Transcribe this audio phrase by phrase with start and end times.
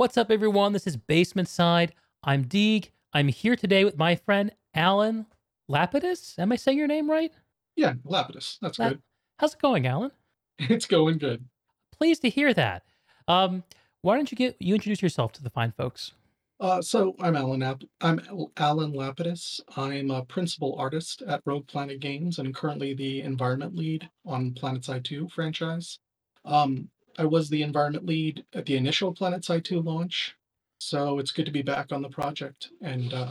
[0.00, 0.72] What's up, everyone?
[0.72, 1.92] This is Basement Side.
[2.24, 2.90] I'm Deeg.
[3.12, 5.26] I'm here today with my friend Alan
[5.70, 6.38] Lapidus.
[6.38, 7.30] Am I saying your name right?
[7.76, 8.56] Yeah, Lapidus.
[8.62, 9.02] That's La- good.
[9.38, 10.10] How's it going, Alan?
[10.58, 11.44] It's going good.
[11.92, 12.84] Pleased to hear that.
[13.28, 13.62] Um,
[14.00, 16.12] why don't you get you introduce yourself to the fine folks?
[16.60, 17.62] Uh, so I'm Alan.
[17.62, 18.22] Ap- I'm
[18.56, 19.60] Alan Lapidus.
[19.76, 25.04] I'm a principal artist at Rogue Planet Games and currently the environment lead on PlanetSide
[25.04, 25.98] 2 franchise.
[26.46, 26.88] Um,
[27.18, 30.34] I was the environment lead at the initial PlanetSide 2 launch,
[30.78, 33.30] so it's good to be back on the project and uh,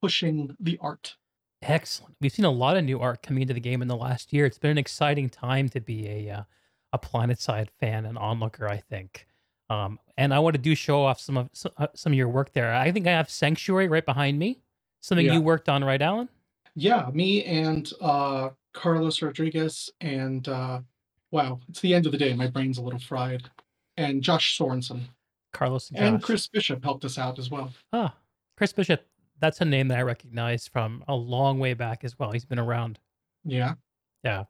[0.00, 1.14] pushing the art.
[1.62, 2.14] Excellent.
[2.20, 4.44] We've seen a lot of new art coming into the game in the last year.
[4.46, 6.42] It's been an exciting time to be a uh,
[6.92, 8.68] a PlanetSide fan and onlooker.
[8.68, 9.26] I think.
[9.70, 12.28] Um, and I want to do show off some of some, uh, some of your
[12.28, 12.74] work there.
[12.74, 14.60] I think I have Sanctuary right behind me.
[15.00, 15.32] Something Yeah.
[15.34, 16.28] you worked on, right, Alan?
[16.76, 20.80] Yeah, me and uh, Carlos Rodriguez and uh,
[21.34, 22.32] wow, it's the end of the day.
[22.32, 23.50] My brain's a little fried.
[23.96, 25.02] And Josh Sorensen
[25.52, 27.72] Carlos and, and Chris Bishop helped us out as well.
[27.92, 28.14] Ah,
[28.56, 29.04] Chris Bishop.
[29.40, 32.30] That's a name that I recognize from a long way back as well.
[32.30, 33.00] He's been around.
[33.44, 33.74] Yeah.
[34.22, 34.44] Yeah.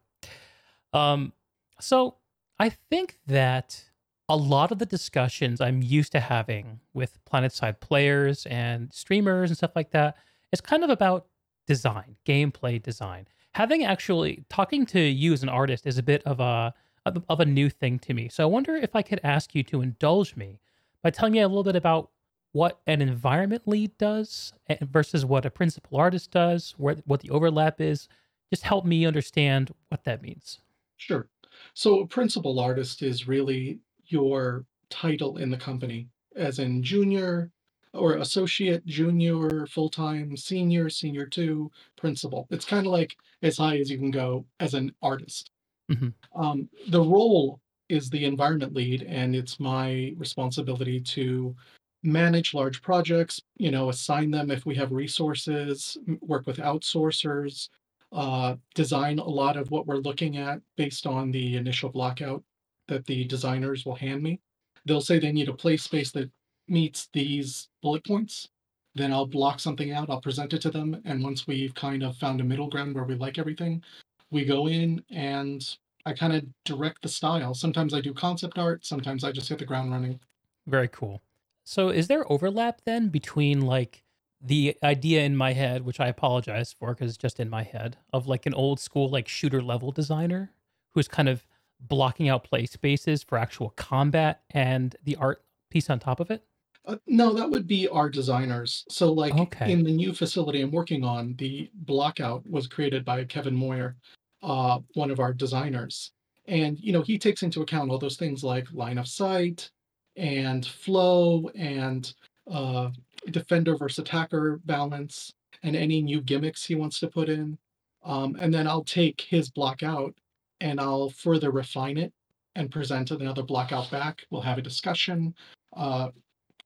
[0.93, 1.33] Um,
[1.81, 2.17] so
[2.59, 3.83] I think that
[4.29, 9.57] a lot of the discussions I'm used to having with PlanetSide players and streamers and
[9.57, 10.17] stuff like that
[10.53, 11.27] is kind of about
[11.67, 13.27] design, gameplay design.
[13.55, 16.75] Having actually talking to you as an artist is a bit of a
[17.07, 18.29] of a new thing to me.
[18.29, 20.59] So I wonder if I could ask you to indulge me
[21.03, 22.11] by telling me a little bit about
[22.53, 27.31] what an environment lead does eh, versus what a principal artist does, where what the
[27.31, 28.09] overlap is.
[28.51, 30.61] Just help me understand what that means.
[30.97, 31.29] Sure.
[31.75, 37.51] So a principal artist is really your title in the company, as in junior
[37.95, 42.47] or associate, junior, full time, senior, senior two, principal.
[42.51, 45.51] It's kind of like as high as you can go as an artist.
[45.91, 46.14] Mhm.
[46.34, 51.55] Um, the role is the environment lead, and it's my responsibility to
[52.03, 57.69] manage large projects, you know, assign them if we have resources, work with outsourcers,
[58.12, 62.42] uh, design a lot of what we're looking at based on the initial blockout
[62.89, 64.40] that the designers will hand me.
[64.85, 66.30] They'll say they need a play space that
[66.69, 68.48] meets these bullet points.
[68.95, 71.01] Then I'll block something out, I'll present it to them.
[71.05, 73.83] And once we've kind of found a middle ground where we like everything,
[74.30, 75.67] we go in and
[76.07, 77.55] I kind of direct the style.
[77.55, 80.20] Sometimes I do concept art, sometimes I just hit the ground running.
[80.67, 81.23] Very cool.
[81.64, 84.05] So is there overlap then between like
[84.41, 87.96] the idea in my head, which I apologize for because it's just in my head,
[88.13, 90.52] of like an old school like shooter level designer
[90.91, 91.46] who's kind of
[91.81, 96.45] blocking out play spaces for actual combat and the art piece on top of it?
[96.86, 98.84] Uh, no, that would be our designers.
[98.89, 99.72] So, like Okay.
[99.72, 103.96] in the new facility I'm working on, the blockout was created by Kevin Moyer,
[104.42, 106.12] uh, one of our designers.
[106.46, 109.70] And, you know, he takes into account all those things like line of sight
[110.17, 112.12] and flow and
[112.50, 112.90] uh,
[113.30, 117.56] defender versus attacker balance and any new gimmicks he wants to put in.
[118.02, 120.14] Um, and then I'll take his block out
[120.61, 122.12] and I'll further refine it
[122.55, 124.27] and present another block out back.
[124.30, 125.34] We'll have a discussion.
[125.74, 126.11] Uh,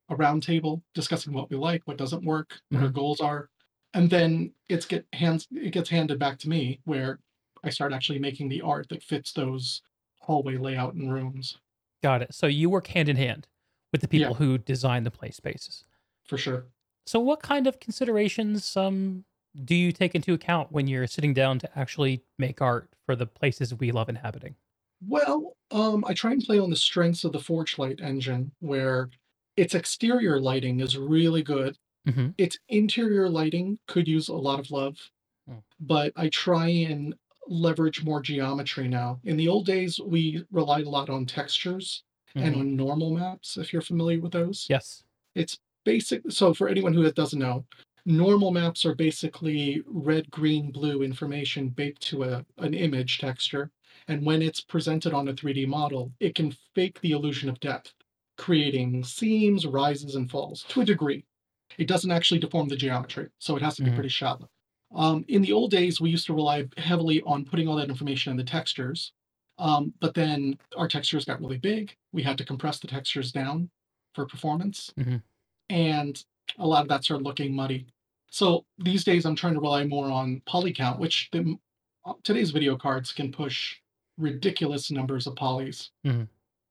[0.08, 2.94] a round table discussing what we like, what doesn't work, what our Mhm.
[2.94, 3.50] goals are,
[3.94, 7.20] and then it's get hands it gets handed back to me where
[7.64, 9.82] I start actually making the art that fits those
[10.20, 11.58] hallway layout and rooms
[12.02, 12.34] Got it.
[12.34, 13.48] So you work hand in hand
[13.92, 14.28] with the Yeah.
[14.28, 15.84] people who design the play spaces.
[16.24, 16.66] for sure.
[17.06, 19.24] So what kind of considerations um
[19.64, 23.26] do you take into account when you're sitting down to actually make art for the
[23.26, 24.56] places we love inhabiting?
[25.06, 29.10] Well, um, I try and play on the strengths of the Forge Light engine, where
[29.58, 31.76] its exterior lighting is really good.
[32.06, 34.96] hmm Its interior lighting could use a lot of love,
[35.46, 35.58] Hmm.
[35.80, 37.14] but I try and
[37.48, 39.20] leverage more geometry now.
[39.24, 42.04] In the old days, we relied a lot on textures
[42.34, 42.60] and Mhm.
[42.60, 44.66] on normal maps, if you're familiar with those.
[44.68, 45.02] Yes.
[45.34, 46.30] It's basic.
[46.30, 47.64] So, for anyone who doesn't know,
[48.04, 53.70] normal maps are basically red, green, blue information baked to a, an image texture.
[54.06, 57.94] And when it's presented on a 3D model, it can fake the illusion of depth,
[58.38, 61.24] creating seams, rises, and falls to a degree.
[61.76, 63.94] It doesn't actually deform the geometry, so it has to be Mhm.
[63.94, 64.48] pretty shallow.
[64.94, 68.30] Um, in the old days, we used to rely heavily on putting all that information
[68.30, 69.12] in the textures.
[69.58, 71.94] Um, but then our textures got really big.
[72.12, 73.70] We had to compress the textures down
[74.14, 74.92] for performance.
[74.96, 75.22] Mhm.
[75.68, 76.24] And
[76.58, 77.86] a lot of that started looking muddy.
[78.30, 81.58] So these days, I'm trying to rely more on poly count, which the,
[82.04, 83.78] uh, today's video cards can push
[84.16, 85.90] ridiculous numbers of polys.
[86.04, 86.28] Mhm.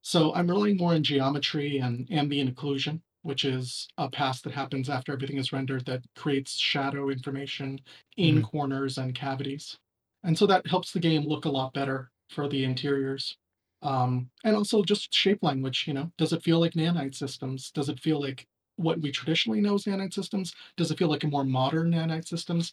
[0.07, 4.89] So I'm relying more on geometry and ambient occlusion, which is a pass that happens
[4.89, 7.81] after everything is rendered that creates shadow information
[8.15, 8.44] in Mhm.
[8.44, 9.77] corners and cavities.
[10.24, 13.36] And so that helps the game look a lot better for the interiors.
[13.81, 17.69] Um, and also just shape language, you know, does it feel like nanite systems?
[17.71, 20.56] Does it feel like what we traditionally know as nanite systems?
[20.77, 22.71] Does it feel like a more modern nanite systems?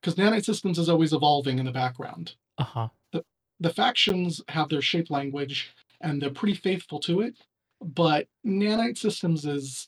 [0.00, 2.36] Because nanite systems is always evolving in the background.
[2.58, 2.90] Uh-huh.
[3.12, 3.24] The
[3.60, 7.34] the factions have their shape language and they're pretty faithful to it,
[7.80, 9.86] but nanite systems is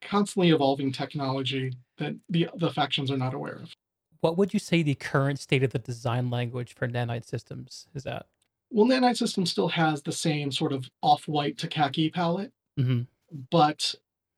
[0.00, 3.72] constantly evolving technology that the the factions are not aware of.
[4.20, 8.06] What would you say the current state of the design language for nanite systems is
[8.06, 8.26] at?
[8.70, 13.06] Well, nanite systems still has the same sort of off-white to khaki palette, Mhm.
[13.50, 13.94] but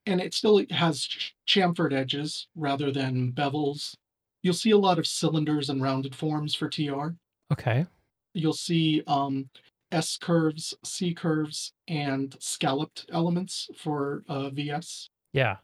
[0.07, 1.09] and it still has
[1.47, 3.95] chamfered edges rather than bevels.
[4.43, 7.17] You'll see a lot of cylinders and rounded forms for TR.
[7.53, 7.87] Okay.
[8.33, 9.51] You'll see um,
[9.93, 15.11] S curves, C curves, and scalloped elements for uh, VS.
[15.33, 15.57] Yeah.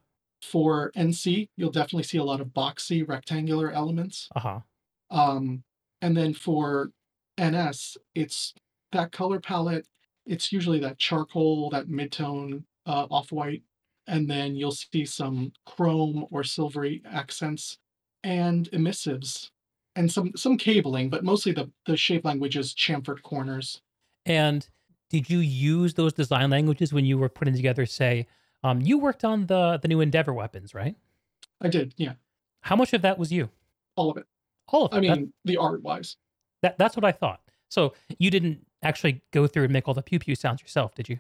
[0.43, 4.29] For NC, you'll definitely see a lot of boxy rectangular elements.
[4.37, 4.61] Uh-huh.
[5.11, 5.63] Um,
[6.01, 6.91] and then for
[7.41, 8.55] NS, it's
[8.93, 9.87] that color palette.
[10.25, 13.63] It's usually that charcoal, that midtone, uh, off white,
[14.07, 17.79] and then you'll see some chrome or silvery accents
[18.23, 19.51] and emissives
[19.97, 23.81] and some some cabling, but mostly the the shape language is chamfered corners.
[24.27, 24.69] And
[25.09, 28.27] did you use those design languages when you were putting together, say,
[28.65, 30.97] um, you worked on the the new Endeavor weapons, right?
[31.61, 32.15] I did, yeah,
[32.63, 33.49] How much of that was you?
[33.97, 34.27] all of it.
[34.69, 35.09] All of I it.
[35.09, 36.17] That, mean, the art wise.
[36.63, 37.41] that that's what I thought.
[37.71, 41.09] So you didn't actually go through and make all the pew pew sounds yourself, did
[41.09, 41.19] you?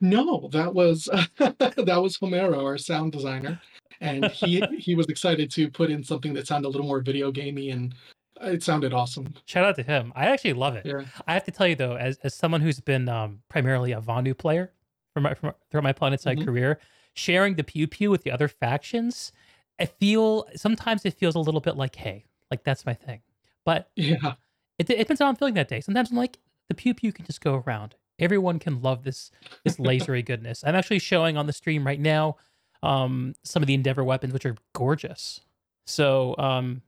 [0.00, 1.04] No, that was
[1.38, 3.60] that was Homero, our sound designer,
[4.00, 7.32] and he he was excited to put in something that sounded a little more video
[7.32, 7.94] gamey, and
[8.42, 9.34] it sounded awesome.
[9.46, 10.12] Shout out to him.
[10.16, 10.84] I actually love it.
[10.86, 11.02] Yeah.
[11.26, 14.36] I have to tell you though, as as someone who's been um, primarily a Vanu
[14.36, 14.72] player
[15.14, 16.44] from my, from, throughout my Planetside Mhm.
[16.44, 16.78] career,
[17.14, 19.32] sharing the pew pew with the other factions,
[19.78, 23.20] I feel sometimes it feels a little bit like, hey, like that's my thing.
[23.64, 24.34] But Yeah.
[24.78, 25.80] it, it depends on how I'm feeling that day.
[25.80, 26.38] Sometimes I'm like,
[26.68, 27.94] the pew pew can just go around.
[28.18, 29.30] Everyone can love this
[29.64, 30.62] this lasery goodness.
[30.64, 32.36] I'm actually showing on the stream right now
[32.82, 35.40] um, some of the Endeavor weapons, which are gorgeous.
[35.86, 36.82] So um,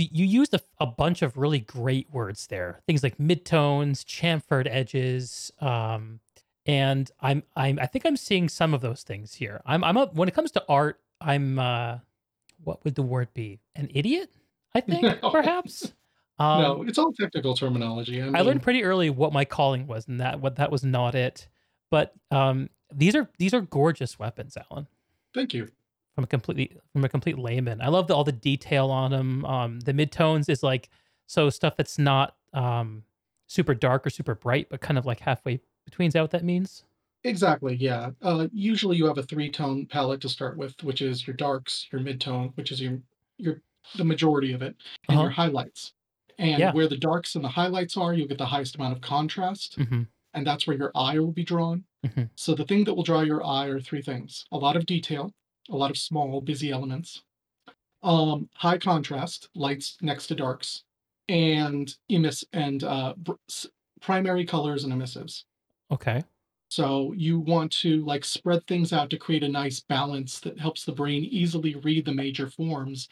[0.00, 2.80] you, you used a, a bunch of really great words there.
[2.86, 6.20] Things like midtones, chamfered edges, um,
[6.66, 9.60] and I'm I'm I think I'm seeing some of those things here.
[9.66, 11.98] I'm I'm a, when it comes to art, I'm uh,
[12.64, 13.60] what would the word be?
[13.74, 14.30] An idiot?
[14.74, 15.30] I think No.
[15.30, 15.92] perhaps.
[16.38, 18.20] Um, no, it's all technical terminology.
[18.22, 21.14] I, I learned pretty early what my calling was, and that what that was not
[21.14, 21.48] it.
[21.90, 24.86] But um, these are these are gorgeous weapons, Alan.
[25.32, 25.68] Thank you.
[26.16, 29.44] From a completely from a complete layman, I love the, all the detail on them.
[29.44, 30.88] Um, the midtones is like
[31.26, 33.04] so stuff that's not um,
[33.48, 36.08] super dark or super bright, but kind of like halfway between.
[36.08, 36.84] Is that what that means?
[37.24, 37.74] Exactly.
[37.76, 38.12] Yeah.
[38.22, 42.00] Uh, usually, you have a three-tone palette to start with, which is your darks, your
[42.00, 43.02] mid-tone, which is your
[43.36, 43.60] your
[43.94, 44.74] the majority of it,
[45.10, 45.42] and your Uh-huh.
[45.42, 45.92] highlights.
[46.38, 46.72] And Yeah.
[46.72, 50.04] where the darks and the highlights are, you'll get the highest amount of contrast, hmm
[50.32, 51.84] and that's where your eye will be drawn.
[52.04, 52.30] Mhm.
[52.36, 55.32] So the thing that will draw your eye are three things: a lot of detail,
[55.70, 57.22] a lot of small, busy elements,
[58.02, 60.84] um, high contrast, lights next to darks,
[61.28, 63.66] and emiss and uh, br- s-
[64.00, 65.44] primary colors and emissives.
[65.90, 66.22] Okay.
[66.68, 70.84] So you want to like spread things out to create a nice balance that helps
[70.84, 73.08] the brain easily read the major forms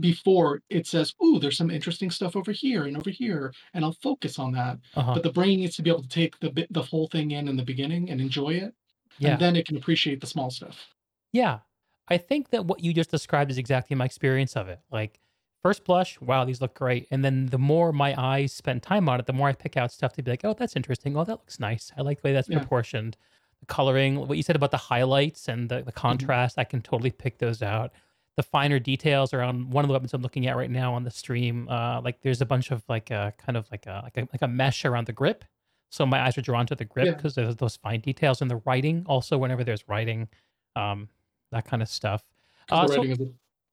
[0.00, 3.94] before it says, "Ooh, there's some interesting stuff over here and over here," and I'll
[3.94, 4.78] focus on that.
[4.94, 5.14] Uh huh.
[5.14, 7.48] But the brain needs to be able to take the bit, the whole thing in
[7.48, 8.74] in the beginning and enjoy it,
[9.18, 9.32] Yeah.
[9.32, 10.94] and then it can appreciate the small stuff.
[11.32, 11.60] Yeah.
[12.10, 14.80] I think that what you just described is exactly my experience of it.
[14.90, 15.20] Like,
[15.62, 17.06] first blush, wow, these look great.
[17.10, 19.92] And then the more my eyes spend time on it, the more I pick out
[19.92, 21.16] stuff to be like, oh, that's interesting.
[21.16, 21.92] Oh, that looks nice.
[21.96, 22.58] I like the way that's Yeah.
[22.58, 23.16] proportioned.
[23.60, 25.90] The coloring, what you said about the highlights and the, the Mm-hmm.
[25.90, 27.92] contrast, I can totally pick those out.
[28.36, 31.10] The finer details around one of the weapons I'm looking at right now on the
[31.10, 31.68] stream.
[31.68, 34.42] Uh, like there's a bunch of like a kind of like a like a like
[34.42, 35.44] a mesh around the grip.
[35.90, 37.14] So my eyes are drawn to the grip Yeah.
[37.14, 39.02] because there's those fine details in the writing.
[39.06, 40.28] Also, whenever there's writing,
[40.76, 41.08] um,
[41.52, 42.22] that kind of stuff.
[42.70, 43.02] Uh, so,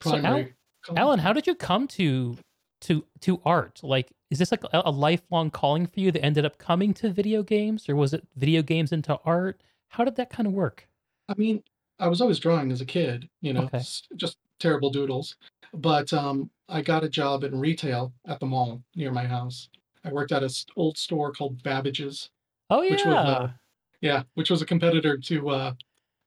[0.02, 0.46] so Al-
[0.96, 2.38] Alan, how did you come to
[2.82, 3.80] to to art?
[3.84, 7.10] Like, is this like a, a lifelong calling for you that ended up coming to
[7.12, 9.62] video games, or was it video games into art?
[9.90, 10.88] How did that kind of work?
[11.28, 11.64] I mean,
[12.00, 13.82] I was always drawing as a kid, you know, Okay.
[14.16, 15.36] just terrible doodles.
[15.74, 19.70] But um, I got a job in retail at the mall near my house.
[20.04, 22.30] I worked at an old store called Babbage's.
[22.70, 23.50] Oh Which was, yeah, uh,
[24.02, 25.74] Yeah, which was a competitor to uh,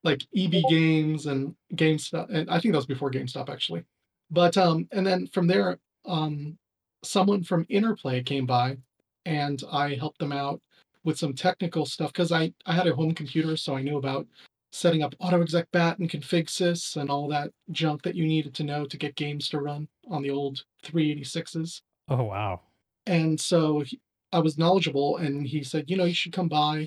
[0.05, 3.85] like EB Games and GameStop, and I think that was before GameStop actually.
[4.31, 6.59] But um, and then from there, um,
[7.03, 8.79] someone from Interplay came by,
[9.25, 10.61] and I helped them out
[11.05, 14.27] with some technical stuff because I I had a home computer, so I knew about
[14.71, 18.65] setting up AutoExec BAT and config sys and all that junk that you needed to
[18.65, 21.81] know to get games to run on the old 386s.
[22.09, 22.61] oh wow,
[23.07, 23.99] And so he,
[24.31, 26.87] I was knowledgeable, and he said, you know, you should come by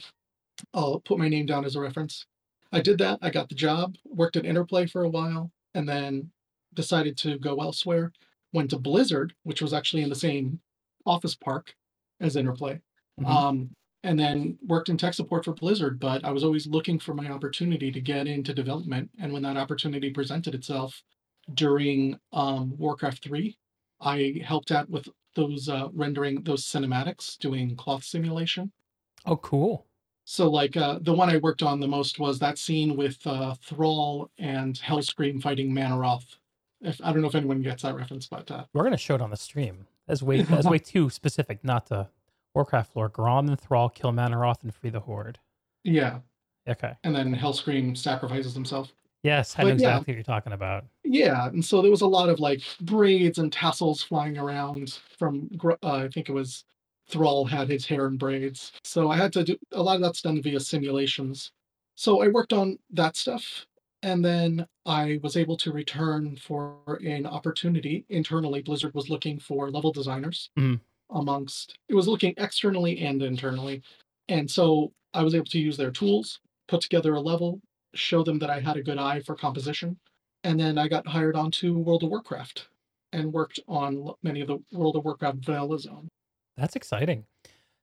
[0.73, 2.25] I'll put my name down as a reference.
[2.71, 3.19] I did that.
[3.21, 6.31] I got the job, worked at Interplay for a while, and then
[6.73, 8.13] decided to go elsewhere.
[8.53, 10.59] Went to Blizzard, which was actually in the same
[11.05, 11.75] office park
[12.19, 12.79] as Interplay.
[13.19, 13.25] Mhm.
[13.25, 17.13] Um, and then worked in tech support for Blizzard, but I was always looking for
[17.13, 19.11] my opportunity to get into development.
[19.19, 21.03] And when that opportunity presented itself
[21.53, 23.57] during um, Warcraft 3,
[23.99, 28.71] I helped out with those uh, rendering those cinematics, doing cloth simulation.
[29.25, 29.85] Oh, cool.
[30.31, 33.53] So, like, uh, the one I worked on the most was that scene with uh,
[33.61, 36.37] Thrall and Hellscream fighting Mannoroth.
[36.79, 39.21] If I don't know if anyone gets that reference, but uh, We're gonna show it
[39.21, 39.87] on the stream.
[40.07, 42.07] That's way that's way too specific, not to
[42.53, 43.09] Warcraft lore.
[43.09, 45.37] Grom and Thrall kill Mannoroth and free the Horde.
[45.83, 46.19] yeah.
[46.65, 46.93] Okay.
[47.03, 48.93] And then Hellscream sacrifices himself.
[49.23, 49.87] Yes, I know But yeah.
[49.89, 50.85] exactly what you're talking about.
[51.03, 55.49] Yeah, and so there was a lot of like braids and tassels flying around from.
[55.61, 56.63] Uh, I think it was
[57.07, 60.21] Thrall had his hair in braids, so I had to do a lot of that's
[60.21, 61.51] done via simulations.
[61.95, 63.65] So I worked on that stuff,
[64.01, 68.61] and then I was able to return for an opportunity internally.
[68.61, 70.79] Blizzard was looking for level designers Mhm.
[71.09, 71.77] amongst.
[71.89, 73.81] It was looking externally and internally,
[74.29, 77.61] and so I was able to use their tools, put together a level,
[77.93, 79.99] show them that I had a good eye for composition
[80.43, 82.67] and then I got hired onto World of Warcraft
[83.11, 86.07] and worked on many of the World of Warcraft vanilla zone.
[86.57, 87.25] That's exciting.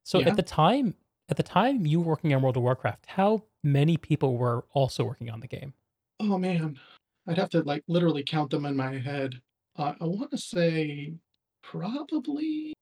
[0.05, 0.29] So Yeah.
[0.29, 0.95] at the time,
[1.29, 5.05] at the time you were working on World of Warcraft, how many people were also
[5.05, 5.75] working on the game?
[6.21, 6.79] Oh man,
[7.27, 9.41] I'd have to like literally count them in my head.
[9.77, 11.15] Uh, I want to say
[11.63, 12.75] probably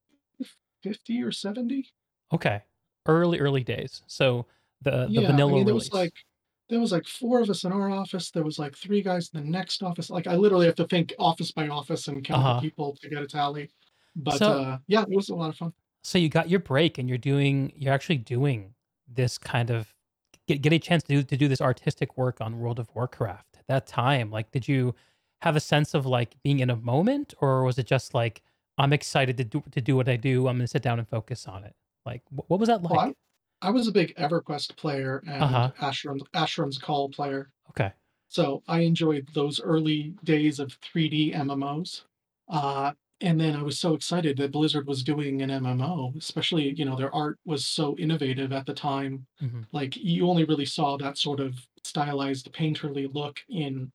[0.82, 1.88] fifty or seventy.
[2.32, 2.62] Okay,
[3.06, 4.02] early early days.
[4.06, 4.46] So
[4.82, 5.90] the the yeah, vanilla I mean there release.
[5.90, 6.14] was like
[6.68, 8.30] there was like four of us in our office.
[8.30, 10.10] There was like three guys in the next office.
[10.10, 12.54] Like I literally have to think office by office and count Uh-huh.
[12.60, 13.70] the people to get a tally.
[14.16, 15.72] But So- uh, yeah, it was a lot of fun.
[16.02, 18.74] so you got your break and you're doing you're actually doing
[19.08, 19.94] this kind of
[20.48, 23.56] get, get a chance to do to do this artistic work on World of Warcraft
[23.58, 24.30] at that time.
[24.30, 24.94] Like, did you
[25.42, 28.42] have a sense of like being in a moment, or was it just like
[28.78, 30.48] I'm excited to do to do what I do?
[30.48, 31.74] I'm gonna sit down and focus on it.
[32.06, 33.16] Like, wh- what was that Well, like?
[33.62, 35.72] I was a big EverQuest player and Uh-huh.
[35.80, 37.50] Asheron's Asheron's Call player.
[37.70, 37.92] Okay,
[38.28, 42.02] So I enjoyed those early days of 3D MMOs.
[42.48, 46.84] Uh, and then I was so excited that Blizzard was doing an MMO, especially, you
[46.84, 49.26] know, their art was so innovative at the time.
[49.40, 49.66] Mhm.
[49.72, 53.92] Like you only really saw that sort of stylized painterly look in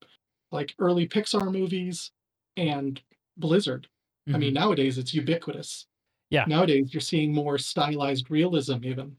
[0.51, 2.11] like early Pixar movies
[2.57, 3.01] and
[3.37, 3.87] Blizzard.
[4.33, 5.87] I mean, nowadays it's ubiquitous.
[6.29, 6.45] Yeah.
[6.47, 9.17] Nowadays you're seeing more stylized realism even.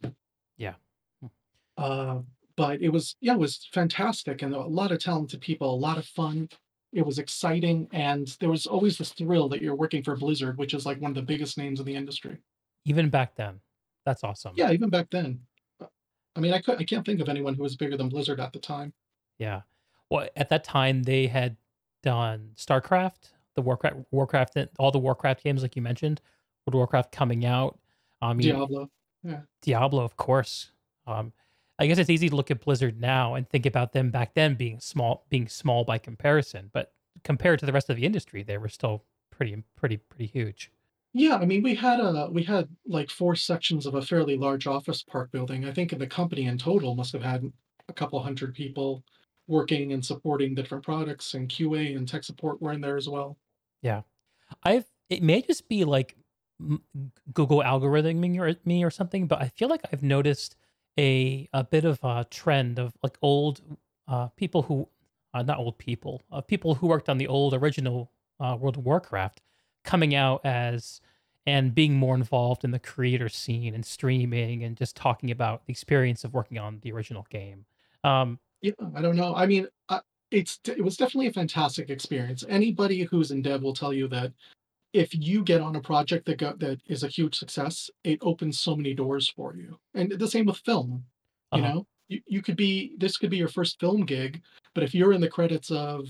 [0.56, 0.74] Yeah.
[1.20, 1.26] Hmm.
[1.76, 2.22] Uh,
[2.56, 5.98] but it was yeah, it was fantastic and a lot of talented people, a lot
[5.98, 6.48] of fun.
[6.92, 10.74] It was exciting and there was always this thrill that you're working for Blizzard, which
[10.74, 12.38] is like one of the biggest names in the industry.
[12.84, 13.60] even back then,
[14.04, 14.52] that's awesome.
[14.56, 15.40] Yeah, even back then.
[15.80, 15.86] Uh,
[16.36, 18.52] I mean, I could I can't think of anyone who was bigger than Blizzard at
[18.52, 18.92] the time.
[19.38, 19.62] Yeah.
[20.10, 21.56] Well, at that time they had
[22.02, 26.20] done StarCraft, the Warcraft, Warcraft, all the Warcraft games, like you mentioned,
[26.66, 27.78] World of Warcraft coming out.
[28.22, 28.90] Mean, Diablo.
[29.62, 30.70] Diablo, of course.
[31.06, 31.32] Um,
[31.82, 34.54] I guess it's easy to look at Blizzard now and think about them back then
[34.54, 36.92] being small, being small by comparison, but
[37.24, 40.70] compared to the rest of the industry, they were still pretty, pretty, pretty huge.
[41.12, 44.68] Yeah, I mean, we had a we had like four sections of a fairly large
[44.68, 45.64] office park building.
[45.64, 47.52] I think the company in total must have had
[47.88, 49.02] a couple hundred people
[49.48, 53.08] working and supporting the different products, and QA and tech support were in there as
[53.08, 53.38] well.
[53.82, 54.02] Yeah,
[54.62, 56.16] I've it may just be like
[57.34, 60.54] Google algorithming or me or something, but I feel like I've noticed
[60.98, 63.60] a a bit of a trend of like old
[64.08, 64.88] uh, people who
[65.34, 68.84] uh, not old people, uh, people who worked on the old original uh, World of
[68.84, 69.40] Warcraft
[69.84, 71.00] coming out as
[71.46, 75.72] and being more involved in the creator scene and streaming and just talking about the
[75.72, 77.64] experience of working on the original game.
[78.04, 79.34] Um, Yeah, I don't know.
[79.34, 82.44] I mean, uh, it's it was definitely a fantastic experience.
[82.48, 84.32] Anybody who's in dev will tell you that
[84.92, 88.60] if you get on a project that go, that is a huge success, it opens
[88.60, 89.78] so many doors for you.
[89.94, 91.04] And the same with film.
[91.54, 91.74] You Uh-huh.
[91.74, 94.42] know, you, you could be this could be your first film gig,
[94.74, 96.08] but if you're in the credits of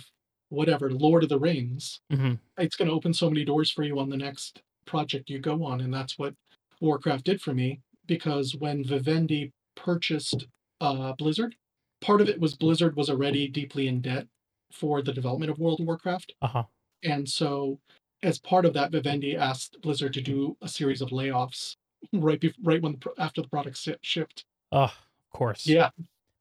[0.48, 2.38] whatever Lord of the Rings, mhm.
[2.58, 5.64] it's going to open so many doors for you on the next project you go
[5.64, 6.34] on, and that's what
[6.80, 7.80] Warcraft did for me.
[8.06, 10.46] Because when Vivendi purchased
[10.80, 11.54] uh, Blizzard,
[12.00, 14.26] part of it was Blizzard was already deeply in debt
[14.72, 16.64] for the development of World of Warcraft, Uh-huh.
[17.04, 17.78] and so
[18.22, 21.76] as part of that, Vivendi asked Blizzard to do a series of layoffs
[22.12, 24.44] right bef- right when after the product si- shipped.
[24.72, 24.94] Oh, of
[25.32, 25.66] course.
[25.66, 25.90] Yeah,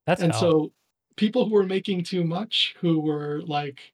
[0.06, 0.42] That's and hell.
[0.42, 0.72] so
[1.16, 3.94] people who were making too much, who were like,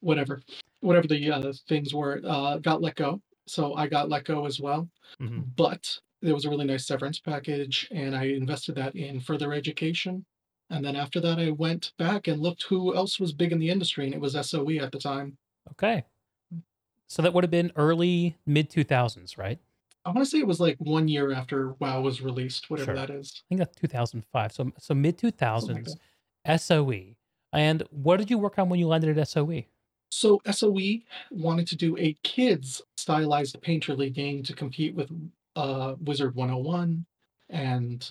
[0.00, 0.42] whatever,
[0.80, 3.20] whatever the uh, things were, uh, got let go.
[3.46, 4.88] So I got let go as well.
[5.20, 5.44] Mhm.
[5.56, 10.24] But there was a really nice severance package, and I invested that in further education.
[10.70, 13.70] And then after that, I went back and looked who else was big in the
[13.70, 15.38] industry, and it was SOE at the time.
[15.72, 16.04] Okay.
[17.08, 19.58] So that would have been early mid 2000s, right?
[20.04, 23.06] I want to say it was like one year after WoW was released, whatever Sure.
[23.06, 23.42] that is.
[23.44, 24.52] I think that's 2005.
[24.52, 25.86] So so mid Something like
[26.46, 27.16] 2000s, SOE.
[27.52, 29.28] And what did you work on when you landed at?
[29.28, 29.64] SOE?
[30.10, 35.10] So SOE wanted to do a kids stylized painterly game to compete with
[35.56, 37.04] uh, Wizard 101
[37.48, 38.10] and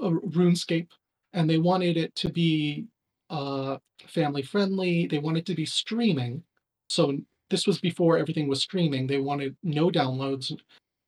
[0.00, 0.88] uh, RuneScape,
[1.32, 2.86] and they wanted it to be
[3.28, 5.06] uh, family friendly.
[5.06, 6.42] They wanted to be streaming.
[6.88, 7.18] So
[7.50, 9.06] this was before everything was streaming.
[9.06, 10.56] They wanted no downloads.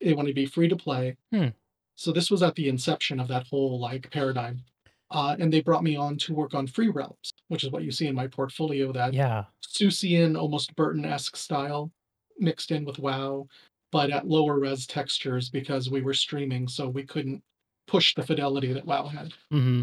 [0.00, 1.16] They wanted to be free to play.
[1.32, 1.48] Hmm.
[1.96, 4.62] So this was at the inception of that whole like paradigm.
[5.10, 7.90] Uh, and they brought me on to work on Free Realms, which is what you
[7.92, 8.92] see in my portfolio.
[8.92, 9.44] That Yeah.
[9.62, 11.90] Seussian, almost Burton-esque style
[12.38, 13.46] mixed in with WoW,
[13.92, 17.42] but at lower res textures because we were streaming, so we couldn't
[17.86, 19.32] push the fidelity that WoW had.
[19.50, 19.82] hmm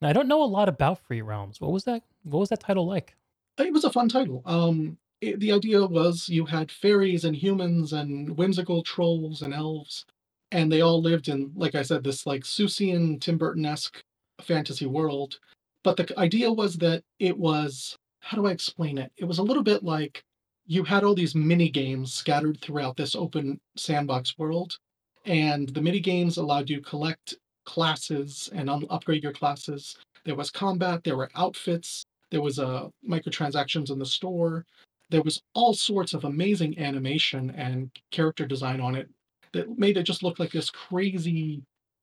[0.00, 1.60] I don't know a lot about Free Realms.
[1.60, 2.04] What was that?
[2.22, 3.16] What was that title like?
[3.58, 4.42] It was a fun title.
[4.46, 10.04] Um, it- the idea was you had fairies and humans and whimsical trolls and elves,
[10.50, 14.00] and they all lived in, like I said, this like Seussian, Tim Burton-esque
[14.40, 15.38] fantasy world.
[15.84, 19.12] But the idea was that it was how do I explain it?
[19.16, 20.22] It was a little bit like
[20.66, 24.76] you had all these mini games scattered throughout this open sandbox world,
[25.24, 29.96] and the mini games allowed you collect classes and un- upgrade your classes.
[30.24, 34.66] There was combat, there were outfits, there was uh, microtransactions in the store.
[35.10, 39.08] There was all sorts of amazing animation and character design on it
[39.52, 41.62] that made it just look like this crazy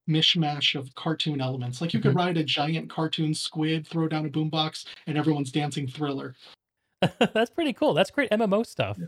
[0.09, 1.81] mishmash of cartoon elements.
[1.81, 2.17] Like you could Mhm.
[2.17, 6.35] ride a giant cartoon squid, throw down a boombox, and everyone's dancing thriller.
[7.33, 7.93] That's pretty cool.
[7.93, 8.99] That's great MMO stuff.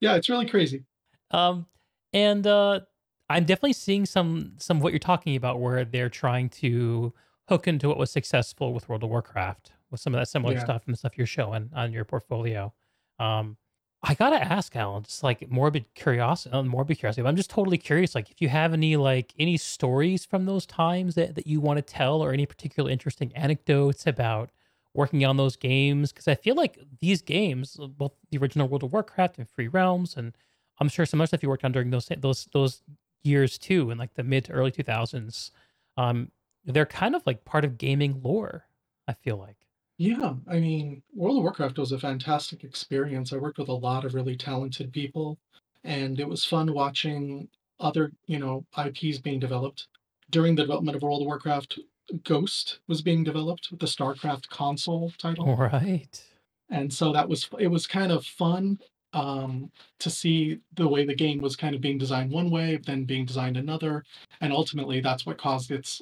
[0.00, 0.84] Yeah, it's really crazy.
[1.30, 1.66] Um,
[2.12, 2.80] and uh,
[3.28, 7.12] I'm definitely seeing some some of what you're talking about, where they're trying to
[7.48, 10.64] hook into what was successful with World of Warcraft, with some of that similar Yeah.
[10.64, 12.72] stuff and the stuff you're showing on your portfolio.
[13.20, 13.58] Um,
[14.02, 17.22] I gotta ask, Alan, just like morbid curiosity, uh, morbid curiosity.
[17.22, 20.66] But I'm just totally curious, like if you have any like any stories from those
[20.66, 24.50] times that that you want to tell, or any particular interesting anecdotes about
[24.94, 28.84] working on those games, because I feel like these games, uh, both the original World
[28.84, 30.34] of Warcraft and Free Realms, and
[30.80, 32.82] I'm sure some other stuff you worked on during those those those
[33.22, 35.52] years too, in like the mid to early 2000s.
[35.98, 36.32] Um,
[36.64, 38.66] they're kind of like part of gaming lore.
[39.08, 39.56] I feel like.
[40.00, 43.34] Yeah, I mean, World of Warcraft was a fantastic experience.
[43.34, 45.36] I worked with a lot of really talented people,
[45.84, 49.88] and it was fun watching other, you know, IPs being developed.
[50.30, 51.80] During the development of World of Warcraft,
[52.24, 55.46] Ghost was being developed with the StarCraft console title.
[55.46, 56.24] All right.
[56.70, 58.78] and so that was it was kind of fun
[59.12, 63.04] um, to see the way the game was kind of being designed one way then
[63.04, 64.04] being designed another
[64.40, 66.00] and ultimately that's what caused its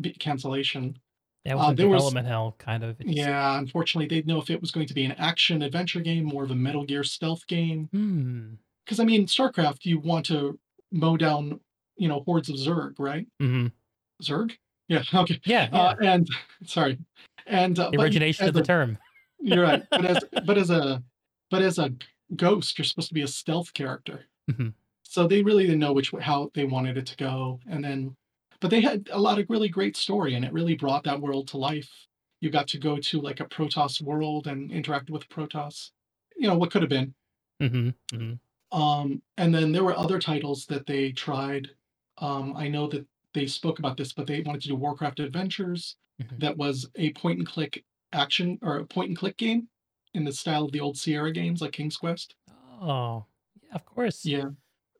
[0.00, 0.98] be- cancellation
[1.46, 3.00] That was Uh, a there was- development hell, kind of.
[3.00, 6.00] It's- yeah unfortunately they didn't know if it was going to be an action adventure
[6.00, 8.54] game more of a metal gear stealth game Hmm.
[8.84, 10.58] because i mean starcraft you want to
[10.92, 11.60] mow down
[11.96, 13.66] you know hordes of zerg right hmm
[14.22, 14.56] zerg
[14.88, 15.68] yeah okay Yeah.
[15.72, 15.78] yeah.
[15.80, 16.28] uh, and
[16.64, 16.98] sorry
[17.46, 18.98] and uh, the origination of the a- term.
[19.40, 19.84] You're right.
[19.90, 21.02] But as but as a
[21.50, 21.92] but as a
[22.34, 24.24] ghost, you're supposed to be a stealth character.
[24.50, 24.72] Mhm.
[25.04, 27.60] So they really didn't know which how they wanted it to go.
[27.70, 28.16] And then
[28.60, 31.48] but they had a lot of really great story and it really brought that world
[31.48, 31.90] to life.
[32.40, 35.90] You got to go to like a Protoss world and interact with Protoss.
[36.36, 37.14] You know, what could have been.
[37.60, 38.34] hmm hmm
[38.72, 41.70] Um, and then there were other titles that they tried.
[42.18, 45.96] Um, I know that they spoke about this, but they wanted to do Warcraft Adventures.
[46.22, 46.40] Mhm.
[46.40, 49.68] That was a point and click action or a point and click game
[50.14, 52.34] in the style of the old Sierra games like King's Quest.
[52.80, 53.24] Oh,
[53.62, 54.24] yeah, of course.
[54.24, 54.50] Yeah.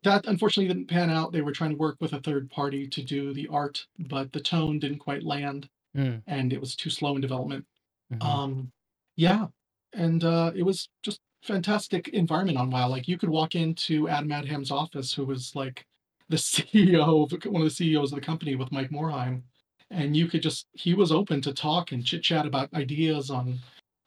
[0.07, 1.33] That unfortunately didn't pan out.
[1.33, 4.40] They were trying to work with a third party to do the art, but the
[4.40, 7.66] tone didn't quite land Mm, and it was too slow in development.
[8.14, 8.25] mhm.
[8.25, 8.73] Um,
[9.16, 9.49] yeah,
[9.95, 12.88] and uh, it was just fantastic environment on WoW.
[12.88, 15.87] Like you could walk into Adam Adham's office, who was like
[16.31, 19.42] the CEO of one of the CEOs of the company with Mike Morhaime,
[19.90, 23.61] and you could just he was open to talk and chit chat about ideas on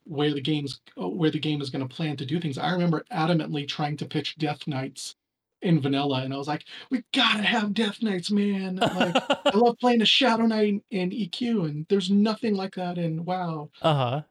[0.06, 2.58] where the game's where the game is going to plan to do things.
[2.60, 5.16] I remember adamantly trying to pitch Death Knights
[5.62, 9.78] in vanilla, and I was like, "We gotta have Death Knights, man!" Like I love
[9.80, 13.70] playing a Shadow Knight in EQ, and there's nothing like that in WoW.
[13.82, 14.22] uh huh.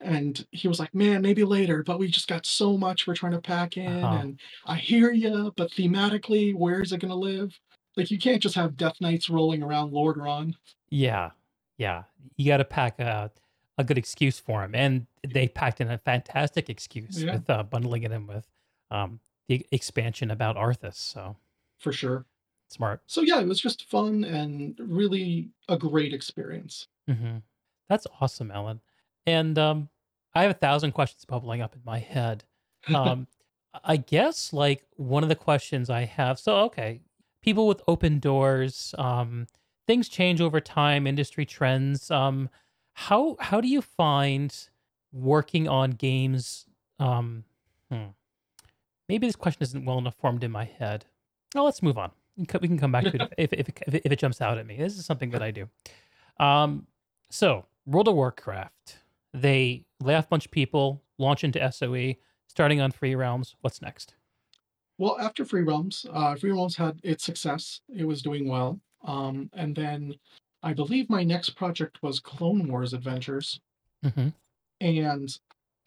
[0.00, 3.32] And he was like, "Man, maybe later, but we just got so much we're trying
[3.32, 4.18] to pack in." Uh-huh.
[4.20, 7.58] And I hear you, but thematically, where is it going to live?
[7.96, 10.54] Like, you can't just have Death Knights rolling around Lordaeron.
[10.88, 11.30] Yeah,
[11.78, 12.04] yeah.
[12.36, 13.32] You got to pack a
[13.76, 17.32] a good excuse for him, and they packed in a fantastic excuse Yeah.
[17.34, 18.46] with uh, bundling it in with
[18.92, 19.18] um,
[19.48, 20.94] the expansion about Arthas.
[20.96, 21.36] So
[21.78, 22.26] for sure.
[22.68, 23.00] Smart.
[23.06, 26.86] So yeah, it was just fun and really a great experience.
[27.08, 27.38] hmm
[27.88, 28.80] That's awesome, Ellen.
[29.26, 29.88] And um,
[30.34, 32.44] I have a thousand questions bubbling up in my head.
[32.94, 33.26] Um,
[33.84, 36.38] I guess like one of the questions I have.
[36.38, 37.00] So okay,
[37.42, 38.94] people with open doors.
[38.96, 39.46] Um,
[39.86, 41.06] things change over time.
[41.06, 42.10] Industry trends.
[42.10, 42.48] Um,
[42.94, 44.54] how how do you find
[45.12, 46.66] working on games?
[46.98, 47.44] Um,
[47.90, 48.06] hmm,
[49.08, 51.06] maybe this question isn't well enough formed in my head.
[51.54, 52.10] Oh, let's move on.
[52.36, 54.66] We can come back to it if if, if, it, if it jumps out at
[54.66, 54.76] me.
[54.76, 55.68] This is something that I do.
[56.38, 56.86] Um,
[57.30, 58.98] so World of Warcraft,
[59.34, 62.14] they lay off a bunch of people, launch into SOE,
[62.46, 63.56] starting on Free Realms.
[63.60, 64.14] What's next?
[64.98, 67.80] Well, after Free Realms, uh, Free Realms had its success.
[67.88, 68.80] It was doing well.
[69.04, 70.14] Um, and then
[70.62, 73.60] I believe my next project was Clone Wars Adventures.
[74.02, 74.28] hmm
[74.80, 75.38] And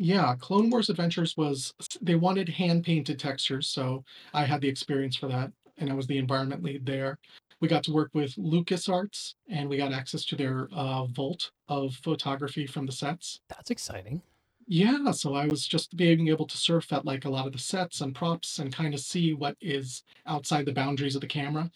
[0.02, 5.16] yeah, Clone Wars Adventures was they wanted hand painted textures, so I had the experience
[5.16, 7.20] for that, and I was the environment lead there.
[7.60, 11.94] We got to work with LucasArts, and we got access to their uh, vault of
[11.94, 13.42] photography from the sets.
[13.50, 14.24] That's exciting.
[14.68, 17.60] Yeah, so I was just being able to surf at like a lot of the
[17.60, 21.70] sets and props and kind of see what is outside the boundaries of the camera.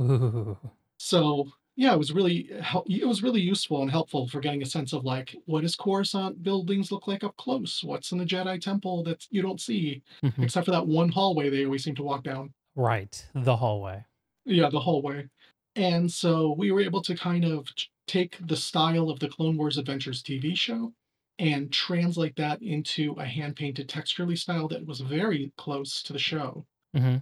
[0.00, 0.56] Ooh.
[1.04, 4.66] So yeah, it was really hel- it was really useful and helpful for getting a
[4.66, 7.82] sense of like what does Coruscant buildings look like up close?
[7.82, 10.42] What's in the Jedi Temple that you don't see, Mhm.
[10.44, 12.52] except for that one hallway they always seem to walk down.
[12.74, 14.04] Right, the hallway.
[14.44, 15.28] Yeah, the hallway.
[15.76, 17.68] And so we were able to kind of
[18.06, 20.92] take the style of the Clone Wars Adventures TV show
[21.38, 26.18] and translate that into a hand painted texturally style that was very close to the
[26.18, 26.66] show.
[26.94, 27.16] hmm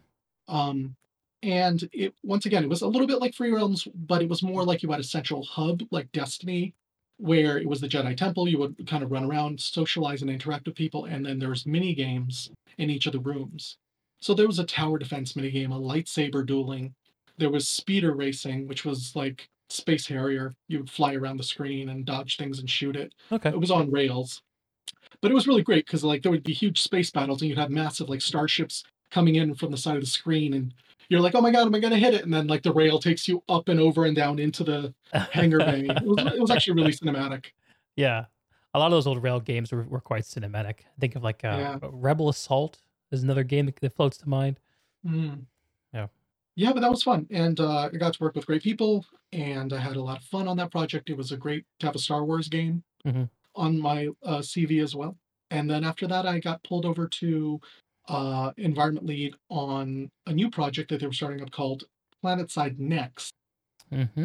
[0.49, 0.97] Um,
[1.43, 4.43] and it once again, it was a little bit like Free Realms, but it was
[4.43, 6.75] more like you had a central hub like Destiny,
[7.19, 8.49] where it was the Jedi Temple.
[8.49, 11.95] You would kind of run around, socialize, and interact with people, and then there's mini
[11.95, 13.79] games in each of the rooms.
[14.21, 16.95] So there was a tower defense mini game, a lightsaber dueling.
[17.39, 20.53] There was speeder racing, which was like Space Harrier.
[20.69, 23.15] You would fly around the screen and dodge things and shoot it.
[23.33, 23.49] Okay.
[23.49, 24.43] It was on rails
[25.21, 27.59] but it was really great because like there would be huge space battles and you'd
[27.59, 30.75] have massive like starships coming in from the side of the screen and
[31.11, 32.25] you're like oh my god am i going to hit it?
[32.25, 35.59] And then like the rail takes you up and over and down into the hangar
[35.59, 35.87] bay.
[35.89, 37.47] It was, it was actually really cinematic.
[37.97, 38.27] Yeah,
[38.73, 40.81] a lot of those old rail games were, were quite cinematic.
[40.99, 41.79] Think of like uh, yeah.
[41.83, 42.79] Rebel Assault
[43.11, 44.61] is another game that, floats to mind.
[45.05, 45.43] Mm.
[45.93, 46.07] Yeah.
[46.55, 47.27] yeah but that was fun.
[47.31, 50.25] And uh, i got to work with great people and i had a lot of
[50.25, 51.11] fun on that project.
[51.11, 53.25] It was a great to have a star wars game hmm
[53.57, 55.17] on my uh, cv as well.
[55.51, 57.61] And then after that i got pulled over to
[58.09, 61.85] uh, environment lead on a new project that they were starting up called
[62.25, 63.33] planetside next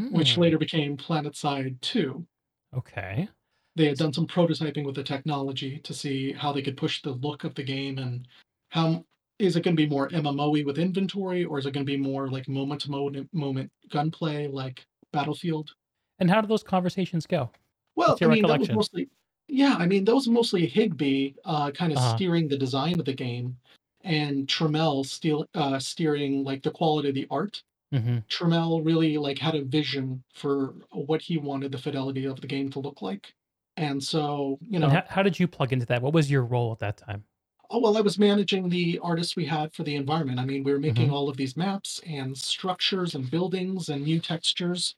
[0.09, 2.25] which hmm later became PlanetSide 2.
[2.73, 3.29] Okay.
[3.75, 7.11] They had done some prototyping with the technology to see how they could push the
[7.11, 8.27] look of the game and
[8.69, 9.05] how
[9.37, 11.97] is it going to be more MMO-y with inventory or is it going to be
[11.97, 15.75] more like moment to moment moment gunplay like Battlefield?
[16.19, 17.51] And how do those conversations go?
[17.95, 19.09] Well, I mean that was mostly
[19.47, 23.05] yeah, I mean that was mostly Higby uh, kind of Uh steering the design of
[23.05, 23.57] the game
[24.03, 27.99] and Tramell steal, uh, steering like the quality of the art huh.
[27.99, 32.47] hmm Tramell really like had a vision for what he wanted the fidelity of the
[32.47, 33.33] game to look like.
[33.77, 36.01] And so, you know, how, how did you plug into that?
[36.01, 37.25] What was your role at that time?
[37.69, 40.39] oh well, I was managing the artists we had for the environment.
[40.39, 44.19] I mean, we were making all of these maps and structures and buildings and new
[44.19, 44.95] textures.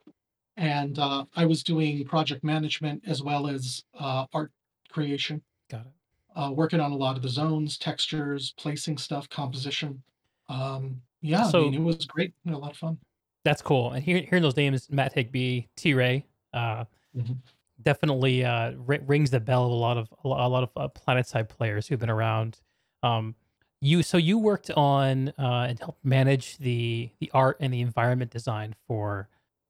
[0.57, 4.51] And uh, I was doing project management as well as uh, art
[4.89, 5.93] creation, Got it.
[6.35, 10.01] uh, working on a lot of the zones, textures, placing stuff, composition.
[10.49, 12.33] Um, yeah, I mean, it was great.
[12.47, 12.97] A lot of fun.
[13.43, 13.91] that's cool.
[13.91, 17.37] And hearing, hearing those names, Matt Higby, T Ray, uh, Mhm.
[17.81, 21.49] definitely uh, ri- rings the bell of a lot of a lot of uh, PlanetSide
[21.49, 22.59] players who've been around.
[23.03, 23.35] Um,
[23.81, 28.31] you so you worked on uh, and helped manage the the art and the environment
[28.31, 29.29] design for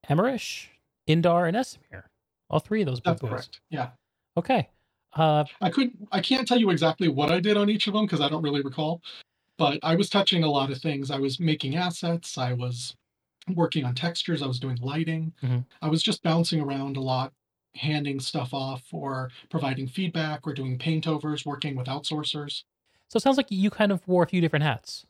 [0.09, 0.67] Amerish,
[1.07, 2.03] Indar, and Esamir.
[2.49, 3.29] All three of those That's boys.
[3.29, 3.61] correct.
[3.69, 3.89] Yeah.
[4.37, 4.69] Okay.
[5.13, 8.05] Uh, I could I can't tell you exactly what I did on each of them
[8.05, 9.01] because I don't really recall,
[9.57, 11.09] but I was touching a lot of things.
[11.11, 12.95] I was making assets, I was
[13.55, 15.33] working on textures, I was doing lighting.
[15.41, 15.65] mhm.
[15.81, 17.33] I was just bouncing around a lot,
[17.75, 22.63] handing stuff off or providing feedback or doing paint overs, working with outsourcers.
[23.09, 25.05] So it sounds like you kind of wore a few different hats.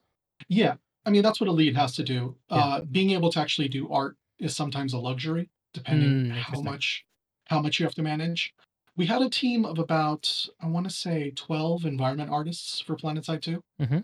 [0.47, 0.75] Yeah.
[1.05, 2.35] I mean, that's what a lead has to do.
[2.51, 2.57] Yeah.
[2.57, 7.05] Uh, being able to actually do art is sometimes a luxury, depending Mm, how much
[7.47, 8.53] how much you have to manage.
[8.97, 13.41] We had a team of about, I want to say 12 environment artists for PlanetSide
[13.41, 13.61] 2.
[13.79, 13.99] hmm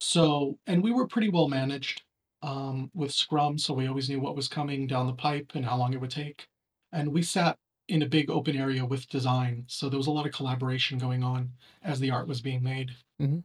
[0.00, 2.02] So, and we were pretty well managed
[2.42, 5.76] um, with Scrum, so we always knew what was coming down the pipe and how
[5.76, 6.46] long it would take.
[6.92, 7.58] And we sat
[7.88, 11.22] in a big open area with design, so there was a lot of collaboration going
[11.22, 12.92] on as the art was being made.
[13.18, 13.40] hmm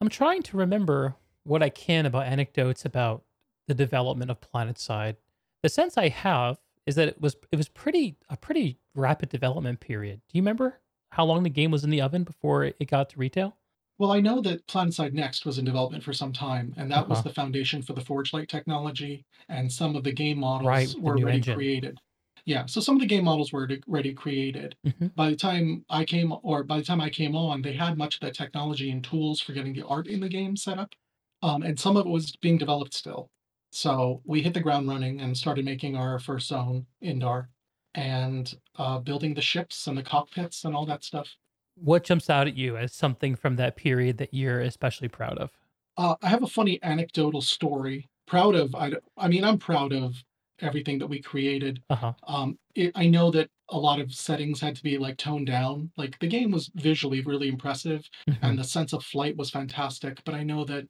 [0.00, 3.24] I'm trying to remember what I can about anecdotes about
[3.68, 5.16] the development of PlanetSide.
[5.62, 9.80] The sense I have is that it was it was pretty a pretty rapid development
[9.80, 10.20] period.
[10.28, 13.18] Do you remember how long the game was in the oven before it got to
[13.18, 13.56] retail?
[13.98, 17.20] Well, I know that PlanetSide Next was in development for some time, and that was
[17.20, 17.28] Uh-huh.
[17.30, 21.16] the foundation for the Forge Light technology, and some of the game models the were
[21.18, 21.54] already engine.
[21.54, 21.98] created.
[22.44, 24.76] Yeah, so some of the game models were already created.
[24.86, 25.14] Mhm.
[25.16, 28.16] By the time I came or by the time I came on, they had much
[28.16, 30.94] of that technology and tools for getting the art in the game set up,
[31.42, 33.30] um, and some of it was being developed still.
[33.70, 37.48] So we hit the ground running and started making our first zone, Indar,
[37.94, 41.36] and uh, building the ships and the cockpits and all that stuff.
[41.74, 45.50] What jumps out at you as something from that period that you're especially proud of?
[45.96, 48.08] Uh, I have a funny anecdotal story.
[48.26, 50.22] Proud of, I, I mean, I'm proud of
[50.60, 51.82] everything that we created.
[51.90, 52.14] Uh-huh.
[52.26, 55.90] Um, it, I know that a lot of settings had to be like toned down.
[55.96, 58.38] Like the game was visually really impressive Mhm.
[58.42, 60.86] and the sense of flight was fantastic, but I know that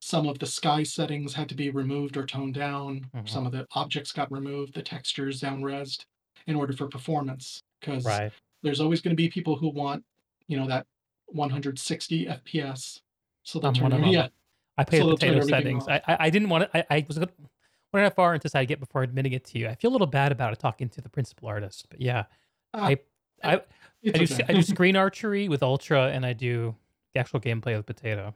[0.00, 3.06] some of the sky settings had to be removed or toned down.
[3.14, 3.28] Mhm.
[3.28, 6.04] Some of the objects got removed, the textures down resed
[6.46, 7.62] in order for performance.
[7.80, 8.32] Because Right.
[8.62, 10.04] there's always going to be people who want,
[10.46, 10.86] you know, that
[11.26, 13.00] 160 FPS.
[13.42, 14.08] So turn one of it, 'em.
[14.12, 14.28] yeah.
[14.76, 15.88] I played So the potato settings.
[15.88, 16.78] I, I I didn't want to.
[16.92, 17.32] I, I was gonna-
[17.92, 19.68] wondering how far into this I'd get before admitting it to you.
[19.68, 22.24] I feel a little bad about it talking to the principal artist, but yeah,
[22.74, 22.98] Ah, I
[23.42, 23.56] I I
[24.02, 24.44] do okay.
[24.48, 26.76] I do screen archery with Ultra, and I do
[27.14, 28.34] the actual gameplay with Potato.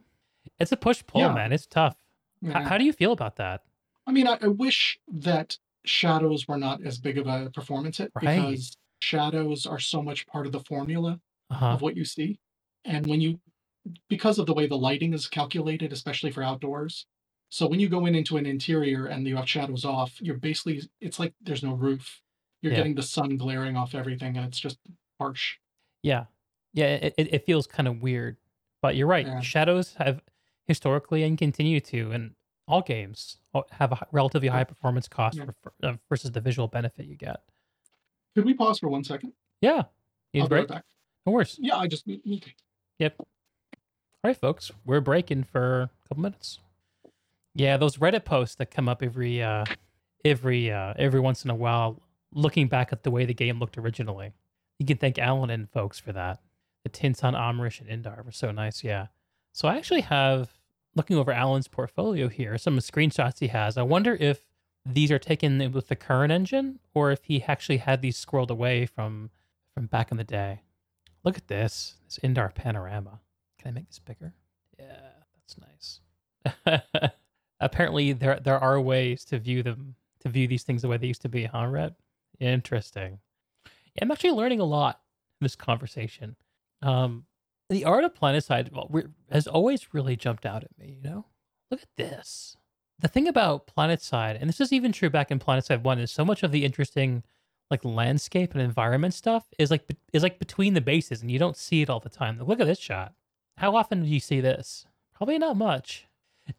[0.59, 1.33] It's a push pull, Yeah.
[1.33, 1.51] man.
[1.51, 1.95] It's tough.
[2.41, 2.67] Yeah.
[2.67, 3.63] how do you feel about that?
[4.05, 8.11] I mean, I, I wish that shadows were not as big of a performance hit
[8.15, 8.35] Right.
[8.35, 11.65] because shadows are so much part of the formula Uh huh.
[11.67, 12.39] of what you see.
[12.85, 13.39] And when you,
[14.09, 17.05] because of the way the lighting is calculated, especially for outdoors,
[17.49, 20.81] so when you go in into an interior and you have shadows off, you're basically,
[20.99, 22.19] it's like there's no roof.
[22.61, 22.77] You're Yeah.
[22.79, 24.79] getting the sun glaring off everything and it's just
[25.19, 25.57] harsh.
[26.01, 26.25] Yeah,
[26.73, 26.87] yeah.
[26.95, 28.35] It, it, it feels kind of weird,
[28.81, 29.27] but you're right.
[29.27, 29.39] Yeah.
[29.41, 30.21] Shadows have
[30.67, 32.35] historically and continue to, and
[32.67, 33.37] all games
[33.71, 35.45] have a relatively high performance cost Yeah.
[35.61, 37.43] for, uh, versus the visual benefit you get.
[38.35, 39.33] Could we pause for one second?
[39.61, 39.83] Yeah,
[40.31, 40.67] you I'll be right break.
[40.69, 40.85] back.
[41.25, 41.57] No worries.
[41.59, 42.53] Yeah, I just, okay.
[42.99, 43.15] Yep.
[43.19, 43.25] All
[44.23, 46.59] right, folks, we're breaking for a couple minutes.
[47.53, 49.65] Yeah, those Reddit posts that come up every uh
[50.25, 52.01] every uh every once in a while,
[52.33, 54.31] looking back at the way the game looked originally.
[54.79, 56.39] You can thank Alan and folks for that.
[56.83, 59.07] The tints on Amerish and Indar were so nice, yeah.
[59.53, 60.49] So I actually have
[60.95, 63.77] looking over Alan's portfolio here, some screenshots he has.
[63.77, 64.45] I wonder if
[64.85, 68.85] these are taken with the current engine or if he actually had these scrolled away
[68.85, 69.29] from
[69.73, 70.61] from back in the day.
[71.23, 73.21] Look at this, this Indar panorama.
[73.59, 74.33] Can I make this bigger?
[74.77, 75.57] Yeah, that's
[76.65, 77.11] nice.
[77.59, 81.07] Apparently, there there are ways to view them to view these things the way they
[81.07, 81.95] used to be, huh, Red?
[82.39, 83.19] Interesting.
[83.65, 84.99] Yeah, I'm actually learning a lot
[85.39, 86.35] in this conversation.
[86.81, 87.25] Um,
[87.73, 88.89] the art of Planetside well,
[89.31, 90.97] has always really jumped out at me.
[90.97, 91.25] You know,
[91.71, 92.57] look at this.
[92.99, 96.23] The thing about Planetside, and this is even true back in Planetside One, is so
[96.23, 97.23] much of the interesting
[97.71, 101.57] like landscape and environment stuff is like is like between the bases, and you don't
[101.57, 102.39] see it all the time.
[102.39, 103.13] Look at this shot.
[103.57, 104.85] How often do you see this?
[105.13, 106.07] Probably not much.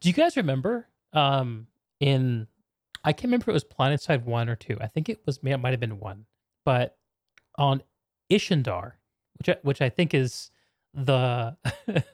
[0.01, 0.89] Do you guys remember?
[1.13, 1.69] Um,
[2.01, 2.49] in
[3.05, 4.77] I can't remember if it was Planetside one or two.
[4.81, 6.27] I think it was it might have been one,
[6.65, 6.97] but
[7.57, 7.83] on
[8.31, 8.93] Ishundar,
[9.39, 10.51] which I, which I think is
[10.95, 11.57] the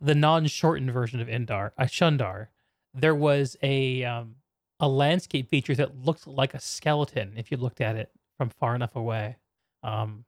[0.00, 2.48] the non-shortened version of Indar, uh, Shundar,
[2.94, 4.36] there was a um,
[4.80, 8.74] a landscape feature that looked like a skeleton if you looked at it from far
[8.74, 9.36] enough away.
[9.82, 10.24] Um,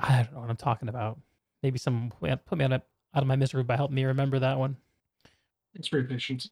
[0.00, 1.18] I don't know what I'm talking about.
[1.62, 2.82] Maybe some put me on a,
[3.14, 4.76] out of my misery by helping me remember that one.
[5.74, 6.50] Thanks for your patience.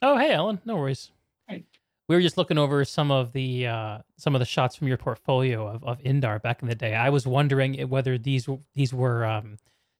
[0.00, 1.10] Oh, hey, Ellen, no worries.
[1.48, 1.64] Hey.
[2.08, 4.98] We were just looking over some of the uh, some of the shots from your
[4.98, 6.94] portfolio of, of Indar back in the day.
[6.94, 9.56] I was wondering whether these these were um,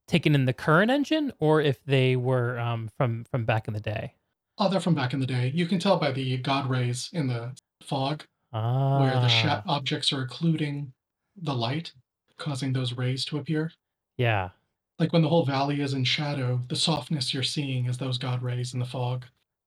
[0.07, 3.81] taken in the current engine or if they were um, from from back in the
[3.81, 4.15] day.
[4.59, 5.51] Oh, they're from back in the day.
[5.55, 10.13] You can tell by the god rays in the fog Ah, where the sha- objects
[10.13, 10.93] are occluding
[11.37, 11.93] the light,
[12.39, 13.73] causing those rays to appear.
[14.17, 14.51] yeah,
[15.01, 18.43] Like when the whole valley is in shadow, the softness you're seeing is those god
[18.43, 19.25] rays in the fog.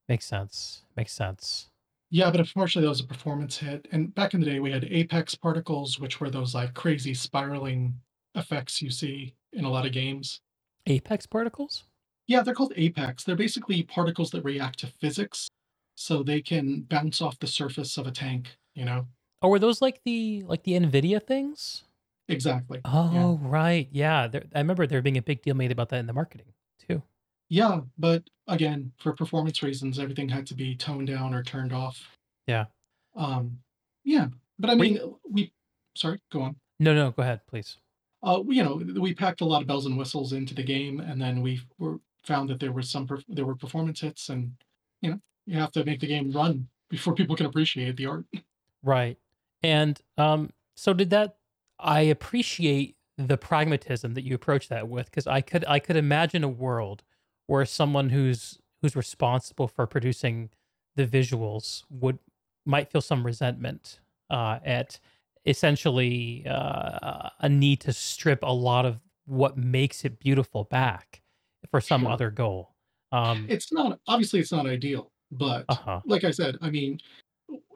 [0.07, 0.83] makes sense.
[0.95, 1.67] Makes sense.
[2.09, 3.89] Yeah, but unfortunately, that was a performance hit.
[3.91, 7.99] And back in the day, we had apex particles, which were those like crazy spiraling
[8.35, 10.39] effects you see in a lot of games.
[10.85, 11.83] Apex particles.
[12.27, 13.23] Yeah, they're called apex.
[13.23, 15.49] They're basically particles that react to physics,
[15.95, 18.57] so they can bounce off the surface of a tank.
[18.73, 19.07] You know
[19.41, 21.83] Oh, were those like the like the Nvidia things?
[22.29, 22.81] exactly.
[22.83, 23.87] Oh, right.
[23.91, 26.47] Yeah, there, I remember there being a big deal made about that in the marketing
[26.87, 27.01] too.
[27.49, 31.97] Yeah, but again, for performance reasons, everything had to be toned down or turned off.
[32.45, 32.65] Yeah.
[33.15, 33.59] Um,
[34.03, 34.27] yeah,
[34.59, 35.51] but I mean, we.
[35.95, 36.55] Sorry, go on.
[36.79, 37.77] No, no, go ahead, please.
[38.23, 41.21] Uh, you know, we packed a lot of bells and whistles into the game, and
[41.21, 44.53] then we were found that there was some perf- there were performance hits, and
[45.01, 48.25] you know, You have to make the game run before people can appreciate the art.
[48.83, 49.17] Right.
[49.63, 51.37] And um, so did that.
[51.79, 56.43] I appreciate the pragmatism that you approach that with because I could I could imagine
[56.43, 57.03] a world
[57.47, 60.49] where someone who's who's responsible for producing
[60.95, 62.19] the visuals would
[62.65, 63.99] might feel some resentment
[64.29, 64.99] uh, at
[65.45, 71.21] essentially uh, a need to strip a lot of what makes it beautiful back
[71.69, 72.11] for some Sure.
[72.11, 72.75] other goal.
[73.11, 76.01] Um, It's not obviously, it's not ideal, but uh-huh.
[76.05, 76.99] like I said, I mean,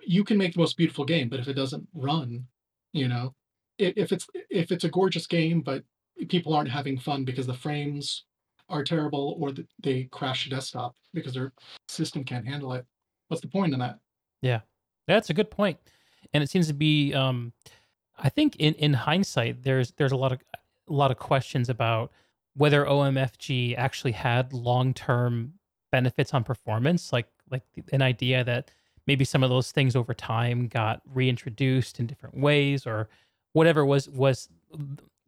[0.05, 2.47] you can make the most beautiful game, but if it doesn't run,
[2.93, 3.33] you know,
[3.77, 5.83] if it's if it's a gorgeous game, but
[6.29, 8.25] people aren't having fun because the frames
[8.69, 11.51] are terrible or they crash the desktop because their
[11.87, 12.85] system can't handle it,
[13.27, 13.99] what's the point in that?
[14.41, 14.61] Yeah,
[15.07, 15.77] that's a good point,
[16.33, 17.13] and it seems to be.
[17.13, 17.53] Um,
[18.17, 20.39] I think in in hindsight, there's there's a lot of
[20.89, 22.11] a lot of questions about
[22.55, 25.53] whether OMFG actually had long term
[25.91, 28.69] benefits on performance, like like an idea that
[29.07, 33.09] maybe some of those things over time got reintroduced in different ways, or
[33.53, 34.47] whatever was was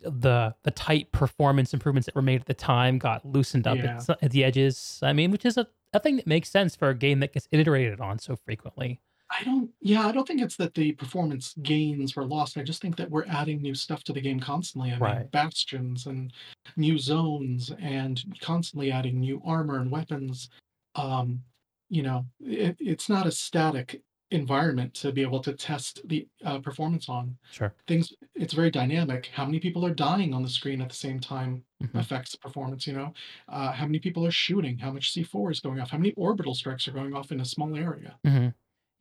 [0.02, 3.84] the the tight performance improvements that were made at the time got loosened up at,
[3.86, 3.96] Yeah.
[3.96, 5.00] s- at the edges.
[5.02, 7.48] I mean, which is a, a thing that makes sense for a game that gets
[7.52, 9.00] iterated on so frequently.
[9.30, 12.58] I don't yeah, I don't think it's that the performance gains were lost.
[12.58, 14.92] I just think that we're adding new stuff to the game constantly.
[14.92, 16.32] I mean, bastions and
[16.78, 20.50] new zones and constantly adding new armor and weapons.
[20.96, 21.44] Um,
[21.90, 26.60] you know, it, it's not a static environment to be able to test the uh,
[26.60, 27.38] performance on.
[27.52, 27.74] Sure.
[27.88, 29.30] Things it's very dynamic.
[29.34, 32.88] How many people are dying on the screen at the same time hmm affects performance,
[32.88, 33.14] you know?
[33.48, 34.80] Uh, how many people are shooting?
[34.80, 35.92] How much C4 is going off?
[35.92, 38.18] How many orbital strikes are going off in a small area?
[38.26, 38.48] hmm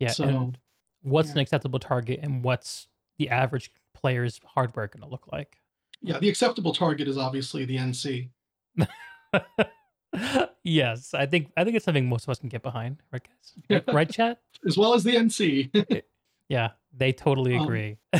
[0.03, 0.59] Yeah, So, and
[1.03, 1.33] what's yeah.
[1.35, 2.89] an acceptable target and what's
[3.19, 5.59] the average player's hardware going to look like?
[6.01, 8.31] Yeah, the acceptable target is obviously the NC.
[10.65, 13.23] yes, I think I think it's something most of us can get behind, right,
[13.69, 13.83] guys?
[13.95, 14.41] Right, chat?
[14.67, 15.71] as well as the NC.
[15.91, 16.01] Eh,
[16.49, 17.97] Yeah, they totally Um, agree.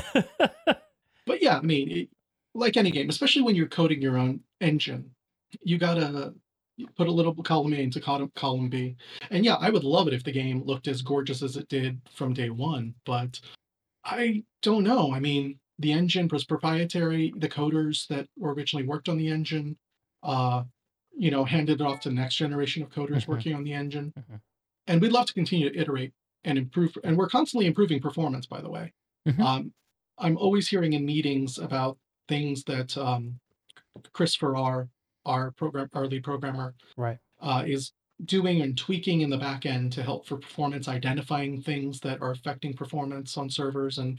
[1.27, 2.09] but yeah, I mean, it,
[2.55, 5.11] like any game, especially when you're coding your own engine,
[5.63, 6.35] you gotta
[6.97, 8.97] put a little column A into column, B.
[9.31, 12.01] And yeah, I would love it if the game looked as gorgeous as it did
[12.15, 13.41] from day one, but
[14.05, 15.13] I don't know.
[15.13, 17.33] I mean, the engine was proprietary.
[17.37, 19.77] The coders that originally worked on the engine,
[20.23, 20.65] uh,
[21.17, 23.73] you know, handed it off to the next generation of coders hmm working on the
[23.73, 24.13] engine.
[24.17, 24.37] hmm
[24.87, 26.13] And we'd love to continue to iterate
[26.45, 26.97] and improve.
[27.05, 28.93] And we're constantly improving performance, by the way.
[29.27, 29.73] hmm Um,
[30.19, 33.41] I'm always hearing in meetings about things that um,
[34.13, 34.89] Chris Farrar,
[35.25, 37.19] our program, our lead programmer, Right.
[37.41, 37.93] uh, is
[38.25, 42.31] doing and tweaking in the back end to help for performance, identifying things that are
[42.31, 44.19] affecting performance on servers, and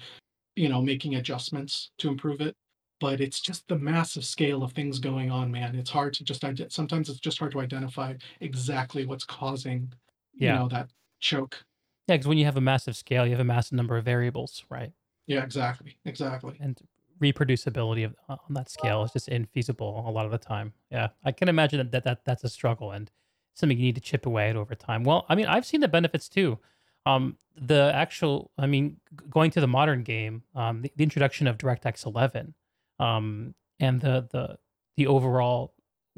[0.56, 2.56] you know making adjustments to improve it.
[3.00, 5.76] But it's just the massive scale of things going on, man.
[5.76, 9.92] It's hard to just ide- sometimes it's just hard to identify exactly what's causing
[10.36, 10.90] you know that
[11.20, 11.64] choke.
[12.08, 14.64] Yeah, because when you have a massive scale, you have a massive number of variables,
[14.70, 14.92] right?
[15.28, 16.58] Yeah, exactly, exactly.
[16.60, 16.78] And
[17.24, 20.74] reproducibility of on that scale is just infeasible a lot of the time.
[20.92, 23.10] Yeah, I can imagine that, that, that that's a struggle and
[23.54, 25.04] something you need to chip away at over time.
[25.04, 26.60] Well, I mean, I've seen the benefits too.
[27.06, 28.98] Um, the actual, I mean,
[29.30, 32.54] going to the modern game, um, the, the introduction of DirectX 11,
[33.00, 34.58] um, and the the
[34.98, 35.74] the overall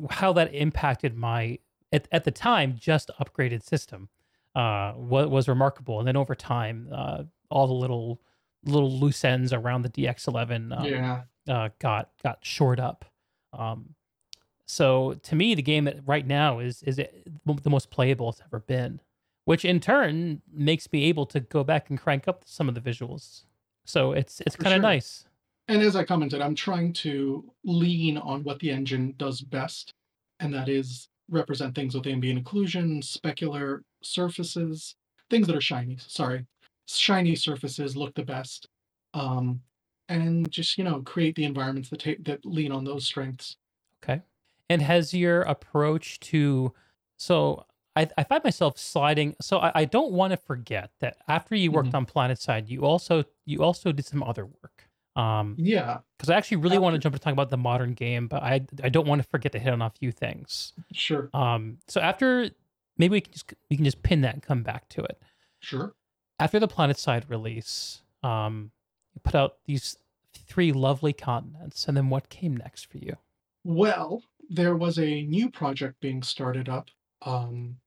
[0.10, 1.60] how that impacted my
[1.92, 4.10] at, at the time just upgraded system
[4.56, 6.00] uh, was, was remarkable.
[6.00, 8.22] And then over time, uh, all the little
[8.66, 13.06] little loose ends around the DX11 um, Yeah, uh, got got shored up.
[13.54, 13.96] Um,
[14.68, 18.60] so to me, the game that right now is is the most playable it's ever
[18.60, 19.00] been,
[19.46, 22.82] which in turn makes me able to go back and crank up some of the
[22.82, 23.44] visuals.
[23.86, 24.90] So it's it's kind of sure.
[24.90, 25.26] nice.
[25.68, 29.94] And as I commented, I'm trying to lean on what the engine does best,
[30.40, 34.96] and that is represent things with ambient occlusion, specular surfaces,
[35.30, 35.98] things that are shiny.
[36.00, 36.46] Sorry,
[36.88, 38.68] shiny surfaces look the best,
[39.14, 39.62] um,
[40.10, 43.58] and just you know create the environments that take that lean on those strengths.
[44.04, 44.22] Okay.
[44.70, 46.74] And has your approach to
[47.18, 49.36] so I, I find myself sliding.
[49.42, 51.96] So I, I don't want to forget that after you worked Mhm.
[51.96, 54.90] on PlanetSide, you also you also did some other work.
[55.16, 58.28] Um, Yeah, because I actually really want to jump to talk about the modern game,
[58.28, 60.74] but I I don't want to forget to hit on a few things.
[60.94, 62.52] sure, Um, so after
[62.98, 65.22] maybe we can just we can just pin that and come back to it.
[65.60, 65.96] sure.
[66.40, 68.72] After the PlanetSide release, um,
[69.14, 69.98] you put out these
[70.34, 73.16] three lovely continents, and then what came next for you?
[73.64, 76.90] Well, there was a new project being started up.
[77.22, 77.78] Um,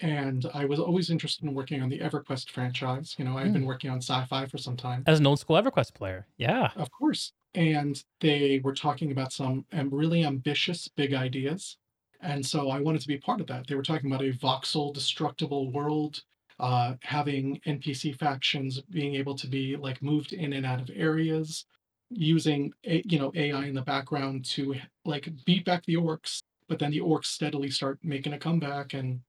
[0.00, 3.16] and I was always interested in working on the EverQuest franchise.
[3.18, 3.52] You know, I've Hmm.
[3.54, 5.02] been working on sci-fi for some time.
[5.06, 6.70] As an old school EverQuest player, yeah.
[6.76, 7.32] Of course.
[7.54, 11.78] And they were talking about some really ambitious big ideas.
[12.20, 13.66] And so I wanted to be part of that.
[13.66, 16.22] They were talking about a voxel destructible world
[16.60, 21.64] uh, having NPC factions being able to be like moved in and out of areas,
[22.10, 26.78] using a, you know AI in the background to like beat back the orcs, but
[26.78, 29.20] then the orcs steadily start making a comeback, and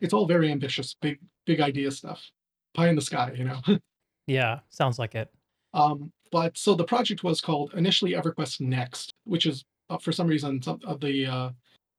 [0.00, 2.30] it's all very ambitious, big big idea stuff,
[2.74, 3.60] pie in the sky, you know.
[4.26, 5.30] Yeah, sounds like it.
[5.74, 10.26] Um, but so the project was called initially EverQuest Next, which is uh, for some
[10.26, 11.50] reason some of the uh,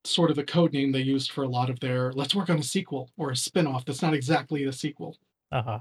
[0.06, 2.58] sort of the code name they used for a lot of their let's work on
[2.58, 5.18] a sequel or a spin-off that's not exactly a sequel.
[5.52, 5.80] Uh-huh.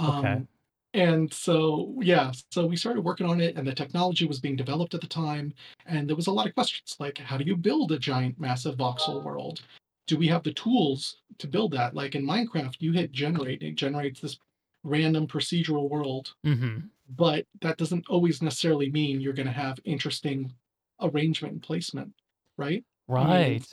[0.00, 0.28] Okay.
[0.28, 0.48] Um,
[0.92, 4.94] and so yeah, so we started working on it and the technology was being developed
[4.94, 5.52] at the time
[5.86, 8.76] and there was a lot of questions like how do you build a giant massive
[8.76, 9.62] voxel world?
[10.06, 11.94] Do we have the tools to build that?
[11.94, 14.38] Like in Minecraft, you hit generate, and it generates this
[14.84, 16.90] random procedural world Mhm.
[17.08, 20.52] but that doesn't always necessarily mean you're going to have interesting
[21.00, 22.12] arrangement and placement,
[22.56, 22.84] right?
[23.08, 23.64] Right.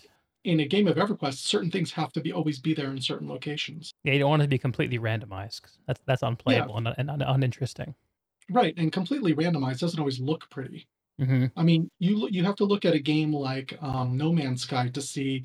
[0.43, 3.27] in a game of EverQuest, certain things have to be always be there in certain
[3.27, 3.93] locations.
[4.03, 5.61] Yeah, you don't want it to be completely randomized.
[5.88, 7.95] that's that's Yeah, unplayable and, and uninteresting.
[8.49, 8.73] right.
[8.77, 10.88] And completely randomized doesn't always look pretty.
[11.19, 11.51] Mhm.
[11.55, 14.89] I mean, you you have to look at a game like um, No Man's Sky
[14.89, 15.43] to see,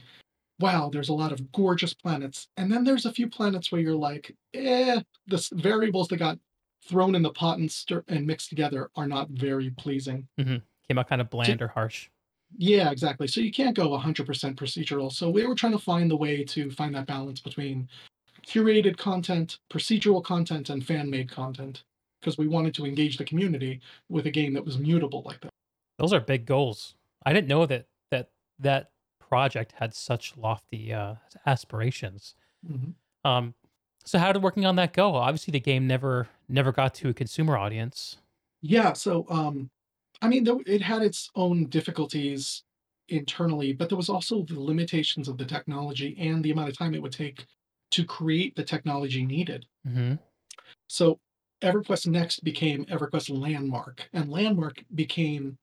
[0.60, 3.94] wow, there's a lot of gorgeous planets, and then there's a few planets where you're
[3.96, 6.38] like, eh, the variables that got
[6.84, 10.28] thrown in the pot and stir- and mixed together are not very pleasing.
[10.38, 10.62] Mhm.
[10.88, 12.08] Came out kind of bland or harsh.
[12.56, 13.26] Yeah, exactly.
[13.26, 15.12] So you can't go 100% procedural.
[15.12, 17.88] So we were trying to find the way to find that balance between
[18.46, 21.82] curated content, procedural content, and fan made content
[22.20, 25.50] because we wanted to engage the community with a game that was mutable like that.
[25.98, 26.94] Those are big goals.
[27.24, 32.34] I didn't know that that that project had such lofty uh, aspirations.
[32.68, 32.94] Mhm.
[33.24, 33.54] Um,
[34.04, 35.14] so how did working on that go?
[35.16, 38.18] Obviously, the game never never got to a consumer audience.
[38.60, 38.92] Yeah.
[38.92, 39.70] So, um,
[40.22, 42.64] I mean, though it had its own difficulties
[43.08, 46.94] internally, but there was also the limitations of the technology and the amount of time
[46.94, 47.46] it would take
[47.92, 49.66] to create the technology needed.
[49.84, 50.14] hmm
[50.88, 51.20] So
[51.62, 55.58] EverQuest Next became EverQuest Landmark, and Landmark became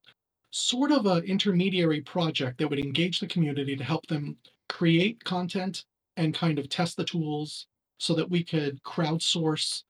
[0.51, 4.37] sort of an intermediary project that would engage the community to help them
[4.69, 5.85] create content
[6.17, 9.83] and kind of test the tools so that we could crowdsource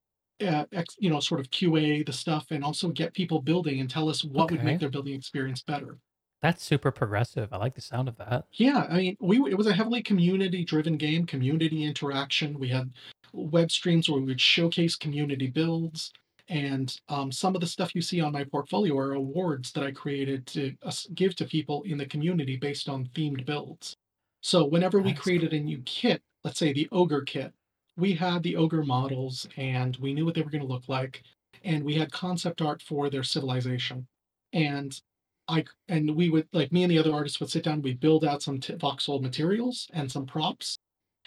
[0.44, 3.90] uh, ex, you know sort of qa the stuff and also get people building and
[3.90, 5.98] tell us what would make their building experience better.
[6.42, 7.54] That's super progressive.
[7.54, 8.46] I like the sound of that.
[8.54, 12.60] yeah i mean we it was a heavily community driven game community interaction.
[12.60, 12.92] We had
[13.32, 16.12] web streams where we would showcase community builds.
[16.50, 19.92] And um, some of the stuff you see on my portfolio are awards that i
[19.92, 23.96] created to uh, give to people in the community based on themed builds.
[24.42, 27.54] So whenever we That's created a new kit let's say the ogre kit
[27.96, 31.24] we had the ogre models and we knew what they were going to look like
[31.64, 34.08] and we had concept art for their civilization
[34.52, 35.00] and
[35.48, 37.82] I and we would like me and the other artists would sit down.
[37.82, 40.78] We'd build out some t- voxel materials and some props,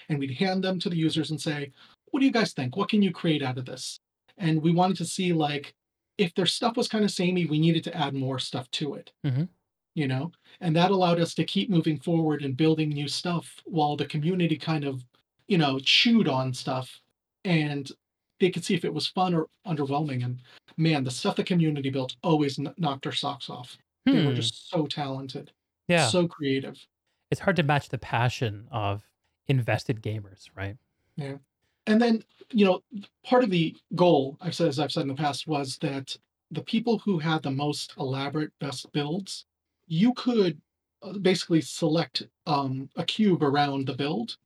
[0.09, 1.73] and we'd hand them to the users and say,
[2.11, 2.77] "What do you guys think?
[2.77, 4.01] What can you create out of this?"
[4.39, 5.75] And we wanted to see like
[6.19, 9.13] if their stuff was kind of samey, we needed to add more stuff to it,
[9.25, 9.45] hmm
[9.95, 10.33] you know.
[10.61, 14.57] And that allowed us to keep moving forward and building new stuff while the community
[14.57, 15.05] kind of,
[15.49, 17.01] you know, chewed on stuff,
[17.45, 17.91] and
[18.41, 20.25] they could see if it was fun or underwhelming.
[20.25, 20.41] And
[20.77, 23.79] man, the stuff the community built always kn- knocked our socks off.
[24.05, 24.35] They were Hmm.
[24.37, 25.53] just so talented,
[25.89, 26.87] Yeah, so creative.
[27.31, 29.05] it's hard to match the passion of
[29.49, 30.77] invested gamers, right?
[31.17, 31.39] Yeah.
[31.89, 32.83] And then, you know,
[33.25, 36.17] part of the goal, I've said, as I've said in the past, was that
[36.51, 39.45] the people who had the most elaborate, best builds,
[39.89, 40.61] you could
[41.03, 44.37] uh, basically select um, a cube around the build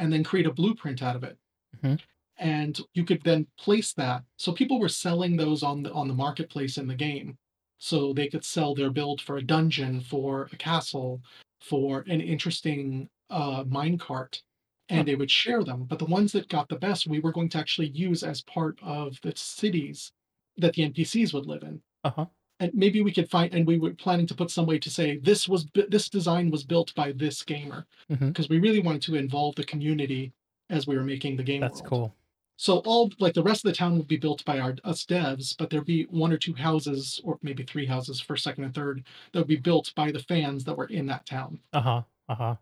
[0.00, 1.38] and then create a blueprint out of it.
[1.82, 1.96] hmm
[2.38, 4.24] And you could then place that.
[4.38, 7.38] So people were selling those on the on the marketplace in the game.
[7.78, 11.22] So they could sell their build for a dungeon, for a castle,
[11.60, 14.42] for an interesting uh, minecart
[14.90, 14.96] Huh.
[14.96, 15.84] and they would share them.
[15.84, 18.78] But the ones that got the best, we were going to actually use as part
[18.82, 20.12] of the cities
[20.56, 21.82] that the NPCs would live in.
[22.04, 22.26] Uh huh.
[22.60, 25.16] And maybe we could find, and we were planning to put some way to say
[25.16, 29.54] this was this design was built by this gamer because we really wanted to involve
[29.54, 30.32] the community
[30.68, 31.88] as we were making the game That's world.
[31.88, 32.14] cool.
[32.56, 35.56] So all like the rest of the town would be built by our us devs,
[35.56, 39.02] but there'd be one or two houses, or maybe three houses, first, second, and third,
[39.32, 41.58] that would be built by the fans that were in that town.
[41.72, 42.02] Uh huh.
[42.28, 42.56] Uh huh.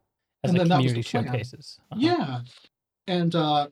[0.44, 1.80] As And then that was the showcases.
[1.90, 2.00] Uh huh.
[2.00, 2.40] Yeah,
[3.08, 3.66] and uh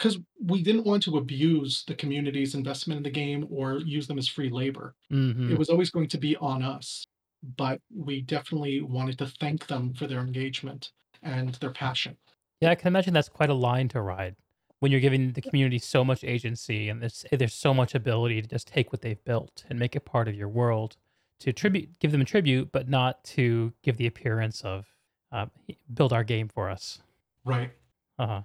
[0.00, 4.18] because we didn't want to abuse the community's investment in the game or use them
[4.18, 4.94] as free labor.
[5.10, 7.06] Hmm it was always going to be on us
[7.56, 10.92] but we definitely wanted to thank them for their engagement
[11.22, 12.16] and their passion.
[12.60, 14.36] Yeah, I can imagine that's quite a line to ride
[14.80, 18.48] when you're giving the community so much agency and there's there's so much ability to
[18.48, 20.96] just take what they've built and make it part of your world
[21.40, 24.86] to tribute, give them a tribute, but not to give the appearance of
[25.32, 25.46] uh,
[25.94, 27.00] build our game for us.
[27.44, 27.70] right.
[28.18, 28.42] Uh huh.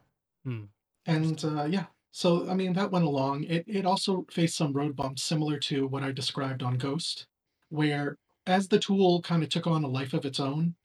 [1.06, 3.44] And uh yeah So, I mean, that went along.
[3.46, 7.28] It it also faced some road bumps similar to what I described on Ghost,
[7.70, 10.76] where as the tool kind of took on a life of its own,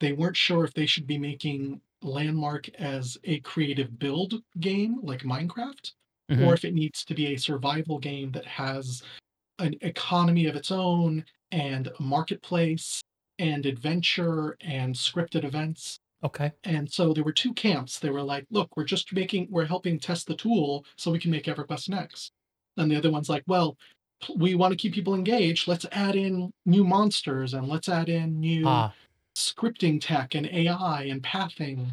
[0.00, 5.22] they weren't sure if they should be making Landmark as a creative build game like
[5.22, 5.92] Minecraft,
[6.36, 9.02] or hmm if it needs to be a survival game that has
[9.58, 13.02] an economy of its own and a marketplace
[13.38, 16.00] and adventure and scripted events.
[16.22, 16.52] Okay.
[16.64, 17.98] And so there were two camps.
[17.98, 21.30] They were like, look, we're just making, we're helping test the tool so we can
[21.30, 22.32] make EverQuest next.
[22.76, 23.76] And the other one's like, well,
[24.36, 25.66] we want to keep people engaged.
[25.66, 28.92] Let's add in new monsters and let's add in new Ah,
[29.34, 31.92] scripting tech and AI and pathing.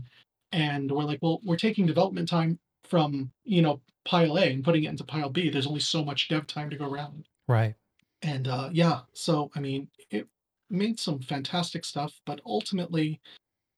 [0.51, 4.83] And we're like, well, we're taking development time from, you know, pile A and putting
[4.83, 5.49] it into pile B.
[5.49, 7.25] There's only so much dev time to go around.
[7.47, 7.75] right.
[8.23, 10.27] And uh, yeah, so I mean, it
[10.69, 13.21] made some fantastic stuff, but ultimately,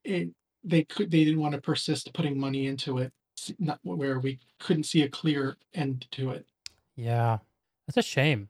[0.06, 0.30] it
[0.64, 3.14] they could they didn't want to persist putting money into it,
[3.60, 6.46] not where we couldn't see a clear end to it.
[6.96, 7.40] Yeah.
[7.88, 8.50] That's a shame.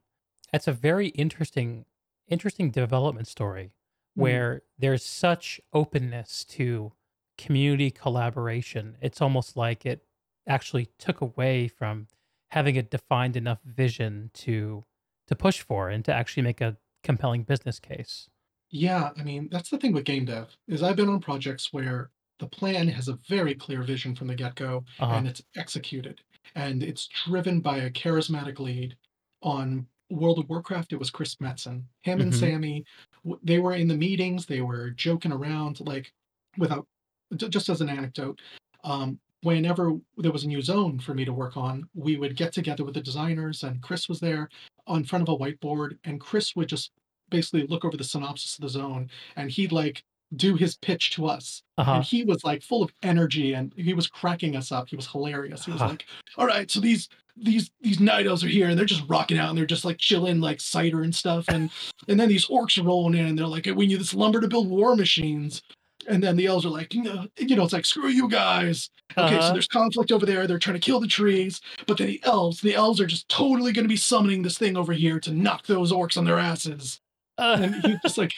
[0.53, 1.85] It's a very interesting,
[2.27, 3.71] interesting development story
[4.17, 6.93] Mm, where there's such openness to
[7.37, 8.97] community collaboration.
[9.01, 10.05] It's almost like it
[10.47, 12.07] actually took away from
[12.51, 14.85] having a defined enough vision to
[15.27, 18.29] to push for and to actually make a compelling business case.
[18.71, 22.11] Yeah, I mean, that's the thing with game dev is I've been on projects where
[22.39, 25.15] the plan has a very clear vision from the get-go Uh-huh.
[25.15, 26.21] and it's executed.
[26.55, 28.95] And it's driven by a charismatic lead.
[29.41, 31.83] On World of Warcraft, it was Chris Metzen.
[32.01, 32.39] Him and Mhm.
[32.39, 32.85] Sammy,
[33.23, 36.13] w- they were in the meetings, they were joking around, like
[36.57, 36.87] without
[37.35, 38.39] ju- just as an anecdote.
[38.83, 42.51] Um, whenever there was a new zone for me to work on, we would get
[42.51, 44.49] together with the designers, and Chris was there
[44.87, 46.91] on front of a whiteboard, and Chris would just
[47.29, 50.03] basically look over the synopsis of the zone and he'd like
[50.35, 51.63] do his pitch to us.
[51.77, 52.01] And Uh-huh.
[52.01, 54.89] he was like full of energy and he was cracking us up.
[54.89, 55.65] He was hilarious.
[55.65, 56.05] He was Ah, like,
[56.37, 57.09] All right, so these
[57.41, 59.97] these these night elves are here and they're just rocking out and they're just like
[59.97, 61.47] chilling like cider and stuff.
[61.49, 61.71] And
[62.07, 64.47] and then these orcs are rolling in and they're like, we need this lumber to
[64.47, 65.61] build war machines.
[66.07, 68.89] And then the elves are like, you know, you know, it's like, screw you guys.
[69.17, 69.53] Okay, so Uh-huh.
[69.53, 70.47] there's conflict over there.
[70.47, 73.71] They're trying to kill the trees, but then the elves, the elves are just totally
[73.73, 76.99] going to be summoning this thing over here to knock those orcs on their asses.
[77.39, 78.31] Uh, And he just like,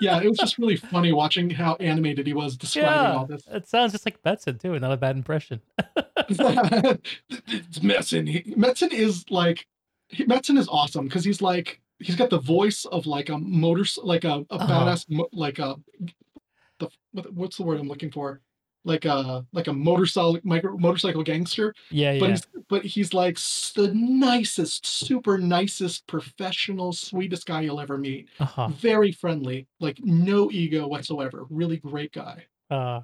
[0.00, 3.16] yeah, it was just really funny watching how animated he was describing yeah.
[3.16, 3.42] all this.
[3.50, 4.78] It sounds just like Metzen too.
[4.78, 5.60] Not a bad impression.
[6.28, 6.38] it's
[7.80, 8.28] Metzen.
[8.28, 9.66] He, Metzen is like,
[10.08, 13.84] he, Metzen is awesome because he's like, he's got the voice of like a motor,
[14.02, 14.66] like a, a Uh-huh.
[14.66, 15.76] badass, like a,
[16.78, 18.40] the what's the word I'm looking for?
[18.86, 22.20] Like a like a motorcycle micro, motorcycle gangster, Yeah, yeah.
[22.20, 23.36] but he's but he's like
[23.74, 28.28] the nicest, super nicest, professional, sweetest guy you'll ever meet.
[28.38, 28.68] Uh-huh.
[28.68, 31.46] Very friendly, like no ego whatsoever.
[31.50, 32.44] Really great guy.
[32.70, 33.00] Uh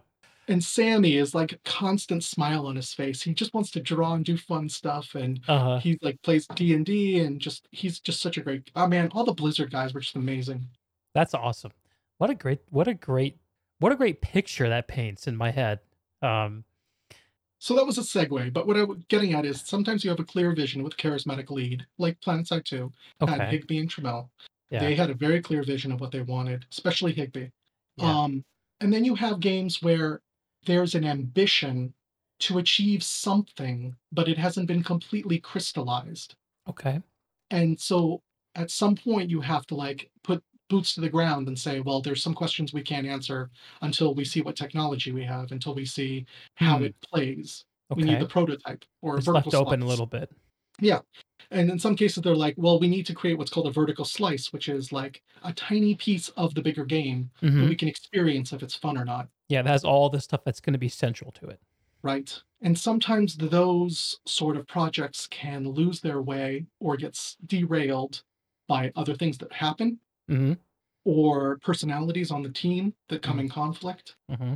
[0.48, 3.22] And Sammy is like a constant smile on his face.
[3.22, 5.78] He just wants to draw and do fun stuff, and uh-huh.
[5.78, 8.70] he like plays D and D, and just he's just such a great.
[8.74, 10.68] Oh man, all the Blizzard guys were just amazing.
[11.14, 11.72] That's awesome.
[12.18, 13.38] What a great what a great
[13.80, 15.80] what a great picture that paints in my head.
[16.22, 16.64] Um
[17.58, 18.52] So that was a segue.
[18.52, 21.50] But what I'm getting at is sometimes you have a clear vision with a charismatic
[21.50, 23.50] lead, like PlanetSide Two had okay.
[23.50, 24.28] Higby and Tramell.
[24.70, 24.80] Yeah.
[24.80, 27.50] They had a very clear vision of what they wanted, especially Higby.
[27.96, 28.18] Yeah.
[28.18, 28.44] Um,
[28.80, 30.22] and then you have games where
[30.64, 31.92] there's an ambition
[32.40, 36.34] to achieve something, but it hasn't been completely crystallized.
[36.68, 37.02] Okay.
[37.50, 38.22] And so
[38.54, 42.00] at some point you have to like put boots to the ground and say, well,
[42.02, 43.50] there's some questions we can't answer
[43.82, 46.84] until we see what technology we have, until we see how Hmm.
[46.84, 47.66] it plays.
[47.94, 50.30] We need the prototype or a It's vertical left open a little bit.
[50.80, 51.00] Yeah.
[51.50, 54.04] And in some cases, they're like, well, we need to create what's called a vertical
[54.04, 57.88] slice, which is like a tiny piece of the bigger game that hmm we can
[57.88, 59.28] experience if it's fun or not.
[59.48, 61.60] Yeah, that has all the stuff that's going to be central to it.
[62.02, 62.42] Right.
[62.62, 68.22] And sometimes those sort of projects can lose their way or get s- derailed
[68.68, 70.00] by other things that happen
[70.30, 70.52] hmm
[71.04, 73.40] or personalities on the team that come Mhm.
[73.40, 74.16] in conflict.
[74.28, 74.54] hmm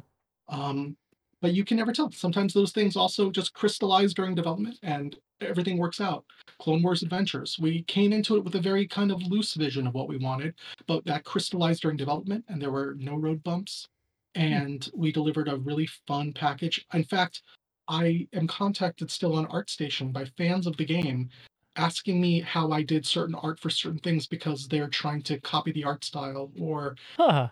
[0.49, 0.97] Um,
[1.41, 2.11] but you can never tell.
[2.13, 6.27] Sometimes those things also just crystallize during development and everything works out.
[6.59, 9.95] Clone Wars Adventures, we came into it with a very kind of loose vision of
[9.95, 10.55] what we wanted,
[10.87, 13.89] but that crystallized during development and there were no road bumps.
[14.35, 16.85] And we delivered a really fun package.
[16.93, 17.43] In fact,
[17.89, 21.31] I am contacted still on ArtStation by fans of the game
[21.77, 25.73] asking me how I did certain art for certain things because they're trying to copy
[25.73, 27.49] the art style or Huh.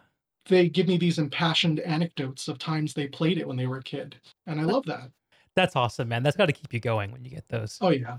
[0.46, 3.82] they give me these impassioned anecdotes of times they played it when they were a
[3.82, 4.16] kid.
[4.46, 5.10] And I love that.
[5.54, 6.22] That's awesome, man.
[6.22, 7.78] That's got to keep you going when you get those.
[7.80, 8.18] Oh yeah.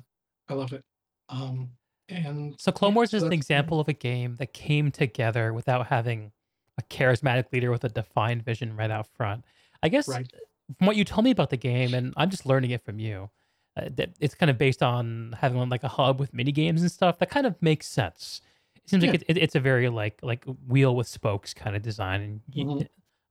[0.50, 0.84] I love it.
[1.30, 1.70] Um
[2.10, 5.88] and So Clone yeah, Wars is an example of a game that came together without
[5.88, 6.32] having
[6.78, 9.46] a charismatic leader with a defined vision right out front.
[9.82, 10.32] I guess right.
[10.78, 13.30] from what you told me about the game, and I'm just learning it from you,
[13.78, 16.92] uh, that it's kind of based on having like a hub with mini games and
[16.92, 17.20] stuff.
[17.20, 18.42] That kind of makes sense.
[18.76, 19.12] It seems Yeah.
[19.12, 22.42] like it, it, it's a very like like wheel with spokes kind of design, and
[22.54, 22.88] Mhm.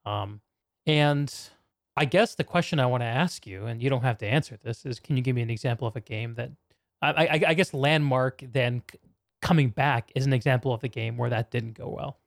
[0.09, 0.41] um,
[0.85, 1.33] and
[1.95, 4.57] I guess the question I want to ask you, and you don't have to answer
[4.57, 6.51] this, is can you give me an example of a game that
[7.01, 8.97] I, I, I guess Landmark then c-
[9.41, 12.17] coming back is an example of a game where that didn't go well.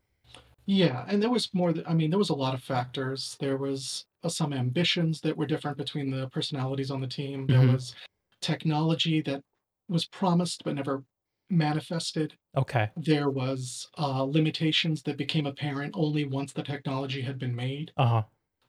[0.68, 3.36] Yeah, and there was more I mean, there was a lot of factors.
[3.38, 7.46] There was, uh, some ambitions that were different between the personalities on the team.
[7.46, 7.62] There Mhm.
[7.62, 7.94] was
[8.40, 9.42] technology that
[9.88, 11.04] was promised but never
[11.48, 12.36] manifested.
[12.54, 12.92] Okay.
[12.96, 17.92] There was, uh, limitations that became apparent only once the technology had been made.
[17.96, 18.22] Uh huh.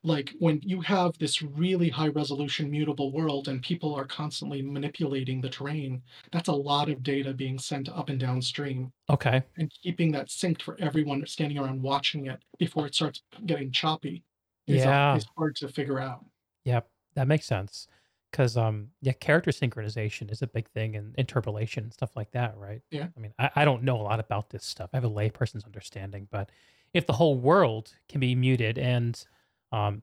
[0.04, 5.42] Like, when you have this really high resolution mutable world and people are constantly manipulating
[5.42, 9.44] the terrain, that's a lot of data being sent up and downstream, Okay.
[9.58, 14.26] and keeping that synced for everyone standing around watching it before it starts getting choppy
[14.68, 15.14] is, uh, Yeah.
[15.14, 16.26] is hard to figure out.
[16.66, 16.90] Yep.
[17.16, 17.88] That makes sense.
[18.32, 22.58] Because um yeah, character synchronization is a big thing and interpolation and stuff like that,
[22.58, 22.82] right?
[22.92, 23.10] Yeah.
[23.16, 24.90] I mean, I, I don't know a lot about this stuff.
[24.94, 26.52] I have a layperson's understanding, but
[26.94, 29.24] if the whole world can be muted and
[29.72, 30.02] um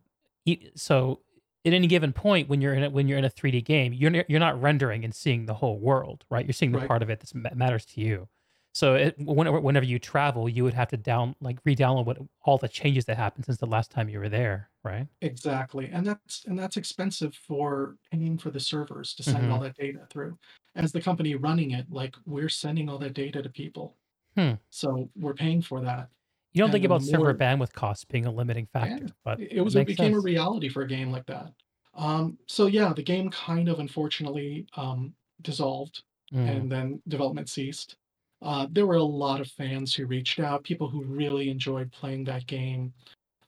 [0.77, 1.23] so
[1.65, 4.25] at any given point when you're in a, when you're in a 3D game, you're
[4.29, 6.45] you're not rendering and seeing the whole world, right?
[6.47, 6.91] You're seeing the Right.
[6.91, 8.29] part of it that matters to you.
[8.75, 12.59] So it, whenever whenever you travel, you would have to down like re-download what all
[12.59, 15.09] the changes that happened since the last time you were there, right?
[15.21, 19.62] Exactly, and that's and that's expensive for paying for the servers to send all Mhm.
[19.62, 20.39] that data through.
[20.75, 23.97] As the company running it, like, we're sending all that data to people.
[24.37, 24.55] Hmm.
[24.71, 26.11] So, we're paying for that,
[26.55, 29.59] You don't think about server bandwidth costs being a limiting Yeah, factor, but it it
[29.59, 31.53] it was it makes became a reality for a game like that.
[31.95, 36.03] Um, so yeah, the game kind of unfortunately, um, dissolved,
[36.33, 36.49] Mm.
[36.51, 37.97] and then development ceased.
[38.43, 42.25] Uh, there were a lot of fans who reached out, people who really enjoyed playing
[42.25, 42.93] that game.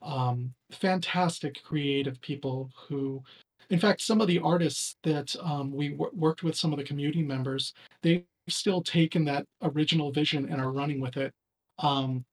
[0.03, 3.23] Um, fantastic creative people who
[3.71, 6.85] in fact, some of the artists that, um, we wo worked with, some of the
[6.85, 11.35] community members, they've still taken that original vision and are running with it.
[11.79, 12.25] Um,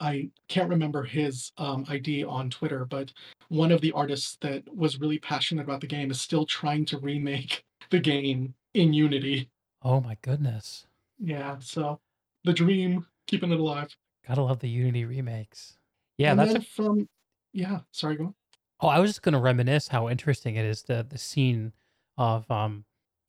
[0.00, 3.12] I can't remember his, um, ID on Twitter, but
[3.48, 6.98] one of the artists that was really passionate about the game is still trying to
[6.98, 9.50] remake the game in Unity.
[9.82, 10.86] Oh my goodness.
[11.18, 12.00] Yeah, so
[12.44, 13.94] the dream, keeping it alive.
[14.26, 15.78] Gotta love the Unity remakes.
[16.18, 17.08] Yeah, And that's a from
[17.52, 18.34] yeah, sorry, go on.
[18.80, 21.72] Oh, I was just gonna reminisce how interesting it is the the scene
[22.16, 22.84] of um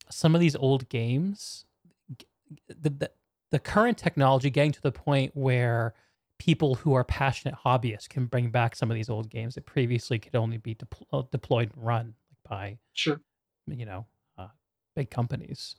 [0.10, 1.66] some of these old games.
[2.68, 3.12] The the,
[3.52, 5.94] the current technology getting to the point where
[6.40, 10.20] people who are passionate hobbyists can bring back some of these old games that previously
[10.20, 12.14] could only be depl- uh, deployed and run
[12.50, 13.22] by Sure.
[13.68, 14.06] you know
[14.38, 14.48] uh,
[14.96, 15.76] big companies.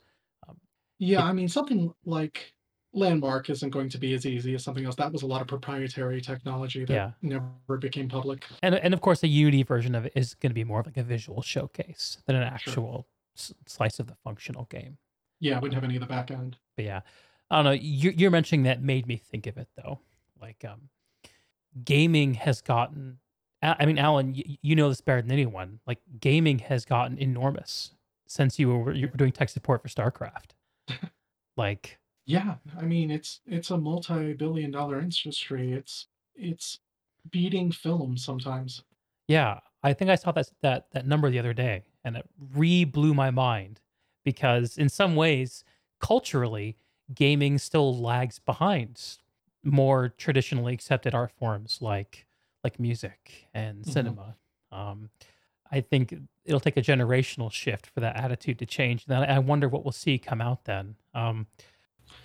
[0.48, 0.58] Um,
[0.98, 2.54] Yeah, it, I mean, something like
[2.92, 4.94] Landmark isn't going to be as easy as something else.
[4.94, 8.44] That was a lot of proprietary technology that yeah, never became public.
[8.62, 10.86] and and of course the Unity version of it is going to be more of
[10.86, 12.54] like a visual showcase than an Sure.
[12.54, 14.96] actual s- slice of the functional game.
[15.40, 16.56] Yeah, wouldn't Um, have any of the back end.
[16.76, 17.00] but yeah,
[17.50, 17.72] I don't know.
[17.72, 19.98] You're, you're mentioning that made me think of it though.
[20.44, 20.90] Like, um,
[21.84, 23.18] gaming has gotten.
[23.62, 25.80] I mean, Alan, you, you know this better than anyone.
[25.86, 27.92] Like, gaming has gotten enormous
[28.28, 30.50] since you were you were doing tech support for StarCraft.
[31.56, 35.72] Like, Yeah, I mean, it's it's a multi-billion dollar industry.
[35.72, 36.80] It's it's
[37.30, 38.82] beating film sometimes.
[39.28, 42.84] yeah, I think I saw that that that number the other day, and it re
[42.84, 43.80] blew my mind
[44.24, 45.64] because in some ways,
[46.00, 46.76] culturally,
[47.14, 49.18] gaming still lags behind
[49.64, 52.26] more traditionally accepted art forms like
[52.62, 53.90] like music and Mhm.
[53.90, 54.36] cinema.
[54.72, 55.10] Um,
[55.70, 59.04] I think it'll take a generational shift for that attitude to change.
[59.08, 60.96] And I I wonder what we'll see come out then.
[61.14, 61.46] Um,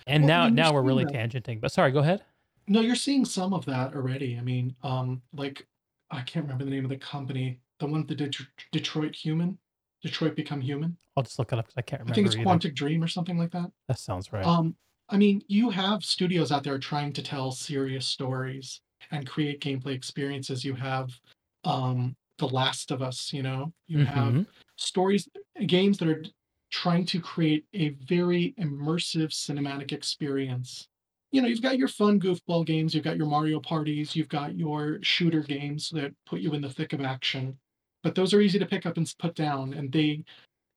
[0.06, 1.12] and Well, I now mean, now we're really that.
[1.12, 1.60] tangenting.
[1.60, 2.24] But sorry, go ahead.
[2.68, 4.38] No, you're seeing some of that already.
[4.38, 5.66] I mean, um, like
[6.10, 9.58] I can't remember the name of the company, the one that did Det- Detroit Human,
[10.02, 10.96] Detroit Become Human.
[11.16, 12.12] I'll just look it up because I can't remember.
[12.12, 12.44] I think it's either.
[12.44, 13.70] Quantic Dream or something like that.
[13.88, 14.44] That sounds right.
[14.44, 14.76] Um,
[15.10, 18.80] I mean, you have studios out there trying to tell serious stories
[19.10, 20.64] and create gameplay experiences.
[20.64, 21.20] You have
[21.64, 24.42] um, The Last of Us, you know, you have hmm
[24.76, 25.28] stories,
[25.66, 26.24] games that are
[26.70, 30.88] trying to create a very immersive cinematic experience.
[31.32, 34.56] You know, you've got your fun goofball games, you've got your Mario parties, you've got
[34.56, 37.58] your shooter games that put you in the thick of action,
[38.02, 40.24] but those are easy to pick up and put down, and they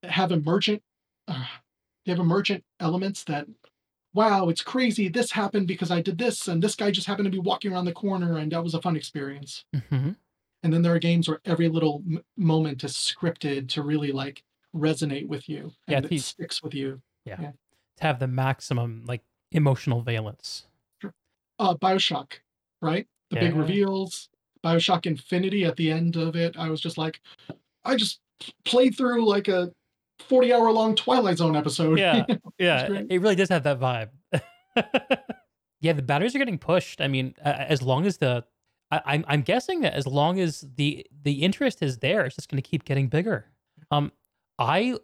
[0.04, 0.84] have emergent,
[1.28, 1.46] uh,
[2.06, 3.48] they have emergent elements that
[4.14, 5.08] wow, it's crazy.
[5.10, 7.86] This happened because I did this, and this guy just happened to be walking around
[7.86, 9.66] the corner, and that was a fun experience.
[9.90, 10.12] hmm
[10.64, 14.44] And then there are games where every little m- moment is scripted to really like
[14.76, 17.02] resonate with you Yeah, and it the, sticks with you.
[17.26, 17.52] yeah, Yeah.
[17.98, 20.66] to have the maximum like emotional valence.
[21.02, 21.14] Sure.
[21.60, 22.34] Uh, Bioshock,
[22.82, 23.08] right?
[23.30, 24.30] The big reveals,
[24.64, 26.56] Bioshock Infinity at the end of it.
[26.58, 27.20] I was just like,
[27.84, 28.20] I just
[28.66, 29.72] played through like a
[30.24, 32.00] 40 hour long Twilight Zone episode.
[32.00, 34.10] Yeah, You know, it's yeah, it really does have that vibe.
[35.82, 37.02] yeah, the batteries are getting pushed.
[37.02, 38.44] I mean, as long as the,
[38.92, 42.50] I, I'm I'm guessing that as long as the the interest is there, it's just
[42.50, 43.46] going to keep getting bigger.
[43.92, 44.12] Um,
[44.58, 44.98] I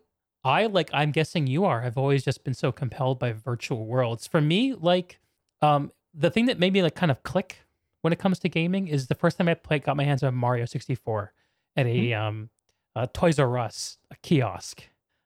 [0.43, 1.83] I like I'm guessing you are.
[1.83, 4.27] I've always just been so compelled by virtual worlds.
[4.27, 5.19] For me, like,
[5.61, 7.63] um, the thing that made me like kind of click
[8.01, 10.33] when it comes to gaming is the first time I played, got my hands on
[10.33, 11.33] Mario 64
[11.75, 12.49] at a um,
[12.95, 14.83] a Toys R Us a kiosk.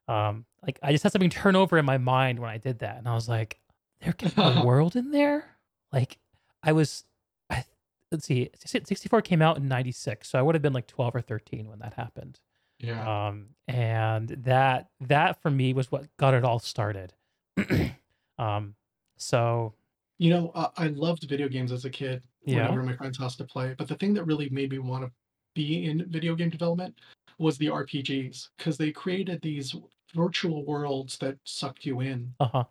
[0.07, 2.97] Um, like I just had something turn over in my mind when I did that,
[2.97, 3.59] and I was like,
[4.01, 5.45] "There can be a world in there."
[5.91, 6.17] Like
[6.61, 7.03] I was,
[7.49, 7.63] I
[8.11, 11.21] let's see, 64 came out in '96, so I would have been like 12 or
[11.21, 12.39] 13 when that happened.
[12.79, 13.27] Yeah.
[13.27, 17.13] Um, and that that for me was what got it all started.
[18.37, 18.75] um,
[19.17, 19.73] so
[20.17, 23.35] You know, uh, I loved video games as a kid yeah, whenever my friend's house
[23.37, 23.73] to play.
[23.77, 25.11] But the thing that really made me want to
[25.53, 26.99] be in video game development
[27.37, 29.75] was the RPGs because they created these
[30.13, 32.33] virtual worlds that sucked you in.
[32.39, 32.63] uh huh,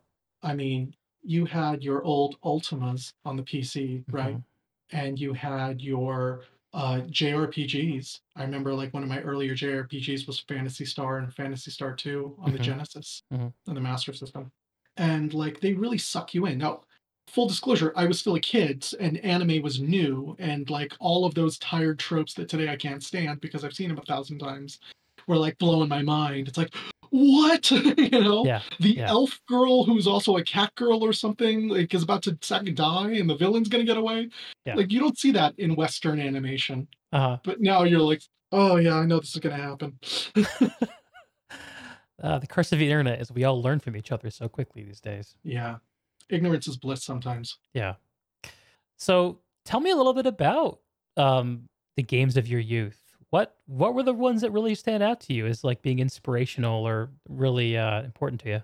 [0.42, 4.36] I mean, you had your old Ultimas on the PC, right?
[4.36, 4.44] Mhm.
[4.90, 6.42] And you had your
[6.74, 8.20] uh, JRPGs.
[8.36, 12.36] I remember like one of my earlier JRPGs was Phantasy Star and Phantasy Star 2
[12.40, 12.62] on the Mhm.
[12.62, 13.52] Genesis Mhm.
[13.66, 14.50] and the Master System.
[14.96, 16.58] And like they really suck you in.
[16.58, 16.82] Now,
[17.28, 20.36] full disclosure, I was still a kid and anime was new.
[20.38, 23.88] And like all of those tired tropes that today I can't stand because I've seen
[23.88, 24.78] them a thousand times
[25.26, 26.48] were like blowing my mind.
[26.48, 26.74] It's like,
[27.10, 27.70] what?
[27.70, 28.44] you know?
[28.46, 29.08] yeah, the yeah.
[29.08, 33.28] elf girl who's also a cat girl or something like is about to die and
[33.28, 34.30] the villain's gonna get away
[34.64, 34.76] Yeah.
[34.76, 37.38] like you don't see that in western animation uh huh.
[37.44, 39.98] but now you're like oh yeah i know this is gonna happen
[42.22, 44.84] Uh, the curse of the internet is we all learn from each other so quickly
[44.84, 45.34] these days.
[45.42, 45.76] yeah
[46.32, 47.94] ignorance is bliss sometimes Yeah.
[48.98, 50.80] So tell me a little bit about
[51.16, 52.98] um, the games of your youth.
[53.30, 56.86] What what were the ones that really stand out to you as like being inspirational
[56.86, 58.62] or really uh, important to you?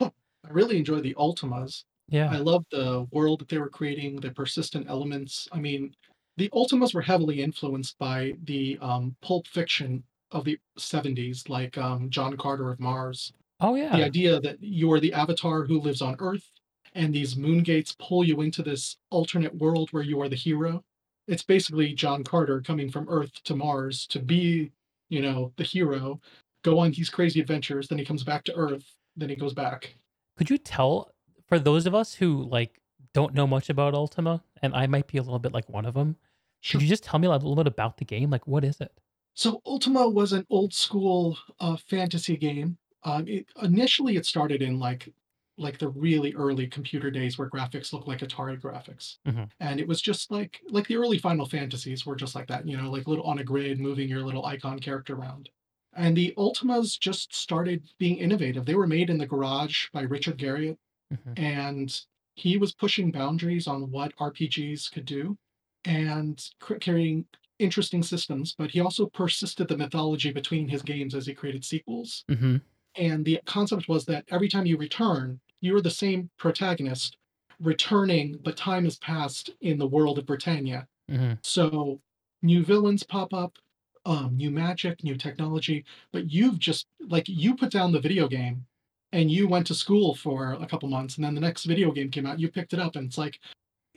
[0.44, 2.30] i really enjoy the ultimas Yeah.
[2.30, 5.94] i love the world that they were creating the persistent elements i mean
[6.36, 12.08] the ultimas were heavily influenced by the um, pulp fiction of the 70s like um,
[12.10, 13.32] john carter of mars
[13.62, 13.94] Oh yeah.
[13.94, 16.50] the idea that you're the avatar who lives on Earth,
[16.94, 20.84] and these moon gates pull you into this alternate world where you are the hero.
[21.28, 24.72] It's basically John Carter coming from Earth to Mars to be,
[25.08, 26.20] you know, the hero,
[26.62, 28.84] go on these crazy adventures, then he comes back to Earth,
[29.16, 29.94] then he goes back.
[30.36, 31.12] Could you tell
[31.48, 32.80] for those of us who like
[33.12, 35.94] don't know much about Ultima, and I might be a little bit like one of
[35.94, 36.16] them.
[36.60, 36.78] Sure.
[36.78, 38.30] Could you just tell me a little bit about the game?
[38.30, 38.92] Like, what is it?
[39.34, 42.76] So Ultima was an old school uh, fantasy game.
[43.04, 45.12] Um, it, initially, it started in like
[45.60, 49.50] like the really early computer days where graphics looked like Atari graphics, Mhm.
[49.60, 52.66] and it was just like like the early Final Fantasies were just like that.
[52.66, 55.50] You know, like little on a grid, moving your little icon character around.
[55.94, 58.64] And the Ultimas just started being innovative.
[58.64, 60.78] They were made in the garage by Richard Garriott,
[61.12, 61.38] Mhm.
[61.38, 62.00] and
[62.36, 65.36] he was pushing boundaries on what RPGs could do
[65.84, 67.26] and creating
[67.58, 68.54] interesting systems.
[68.56, 72.24] But he also persisted the mythology between his games as he created sequels.
[72.28, 72.56] Mm-hmm.
[72.96, 77.16] And the concept was that every time you return, you're the same protagonist
[77.60, 80.86] returning, but time has passed in the world of Britannia.
[81.10, 81.34] Mm-hmm.
[81.42, 82.00] So
[82.42, 83.58] new villains pop up,
[84.06, 88.64] um, new magic, new technology, but you've just like you put down the video game
[89.12, 92.10] and you went to school for a couple months, and then the next video game
[92.10, 93.40] came out, you picked it up, and it's like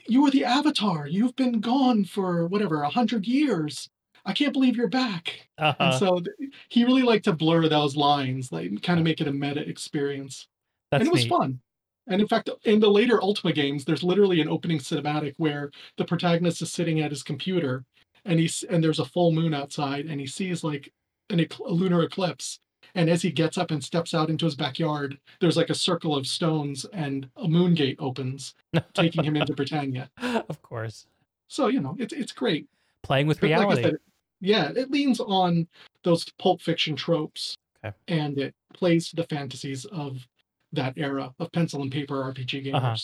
[0.06, 1.08] you were the avatar.
[1.08, 3.90] You've been gone for whatever a hundred years.
[4.26, 5.48] I can't believe you're back.
[5.58, 6.00] And Uh-huh.
[6.00, 9.32] so th- he really liked to blur those lines, like kind of make it a
[9.34, 10.48] meta experience
[10.94, 11.30] That's and it was neat.
[11.30, 11.60] fun.
[12.08, 16.04] And in fact, in the later Ultima games, there's literally an opening cinematic where the
[16.06, 17.86] protagonist is sitting at his computer,
[18.26, 20.92] and he's and there's a full moon outside, and he sees like
[21.30, 22.60] an a lunar eclipse.
[22.96, 26.16] And as he gets up and steps out into his backyard, there's like a circle
[26.16, 28.54] of stones, and a moon gate opens,
[28.94, 30.10] taking him into Britannia.
[30.22, 31.08] of course.
[31.48, 32.68] So you know, it's it's great.
[33.02, 33.84] Playing with But like reality.
[33.84, 33.96] said,
[34.42, 35.68] yeah, it leans on
[36.04, 37.96] those pulp fiction tropes, Okay.
[38.10, 40.28] and it plays to the fantasies of
[40.74, 42.74] that era of pencil and paper RPG gamers.
[42.76, 42.96] Uh-huh.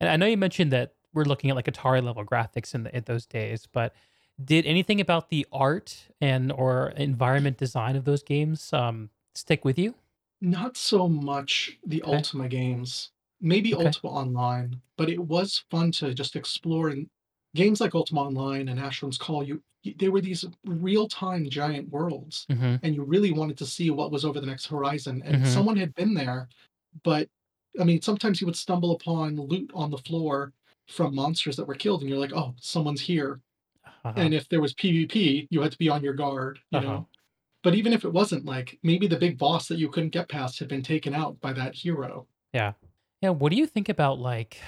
[0.00, 2.94] And I know you mentioned that we're looking at like Atari level graphics in, the,
[2.96, 3.94] in those days, but
[4.44, 9.78] did anything about the art and or environment design of those games um, stick with
[9.78, 9.94] you?
[10.42, 12.16] Not so much the Okay.
[12.16, 13.10] Ultima games,
[13.40, 13.86] maybe Okay.
[13.86, 16.90] Ultima Online, but it was fun to just explore.
[16.90, 17.08] And
[17.54, 19.62] games like Ultima Online and Asheron's Call, you
[19.98, 22.76] they were these real-time giant worlds, Mm-hmm.
[22.82, 25.22] and you really wanted to see what was over the next horizon.
[25.24, 25.46] And Mhm.
[25.46, 26.48] someone had been there,
[27.04, 27.28] but
[27.80, 30.52] I mean, sometimes you would stumble upon loot on the floor
[30.88, 33.40] from monsters that were killed, and you're like, "Oh, someone's here."
[34.04, 34.30] Uh-huh.
[34.30, 36.80] And if there was PvP, you had to be on your guard, you Uh-huh.
[36.80, 37.08] know.
[37.64, 40.58] But even if it wasn't, like, maybe the big boss that you couldn't get past
[40.60, 42.28] had been taken out by that hero.
[42.54, 42.74] Yeah.
[43.22, 44.58] Yeah, what do you think about, like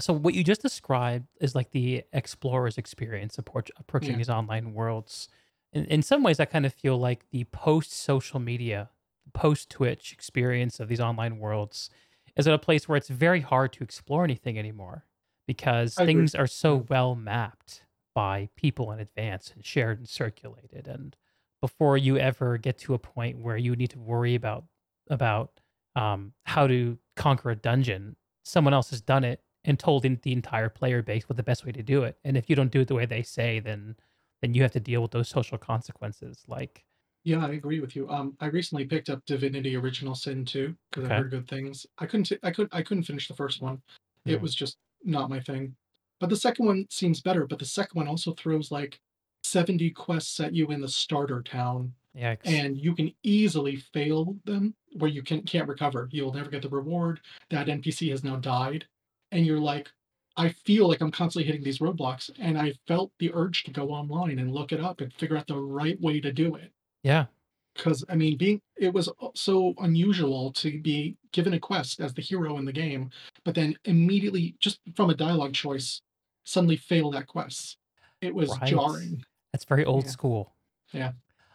[0.00, 4.18] so what you just described is, like, the explorer's experience approach approaching Yeah.
[4.18, 5.28] these online worlds.
[5.72, 8.90] In in some ways, I kind of feel like the post-social media,
[9.34, 11.90] post-Twitch experience of these online worlds
[12.36, 15.04] is at a place where it's very hard to explore anything anymore
[15.46, 16.14] because I agree.
[16.14, 21.16] things are so well mapped by people in advance and shared and circulated, and
[21.60, 24.64] before you ever get to a point where you need to worry about
[25.10, 25.60] about,
[25.96, 30.32] um, how to conquer a dungeon, someone else has done it and told in the
[30.32, 32.80] entire player base what the best way to do it, and if you don't do
[32.80, 33.96] it the way they say, then
[34.40, 36.84] then you have to deal with those social consequences, like
[37.24, 38.08] Yeah, I agree with you.
[38.10, 41.86] Um, I recently picked up Divinity: Original Sin 2 because I've heard good things.
[41.98, 43.82] I couldn't t I could I couldn't finish the first one.
[44.26, 44.42] It Mm.
[44.42, 45.76] was just not my thing.
[46.20, 49.00] But the second one seems better, but the second one also throws, like,
[49.44, 52.40] 70 quests at you in the starter town, Yikes.
[52.44, 56.08] and you can easily fail them where you can can't recover.
[56.12, 57.20] You'll never get the reward.
[57.50, 58.86] That NPC has now died,
[59.32, 59.92] and you're like,
[60.36, 63.90] "I feel like I'm constantly hitting these roadblocks," and I felt the urge to go
[63.92, 66.72] online and look it up and figure out the right way to do it.
[67.02, 67.26] Yeah.
[67.74, 72.12] 'Cause, I mean, being it was, uh, so unusual to be given a quest as
[72.12, 73.10] the hero in the game,
[73.44, 76.02] but then immediately, just from a dialogue choice,
[76.44, 77.78] suddenly fail that quest.
[78.20, 78.68] It was Right.
[78.70, 79.24] jarring.
[79.52, 80.10] That's very old Yeah.
[80.10, 80.54] school.
[80.92, 81.12] Yeah.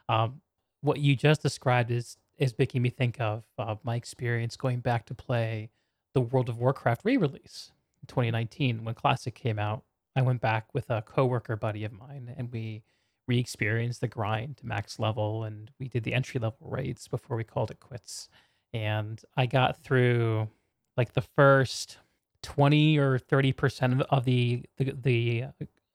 [0.10, 0.42] Um,
[0.82, 5.08] what you just described is is making me think of, uh, my experience going back
[5.08, 5.72] to play
[6.14, 7.72] the World of Warcraft re-release
[8.02, 9.84] in 2019 when Classic came out.
[10.16, 12.84] I went back with a coworker buddy of mine, and we
[13.28, 17.44] re-experienced the grind to max level, and we did the entry level raids before we
[17.44, 18.30] called it quits.
[18.74, 20.50] And I got through,
[20.98, 21.98] like, the first
[22.44, 25.46] 20 or 30% of of the the the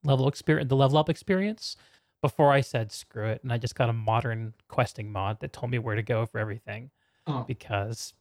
[0.05, 1.77] level exper the level up experience
[2.23, 5.71] before I said, "Screw it," and I just got a modern questing mod that told
[5.73, 6.91] me where to go for everything,
[7.27, 7.45] Oh.
[7.45, 8.15] because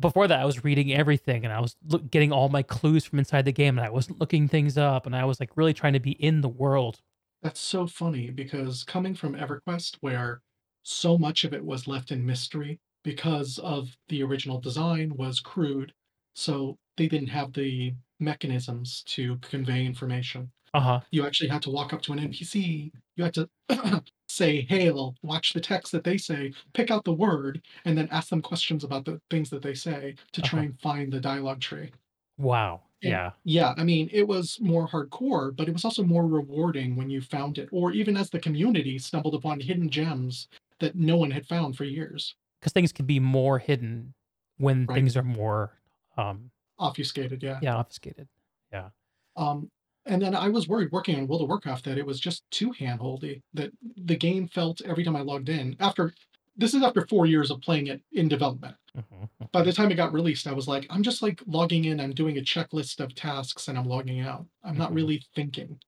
[0.00, 3.18] before that, I was reading everything, and I was look getting all my clues from
[3.18, 5.92] inside the game, and I wasn't looking things up, and I was, like, really trying
[5.94, 7.00] to be in the world.
[7.44, 10.42] That's so funny because coming from EverQuest, where
[10.82, 15.94] so much of it was left in mystery because of the original design was crude,
[16.34, 20.52] so they didn't have the mechanisms to convey information.
[20.72, 21.02] Uh-huh.
[21.12, 23.48] You actually had to walk up to an NPC, you had to
[24.28, 28.30] say, "Hail," watch the text that they say, pick out the word, and then ask
[28.30, 30.66] them questions about the things that they say to try Uh-huh.
[30.66, 31.92] and find the dialogue tree.
[32.38, 32.82] Wow.
[33.10, 33.32] Yeah.
[33.44, 37.20] yeah, I mean, it was more hardcore, but it was also more rewarding when you
[37.20, 40.48] found it, or even as the community stumbled upon hidden gems
[40.80, 44.14] that no one had found for years because things could be more hidden
[44.58, 44.94] when Right.
[44.96, 45.80] things are more,
[46.16, 47.58] um Obfuscated, yeah.
[47.62, 48.28] yeah, obfuscated.
[48.72, 48.90] Yeah.
[49.36, 49.70] Um,
[50.06, 52.72] and then I was worried working on World of Warcraft that it was just too
[52.72, 56.12] handholdy, that the game felt every time I logged in after
[56.56, 58.76] this is after 4 years of playing it in development.
[58.94, 62.00] Mhm, By the time it got released, I was like, "I'm just, like, logging in,
[62.00, 64.46] I'm doing a checklist of tasks, and I'm logging out.
[64.64, 64.94] I'm not Mhm.
[64.94, 65.80] really thinking."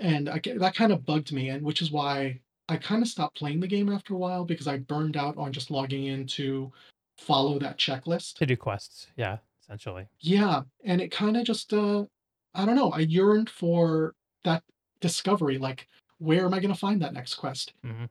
[0.00, 3.60] And I that kind of bugged me, and which is why I kinda stopped playing
[3.60, 6.72] the game after a while because I burned out on just logging in to
[7.18, 8.40] follow that checklist.
[8.40, 10.08] To do quests, yeah, essentially.
[10.20, 12.06] Yeah, and it kinda just, uh
[12.54, 14.14] I don't know, I yearned for
[14.44, 14.62] that
[15.00, 17.72] discovery, like, where am I gonna find that next quest?
[17.82, 18.08] Mhm.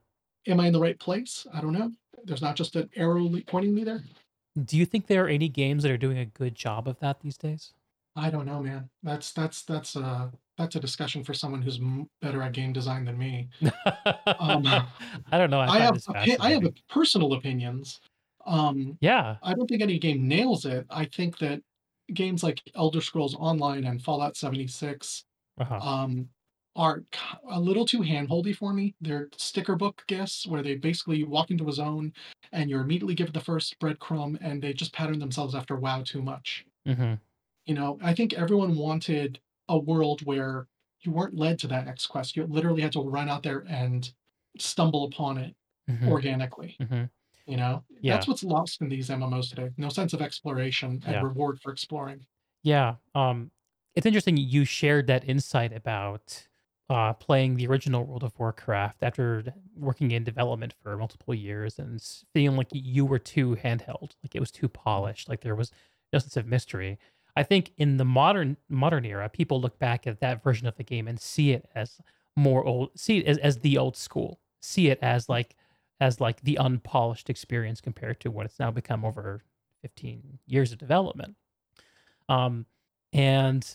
[0.47, 1.47] Am I in the right place?
[1.53, 1.93] I don't know.
[2.25, 4.03] There's not just an arrow pointing me there.
[4.65, 7.21] Do you think there are any games that are doing a good job of that
[7.21, 7.73] these days?
[8.15, 8.89] I don't know, man.
[9.03, 11.79] That's that's that's a that's a discussion for someone who's
[12.21, 13.49] better at game design than me.
[14.39, 14.65] Um,
[15.31, 17.99] I don't know, I I have opi I have personal opinions.
[18.45, 19.35] Um, Yeah.
[19.43, 20.85] I don't think any game nails it.
[20.89, 21.61] I think that
[22.13, 25.23] games like Elder Scrolls Online and Fallout 76,
[25.59, 25.75] Uh-huh.
[25.77, 26.27] um,
[26.75, 27.03] are
[27.49, 28.95] a little too handholdy for me.
[29.01, 32.13] They're sticker book guests where they basically walk into a zone,
[32.51, 36.21] and you're immediately given the first breadcrumb, and they just pattern themselves after WoW too
[36.21, 36.65] much.
[36.85, 37.21] Mhm.
[37.65, 40.67] You know, I think everyone wanted a world where
[41.01, 42.35] you weren't led to that next quest.
[42.35, 44.11] You literally had to run out there and
[44.57, 45.55] stumble upon it
[45.87, 46.07] Mhm.
[46.07, 47.09] organically, Mhm.
[47.47, 47.85] you know?
[48.01, 48.13] Yeah.
[48.13, 49.71] That's what's lost in these MMOs today.
[49.77, 51.21] No sense of exploration and Yeah.
[51.21, 52.25] reward for exploring.
[52.63, 53.51] Yeah, um,
[53.95, 56.47] it's interesting you shared that insight about,
[56.91, 59.45] uh, playing the original World of Warcraft after
[59.77, 64.41] working in development for multiple years and feeling like you were too handheld, like it
[64.41, 65.71] was too polished, like there was
[66.11, 66.99] no sense of mystery.
[67.37, 70.83] I think in the modern modern era, people look back at that version of the
[70.83, 72.01] game and see it as
[72.35, 75.55] more old see it as as the old school, see it as, like
[76.01, 79.43] as, like, the unpolished experience compared to what it's now become over
[79.81, 81.35] 15 years of development.
[82.27, 82.65] Um,
[83.13, 83.65] and,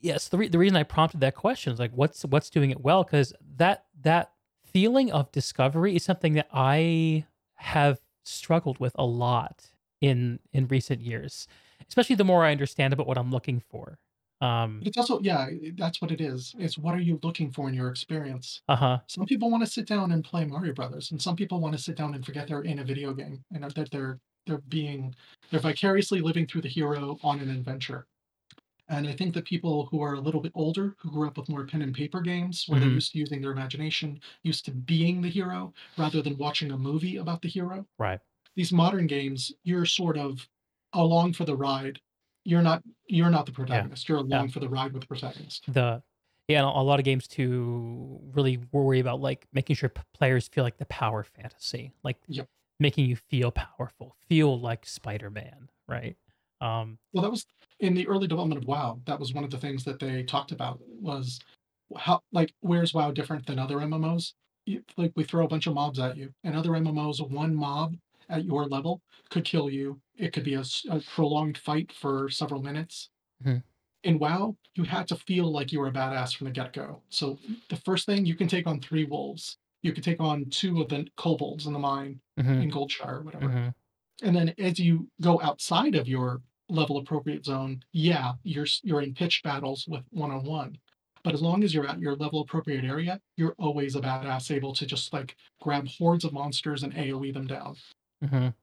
[0.00, 2.80] yes, the rea the reason I prompted that question is, like, what's what's doing it
[2.80, 3.04] well?
[3.04, 4.32] Because that that
[4.64, 7.24] feeling of discovery is something that I
[7.54, 9.70] have struggled with a lot
[10.00, 11.48] in in recent years,
[11.88, 13.98] especially the more I understand about what I'm looking for.
[14.40, 16.54] Um, it's also yeah, that's what it is.
[16.58, 18.60] It's what are you looking for in your experience?
[18.68, 18.98] uh-huh.
[19.06, 22.14] Some people wanna sit down and play Mario Brothers, and some people wanna sit down
[22.14, 25.14] and forget they're in a video game and that that they're they're being
[25.50, 28.06] they're vicariously living through the hero on an adventure.
[28.88, 31.48] And I think that people who are a little bit older, who grew up with
[31.48, 32.94] more pen and paper games, where they're Mhm.
[32.94, 37.16] used to using their imagination, used to being the hero rather than watching a movie
[37.16, 37.86] about the hero.
[37.98, 38.20] Right.
[38.56, 40.48] These modern games, you're sort of
[40.94, 42.00] along for the ride.
[42.44, 43.86] You're not you're not the Yeah.
[43.86, 44.08] protagonist.
[44.08, 44.38] You're Yeah.
[44.38, 45.68] along for the ride with the protagonist.
[45.68, 46.02] The
[46.48, 50.62] yeah, a lot of games too really worry about like making sure p- players feel
[50.62, 52.48] like the power fantasy, like Yep.
[52.78, 56.16] making you feel powerful, feel like Spider-Man, right?
[56.60, 57.46] Um, Well, that was
[57.80, 59.00] in the early development of WoW.
[59.06, 61.38] That was one of the things that they talked about was
[61.96, 64.32] how like where's WoW different than other MMOs?
[64.96, 67.94] Like we throw a bunch of mobs at you, and other MMOs, one mob
[68.28, 69.00] at your level
[69.30, 70.00] could kill you.
[70.16, 70.64] It could be a
[71.14, 73.10] prolonged fight for several minutes.
[73.44, 73.62] mhm,
[74.02, 77.02] In WoW, you had to feel like you were a badass from the get go.
[77.10, 79.58] So the first thing you can take on three wolves.
[79.82, 83.22] You could take on two of the kobolds in the mine mhm, in Goldshire or
[83.22, 83.48] whatever.
[83.48, 83.74] mhm,
[84.22, 89.14] And then as you go outside of your level appropriate zone, yeah, you're you're in
[89.14, 90.78] pitched battles with one on one.
[91.22, 94.72] But as long as you're at your level appropriate area, you're always a badass able
[94.74, 97.76] to just like grab hordes of monsters and AoE them down.
[98.24, 98.54] mhm.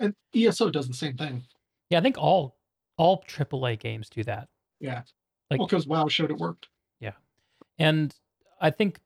[0.00, 1.44] And ESO does the same thing.
[1.90, 2.56] Yeah, I think all
[2.98, 4.48] all AAA games do that.
[4.80, 5.02] Yeah.
[5.50, 6.68] Like Well, because WoW showed it worked.
[7.00, 7.12] Yeah.
[7.78, 8.14] And
[8.60, 9.00] I think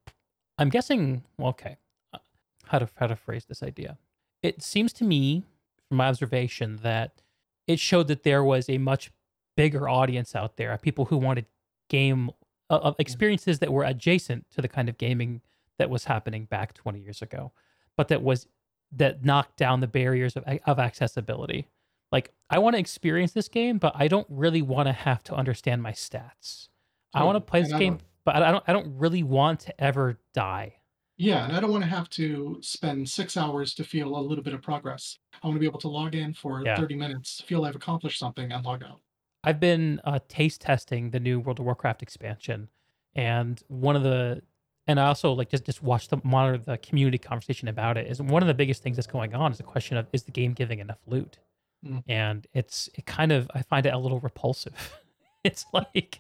[0.59, 1.77] I'm guessing well, okay.
[2.13, 2.19] uh,
[2.67, 3.97] How to how to phrase this idea.
[4.43, 5.45] It seems to me
[5.89, 7.23] from my observation that
[7.69, 9.13] it showed that there was a much
[9.57, 11.47] bigger audience out there, people who wanted
[11.89, 12.31] game
[12.71, 15.43] uh, uh, experiences that were adjacent to the kind of gaming
[15.79, 17.53] that was happening back 20 years ago,
[17.97, 18.49] but that was
[18.91, 21.69] that knocked down the barriers of of accessibility.
[22.11, 25.35] Like I want to experience this game, but I don't really want to have to
[25.35, 26.69] understand my stats.
[27.15, 28.65] I want to play this game, but I don't.
[28.67, 30.78] I don't really want to ever die.
[31.19, 34.43] Yeah, and I don't want to have to spend six hours to feel a little
[34.45, 35.19] bit of progress.
[35.43, 38.19] I want to be able to log in for Yeah, 30 minutes, feel I've accomplished
[38.19, 39.01] something, and log out.
[39.45, 42.69] I've been uh, taste testing the new World of Warcraft expansion,
[43.15, 44.43] and one of the,
[44.87, 48.07] and I also like just just watch the monitor the community conversation about it.
[48.07, 50.31] Is one of the biggest things that's going on is the question of is the
[50.33, 51.39] game giving enough loot,
[51.87, 52.03] Mm.
[52.09, 54.75] and it's it kind of I find it a little repulsive.
[55.45, 56.19] it's like,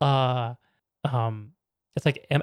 [0.00, 0.54] uh,
[1.04, 1.52] um,
[1.96, 2.42] it's like am,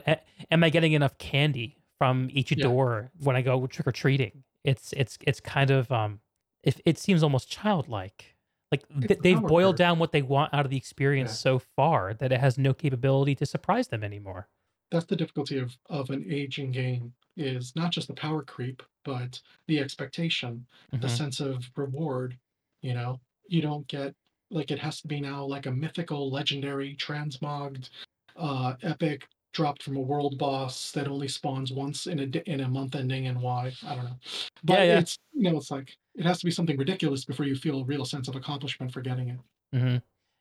[0.51, 2.63] am I getting enough candy from each Yeah.
[2.63, 4.43] door when I go trick or treating?
[4.63, 6.19] It's it's it's kind of um,
[6.63, 8.35] it it seems almost childlike.
[8.71, 11.35] Like th- they've boiled down what they want out of the experience Yeah.
[11.35, 14.49] so far that it has no capability to surprise them anymore.
[14.91, 19.41] that's the difficulty of of an aging game is not just the power creep but
[19.67, 20.65] the expectation
[21.01, 22.37] the hmm sense of reward
[22.81, 24.15] you know you don't get
[24.51, 27.89] like it has to be now like a mythical legendary transmogged
[28.35, 32.69] uh epic dropped from a world boss that only spawns once in a in a
[32.69, 34.19] month ending in y i don't know
[34.63, 34.99] but yeah.
[34.99, 37.85] it's you know it's like it has to be something ridiculous before you feel a
[37.85, 39.39] real sense of accomplishment for getting it
[39.73, 39.97] hmm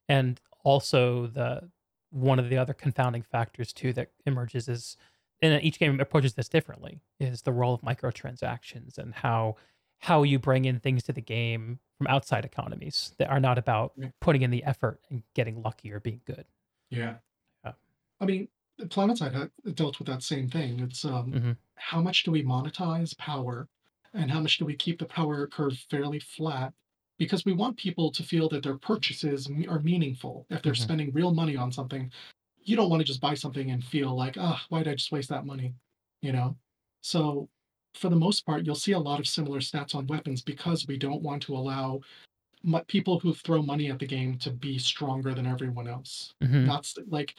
[0.08, 1.70] And also the
[2.10, 4.96] one of the other confounding factors too that emerges is,
[5.42, 9.56] and each game approaches this differently, is the role of microtransactions and how
[10.00, 13.94] how you bring in things to the game from outside economies that are not about
[13.96, 14.10] Yeah.
[14.20, 16.46] putting in the effort and getting lucky or being good.
[16.90, 17.18] yeah
[17.64, 17.74] Yeah.
[18.20, 18.48] I mean,
[18.80, 19.32] PlanetSide
[19.64, 20.80] had dealt with that same thing.
[20.80, 23.68] It's um, hmm how much do we monetize power,
[24.12, 26.72] and how much do we keep the power curve fairly flat?
[27.18, 30.46] Because we want people to feel that their purchases are meaningful.
[30.50, 32.10] If they're hmm spending real money on something,
[32.62, 35.12] you don't want to just buy something and feel like, ah, why did I just
[35.12, 35.74] waste that money?
[36.22, 36.56] You know.
[37.02, 37.50] So,
[37.94, 40.96] for the most part, you'll see a lot of similar stats on weapons because we
[40.96, 42.00] don't want to allow
[42.86, 46.34] people who throw money at the game to be stronger than everyone else.
[46.42, 47.34] hmm Not like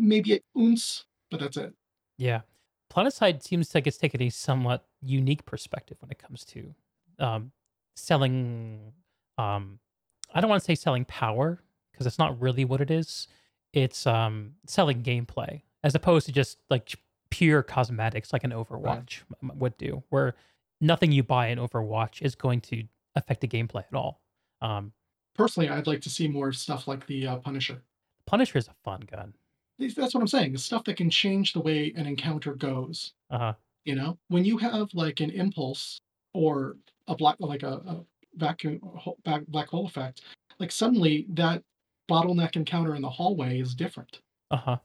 [0.00, 1.74] maybe it ounce, but that's it.
[2.18, 2.42] Yeah.
[2.92, 6.74] Planetside seems like it's taken a somewhat unique perspective when it comes to
[7.18, 7.52] um,
[7.94, 8.92] selling.
[9.38, 9.80] Um,
[10.34, 13.28] I don't want to say selling power because it's not really what it is.
[13.72, 16.94] It's um, selling gameplay as opposed to just like
[17.30, 20.34] pure cosmetics like an Overwatch m- would do, where
[20.80, 22.84] nothing you buy in Overwatch is going to
[23.14, 24.22] affect the gameplay at all.
[24.60, 24.92] Um,
[25.34, 27.82] Personally, I'd like to see more stuff like the uh, Punisher.
[28.26, 29.34] Punisher is a fun gun.
[29.78, 30.52] That's what I'm saying.
[30.52, 33.12] The stuff that can change the way an encounter goes.
[33.30, 33.52] Uh huh.
[33.84, 35.98] You know, when you have like an impulse
[36.34, 38.04] or a black, like a, a
[38.34, 38.80] vacuum
[39.48, 40.22] black hole effect,
[40.58, 41.62] like suddenly that
[42.10, 44.20] bottleneck encounter in the hallway is different.
[44.50, 44.76] Uh huh.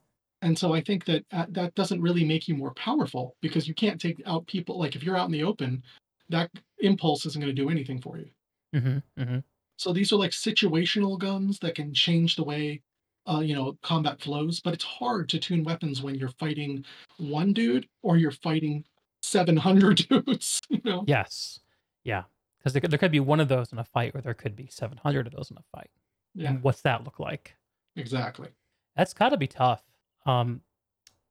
[0.41, 3.75] And so I think that uh, that doesn't really make you more powerful because you
[3.75, 4.79] can't take out people.
[4.79, 5.83] Like if you're out in the open,
[6.29, 8.29] that impulse isn't going to do anything for you.
[8.75, 9.21] Mm-hmm.
[9.21, 9.39] Mm-hmm.
[9.77, 12.81] So these are like situational guns that can change the way,
[13.27, 14.59] uh, you know, combat flows.
[14.59, 16.85] But it's hard to tune weapons when you're fighting
[17.17, 18.83] one dude or you're fighting
[19.21, 20.59] 700 dudes.
[20.69, 21.03] You know.
[21.07, 21.59] Yes.
[22.03, 22.23] Yeah.
[22.57, 24.55] Because there, could- there could be one of those in a fight, or there could
[24.55, 25.89] be 700 of those in a fight.
[26.35, 26.49] Yeah.
[26.49, 27.55] And what's that look like?
[27.95, 28.49] Exactly.
[28.95, 29.83] That's got to be tough.
[30.25, 30.61] Um,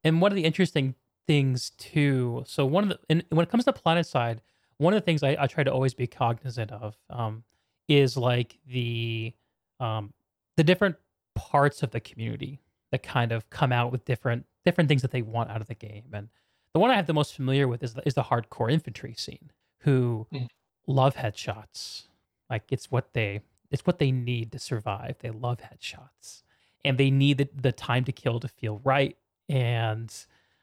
[0.03, 0.95] and one of the interesting
[1.27, 2.43] things too.
[2.47, 4.39] So one of the and when it comes to PlanetSide,
[4.77, 7.43] one of the things I, I try to always be cognizant of um,
[7.87, 9.33] is like the
[9.79, 10.11] um,
[10.57, 10.95] the different
[11.35, 12.59] parts of the community
[12.91, 15.75] that kind of come out with different different things that they want out of the
[15.75, 16.05] game.
[16.13, 16.29] And
[16.73, 19.51] the one I have the most familiar with is the, is the hardcore infantry scene,
[19.79, 20.47] who Mm.
[20.87, 22.07] love headshots.
[22.49, 25.15] Like it's what they it's what they need to survive.
[25.19, 26.43] They love headshots
[26.83, 29.17] and they need the, the time to kill to feel right.
[29.47, 30.13] And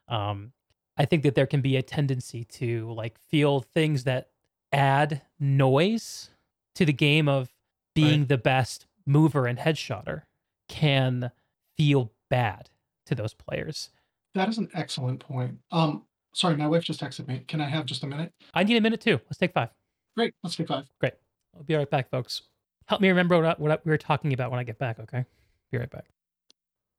[0.09, 0.53] um,
[0.97, 4.31] I think that there can be a tendency to like feel things that
[4.73, 6.31] add noise
[6.75, 7.51] to the game of
[7.95, 8.29] being Right.
[8.29, 10.23] the best mover and headshotter
[10.69, 11.31] can
[11.77, 12.71] feel bad
[13.07, 13.91] to those players.
[14.35, 15.59] That is an excellent point.
[15.73, 16.05] Um,
[16.35, 17.45] sorry, my wife just texted me.
[17.49, 18.33] Can I have just a minute?
[18.55, 19.21] I need a minute too.
[19.27, 19.71] Let's take five.
[20.17, 20.35] Great.
[20.43, 20.85] Let's take five.
[21.01, 21.15] Great.
[21.57, 22.43] I'll be right back, folks.
[22.87, 24.99] Help me remember what, I- what I- we were talking about when I get back,
[25.01, 25.25] okay?
[25.71, 26.07] Be right back.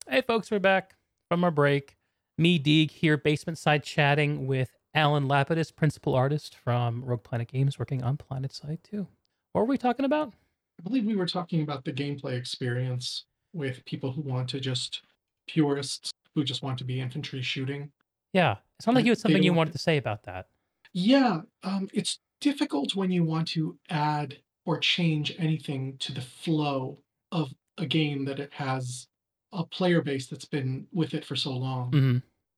[0.10, 0.96] Hey, folks, we're back
[1.30, 1.96] from our break.
[2.38, 7.78] Me, Deeg, here, basement side chatting with Alan Lapidus, principal artist from Rogue Planet Games,
[7.78, 9.08] working on PlanetSide 2.
[9.54, 10.34] What were we talking about?
[10.80, 15.02] I believe we were talking about the gameplay experience with people who want to just
[15.48, 17.92] purists who just want to be infantry shooting.
[18.34, 20.48] Yeah, it sounds like you had something you wanted to say about that.
[20.94, 27.00] Yeah, um, it's difficult when you want to add or change anything to the flow
[27.32, 29.08] of a game that it has
[29.52, 31.92] a player base that's been with it for so long.
[31.92, 32.18] hmm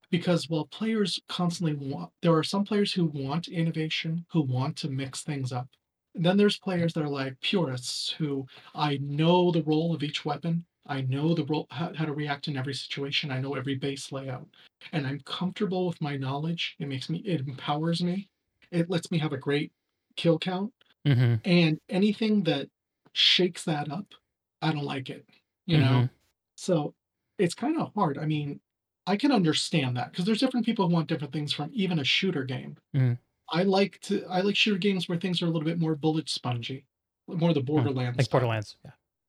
[0.10, 4.90] Because while players constantly want, there are some players who want innovation, who want to
[4.90, 5.70] mix things up.
[6.16, 10.26] And then there's players that are like purists who I know the role of each
[10.26, 10.66] weapon.
[10.86, 13.32] I know the role how, how to react in every situation.
[13.32, 14.48] I know every base layout,
[14.92, 16.76] and I'm comfortable with my knowledge.
[16.80, 18.30] It makes me, it empowers me.
[18.72, 19.72] It lets me have a great
[20.16, 20.74] kill count.
[21.06, 22.70] hmm And anything that
[23.14, 24.14] shakes that up,
[24.62, 25.26] I don't like it.
[25.66, 26.10] You know.
[26.56, 26.94] So
[27.38, 28.18] it's kind of hard.
[28.18, 28.60] I mean,
[29.08, 32.04] I can understand that because there's different people who want different things from even a
[32.04, 32.78] shooter game.
[32.96, 33.18] Mhm.
[33.50, 36.30] I like to I like shooter games where things are a little bit more bullet
[36.30, 36.86] spongy,
[37.28, 38.18] more the Borderlands.
[38.18, 38.40] Like style.
[38.42, 38.78] Borderlands.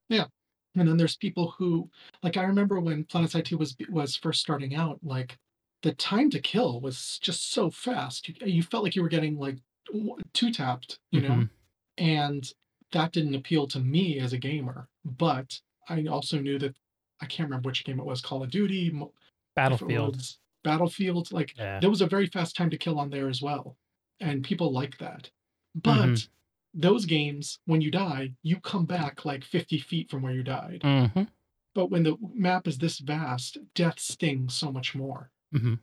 [0.08, 0.26] Yeah.
[0.74, 1.90] And then there's people who
[2.22, 5.38] like I remember when PlanetSide 2 was was first starting out, like
[5.82, 8.28] the time to kill was just so fast.
[8.28, 9.58] You, you felt like you were getting like
[10.32, 11.50] two tapped, you know, Mhm.
[11.98, 12.52] and
[12.92, 14.88] that didn't appeal to me as a gamer.
[15.04, 16.76] But I also knew that
[17.20, 19.08] I can't remember which game it was, Call of Duty, it
[19.54, 20.22] Battlefield.
[20.64, 21.80] Battlefield, like Yeah.
[21.80, 23.76] there was a very fast time to kill on there as well,
[24.20, 25.30] and people like that.
[25.74, 26.28] But Mhm.
[26.74, 30.82] Those games, when you die, you come back like 50 feet from where you died.
[30.82, 31.22] hmm
[31.74, 35.30] But when the map is this vast, death stings so much more.
[35.52, 35.74] hmm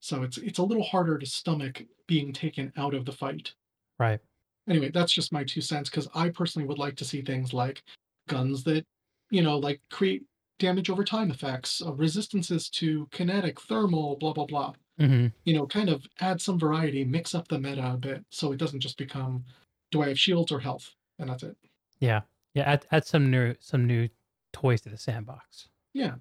[0.00, 3.54] So it's it's a little harder to stomach being taken out of the fight.
[3.98, 4.20] Right.
[4.68, 7.82] Anyway, that's just my two cents because I personally would like to see things like
[8.28, 8.84] guns that,
[9.30, 10.24] you know, like create
[10.58, 14.72] damage over time effects, uh, resistances to kinetic, thermal, blah blah blah.
[14.98, 18.52] hmm You know, kind of add some variety, mix up the meta a bit, so
[18.52, 19.44] it doesn't just become,
[19.90, 21.56] do I have shields or health, and that's it.
[22.00, 22.20] Yeah.
[22.54, 22.64] Yeah.
[22.64, 24.08] Add, add some new some new
[24.52, 25.68] toys to the sandbox.
[25.92, 26.14] Yeah.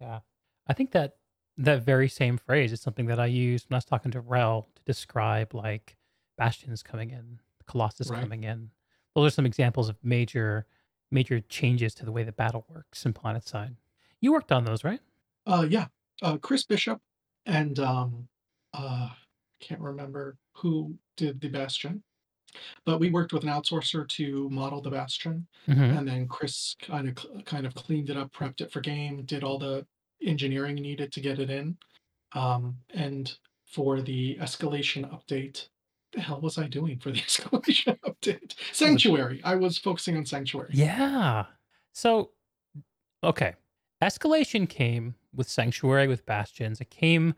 [0.00, 0.20] Yeah.
[0.66, 1.16] I think that
[1.58, 4.68] that very same phrase is something that I used when I was talking to Wrel
[4.74, 5.96] to describe like
[6.38, 8.20] Bastions coming in, Colossus Right.
[8.22, 8.70] coming in.
[9.14, 10.66] Those are some examples of major
[11.10, 13.74] major changes to the way the battle works in PlanetSide.
[14.20, 15.00] You worked on those, right?
[15.46, 15.86] Uh, yeah,
[16.22, 17.00] uh, Chris Bishop
[17.44, 18.28] and um,
[18.72, 19.10] uh,
[19.60, 22.02] can't remember who did the Bastion,
[22.84, 25.82] but we worked with an outsourcer to model the Bastion, Mm-hmm.
[25.96, 29.44] and then Chris kind of kind of cleaned it up, prepped it for game, did
[29.44, 29.86] all the
[30.24, 31.76] engineering needed to get it in,
[32.32, 35.68] um, and for the escalation update.
[36.12, 38.54] The hell was I doing for the escalation update?
[38.72, 39.40] Sanctuary.
[39.44, 40.70] I was focusing on Sanctuary.
[40.72, 41.46] Yeah.
[41.94, 42.30] So,
[43.24, 43.54] okay,
[44.02, 46.80] escalation came with Sanctuary with Bastions.
[46.80, 47.34] It came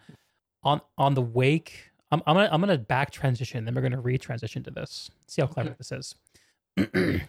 [0.64, 1.90] on on the wake.
[2.14, 5.10] I'm I'm gonna I'm gonna back transition, then we're gonna retransition to this.
[5.26, 5.76] See how clever Okay.
[5.78, 6.14] this is.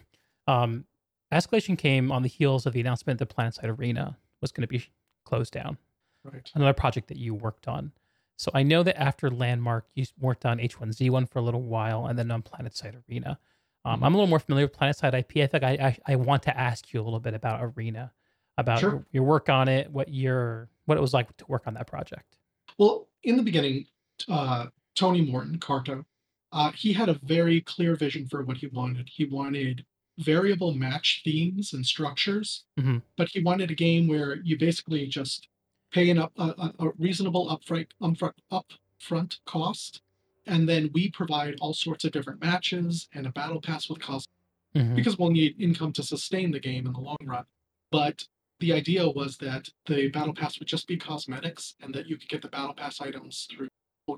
[0.46, 0.84] um,
[1.32, 4.84] escalation came on the heels of the announcement that PlanetSide Arena was going to be
[5.24, 5.78] closed down.
[6.24, 6.50] Right.
[6.54, 7.92] Another project that you worked on.
[8.36, 12.18] So I know that after Landmark, you worked on H1Z1 for a little while, and
[12.18, 13.38] then on PlanetSide Arena.
[13.84, 15.42] Um, I'm a little more familiar with PlanetSide IP.
[15.42, 15.70] I think I,
[16.06, 18.12] I I want to ask you a little bit about Arena.
[18.58, 18.90] about Sure.
[18.90, 21.86] your, your work on it, what your what it was like to work on that
[21.86, 22.36] project.
[22.78, 23.86] Well, in the beginning,
[24.28, 26.04] uh, Tony Morton, Carto,
[26.52, 29.08] uh, he had a very clear vision for what he wanted.
[29.12, 29.84] He wanted
[30.18, 35.48] variable match themes and structures, hmm but he wanted a game where you basically just
[35.92, 40.00] pay an up, a, a reasonable upfront, upfront, upfront cost,
[40.46, 44.28] and then we provide all sorts of different matches and a battle pass with cost
[44.74, 47.44] hmm because we'll need income to sustain the game in the long run.
[47.90, 48.24] But
[48.60, 52.28] the idea was that the battle pass would just be cosmetics and that you could
[52.28, 53.68] get the battle pass items through
[54.06, 54.16] full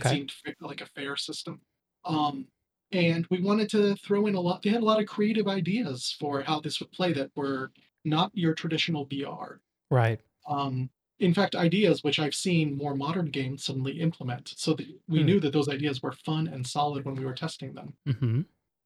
[0.00, 0.02] gameplay.
[0.02, 1.62] It seemed like a fair system.
[2.04, 2.48] Um,
[2.92, 6.14] and we wanted to throw in a lot, they had a lot of creative ideas
[6.18, 7.72] for how this would play that were
[8.04, 9.62] not your traditional BR.
[9.90, 10.22] Right.
[10.48, 10.90] Um,
[11.20, 14.54] in fact, ideas which I've seen more modern games suddenly implement.
[14.56, 14.76] So
[15.08, 15.24] we Hmm.
[15.24, 18.42] knew that those ideas were fun and solid when we were testing them hmm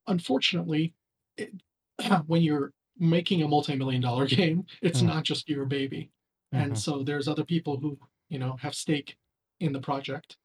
[0.06, 0.94] unfortunately,
[1.36, 1.52] it,
[2.26, 5.02] when you're making a multi-million dollar game, it's Mm.
[5.02, 6.10] not just your baby.
[6.54, 9.16] And hmm so there's other people who, you know, have stake
[9.60, 10.36] in the project.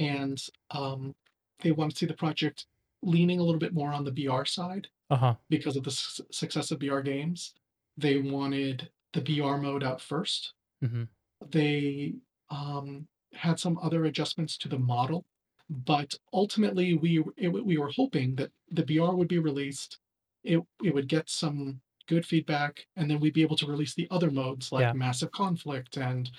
[0.00, 1.14] And um,
[1.60, 2.66] they want to see the project
[3.02, 5.34] leaning a little bit more on the BR side Uh huh.
[5.48, 7.52] because of the su- success of BR games.
[7.96, 10.54] They wanted the BR mode out first.
[10.82, 11.04] hmm
[11.50, 12.14] They
[12.50, 15.24] um, had some other adjustments to the model,
[15.68, 19.98] but ultimately we it, we were hoping that the BR would be released,
[20.44, 24.08] it it would get some good feedback, and then we'd be able to release the
[24.10, 24.92] other modes like Yeah.
[24.94, 26.30] Massive Conflict and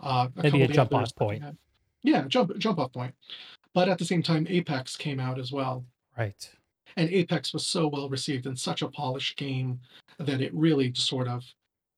[0.00, 1.42] uh, a Maybe couple a jump off that point.
[1.42, 1.56] had.
[2.02, 3.14] Yeah, jump jump off point.
[3.74, 5.86] But at the same time, Apex came out as well,
[6.16, 6.50] Right.
[6.96, 9.80] and Apex was so well received and such a polished game
[10.18, 11.44] that it really sort of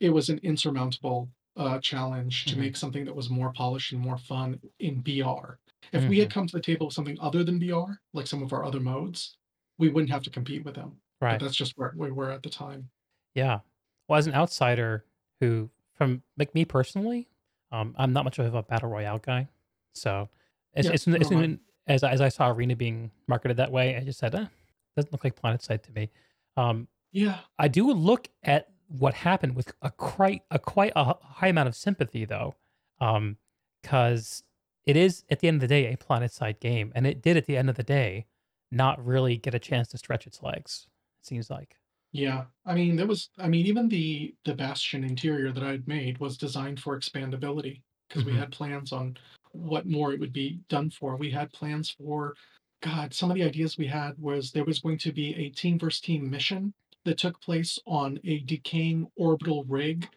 [0.00, 4.00] it was an insurmountable uh, challenge to hmm make something that was more polished and
[4.00, 5.58] more fun in BR.
[5.92, 8.42] If we hmm had come to the table with something other than BR, like some
[8.42, 9.36] of our other modes,
[9.78, 11.00] we wouldn't have to compete with them.
[11.26, 11.40] But Right.
[11.40, 12.90] that's just where we were at the time.
[13.34, 13.60] Yeah.
[14.06, 15.04] Well, as an outsider
[15.40, 17.28] who, from like me personally,
[17.72, 19.48] um, I'm not much of a battle royale guy.
[20.00, 20.28] So
[20.74, 21.38] it's Yeah, it's, nor it's am
[21.86, 21.92] I.
[21.92, 24.46] as as I saw Arena being marketed that way, I just said, eh,
[24.96, 26.10] doesn't look like PlanetSide to me.
[26.56, 31.48] Um, Yeah, I do look at what happened with a quite a quite a high
[31.48, 32.54] amount of sympathy though,
[33.82, 34.42] because
[34.86, 37.46] it is at the end of the day a PlanetSide game, and it did at
[37.46, 38.26] the end of the day
[38.70, 40.86] not really get a chance to stretch its legs.
[41.20, 41.76] It seems like.
[42.12, 42.44] yeah.
[42.66, 43.30] I mean, there was.
[43.38, 48.24] I mean, even the the Bastion interior that I'd made was designed for expandability because
[48.24, 49.16] we hmm had plans on
[49.52, 51.16] what more it would be done for.
[51.16, 52.34] We had plans for,
[52.82, 55.78] God, some of the ideas we had was there was going to be a team
[55.78, 56.74] versus team mission
[57.04, 60.08] that took place on a decaying orbital rig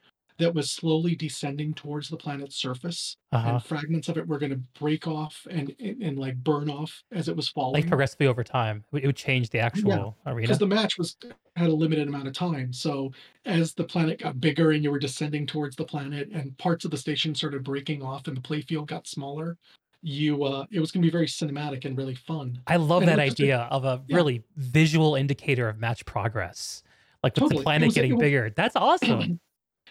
[0.41, 3.59] that was slowly descending towards the planet's surface, Uh huh.
[3.59, 7.03] and fragments of it were going to break off and, and and like burn off
[7.11, 7.71] as it was falling.
[7.75, 8.83] like progressively over time.
[8.93, 10.47] It would change the Yeah, arena.
[10.47, 11.15] because the match was
[11.55, 12.73] had a limited amount of time.
[12.73, 13.11] So
[13.45, 16.91] as the planet got bigger and you were descending towards the planet, and parts of
[16.91, 19.57] the station started breaking off, and the playfield got smaller,
[20.01, 22.63] you uh, it was going to be very cinematic and really fun.
[22.67, 26.05] I love And that just a idea of a yeah, really visual indicator of match
[26.05, 26.83] progress,
[27.23, 27.65] like with the totally.
[27.65, 28.49] Planet was getting was bigger.
[28.55, 29.39] That's awesome.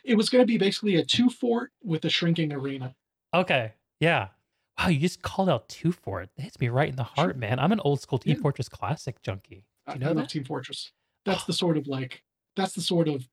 [0.04, 2.94] It was going to be basically a two fort with a shrinking arena.
[3.34, 4.28] Okay, yeah.
[4.78, 6.24] Wow, you just called out two fort.
[6.24, 6.30] it.
[6.36, 7.24] That hits me right in the Sure.
[7.24, 7.58] heart, man.
[7.58, 8.42] I'm an old school Team Yeah.
[8.42, 9.64] Fortress Classic junkie.
[9.86, 10.30] Do I, you I know love that?
[10.30, 10.92] Team Fortress.
[11.24, 11.54] That's the oh.
[11.54, 12.22] sort of like
[12.56, 13.28] that's the sort of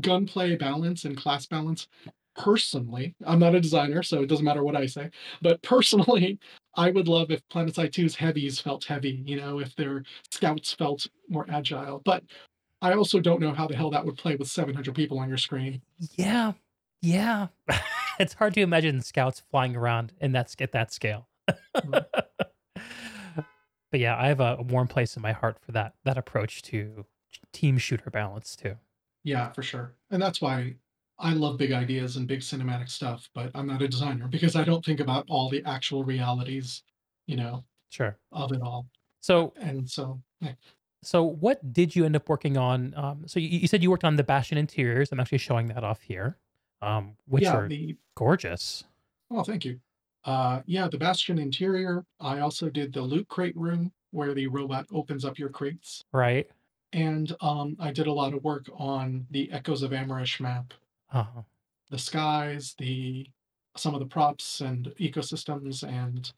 [0.00, 1.88] gunplay balance and class balance.
[2.36, 5.10] Personally, I'm not a designer, so it doesn't matter what I say.
[5.42, 6.38] But personally,
[6.76, 11.06] I would love if PlanetSide 2's heavies felt heavy, you know, if their scouts felt
[11.28, 12.00] more agile.
[12.04, 12.22] But
[12.82, 15.38] I also don't know how the hell that would play with 700 people on your
[15.38, 15.82] screen.
[16.16, 16.52] Yeah,
[17.02, 17.48] yeah.
[18.18, 21.28] it's hard to imagine scouts flying around in that at that scale.
[23.90, 27.04] But yeah, I have a warm place in my heart for that that approach to
[27.52, 28.76] team shooter balance too.
[29.24, 29.96] Yeah, for sure.
[30.10, 30.76] And that's why
[31.18, 34.64] I love big ideas and big cinematic stuff, but I'm not a designer because I
[34.64, 36.82] don't think about all the actual realities,
[37.26, 38.16] you know, Sure.
[38.30, 38.86] of it all.
[39.20, 40.52] So And so, yeah.
[41.02, 42.92] So what did you end up working on?
[42.96, 45.10] Um, so you, you said you worked on the Bastion interiors.
[45.12, 46.36] I'm actually showing that off here,
[46.82, 48.84] um, which Yeah, are the gorgeous.
[49.30, 49.80] oh, thank you.
[50.24, 52.04] Uh, yeah, the Bastion interior.
[52.20, 56.50] I also did the loot crate room where the robot opens up your crates, Right.
[56.92, 60.74] and um, I did a lot of work on the Echoes of Amerish map,
[61.12, 61.42] Uh-huh.
[61.90, 63.30] the skies, the
[63.76, 66.30] some of the props and ecosystems, and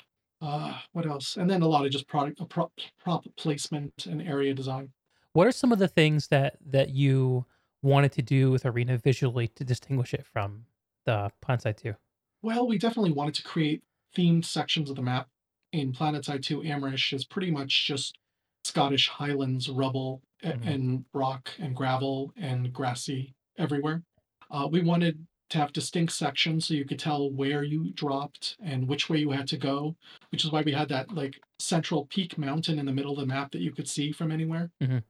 [0.43, 1.36] uh, what else?
[1.36, 4.90] And then a lot of just product prop, prop placement and area design.
[5.32, 7.47] What are some of the things that that you
[7.82, 10.64] wanted to do with Arena visually to distinguish it from
[11.06, 11.94] the PlanetSide 2?
[12.43, 13.82] Well, we definitely wanted to create
[14.16, 15.28] themed sections of the map.
[15.73, 18.19] In PlanetSide 2, Amerish is pretty much just
[18.64, 20.66] Scottish Highlands rubble Mhm.
[20.66, 24.02] and rock and gravel and grassy everywhere.
[24.51, 28.88] Uh, we wanted to have distinct sections so you could tell where you dropped and
[28.88, 29.94] which way you had to go,
[30.30, 33.26] which is why we had that like central peak mountain in the middle of the
[33.26, 34.70] map that you could see from anywhere.
[34.80, 35.02] Mhm.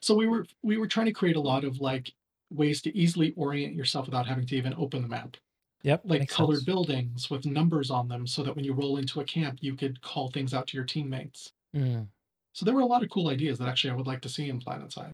[0.00, 2.12] So we were we were trying to create a lot of like
[2.50, 5.36] ways to easily orient yourself without having to even open the map.
[5.82, 6.02] Yep.
[6.04, 6.64] Like colored sense.
[6.64, 10.00] buildings with numbers on them so that when you roll into a camp you could
[10.02, 11.52] call things out to your teammates.
[11.74, 12.08] Mm.
[12.54, 14.48] So there were a lot of cool ideas that actually I would like to see
[14.48, 15.12] in PlanetSide.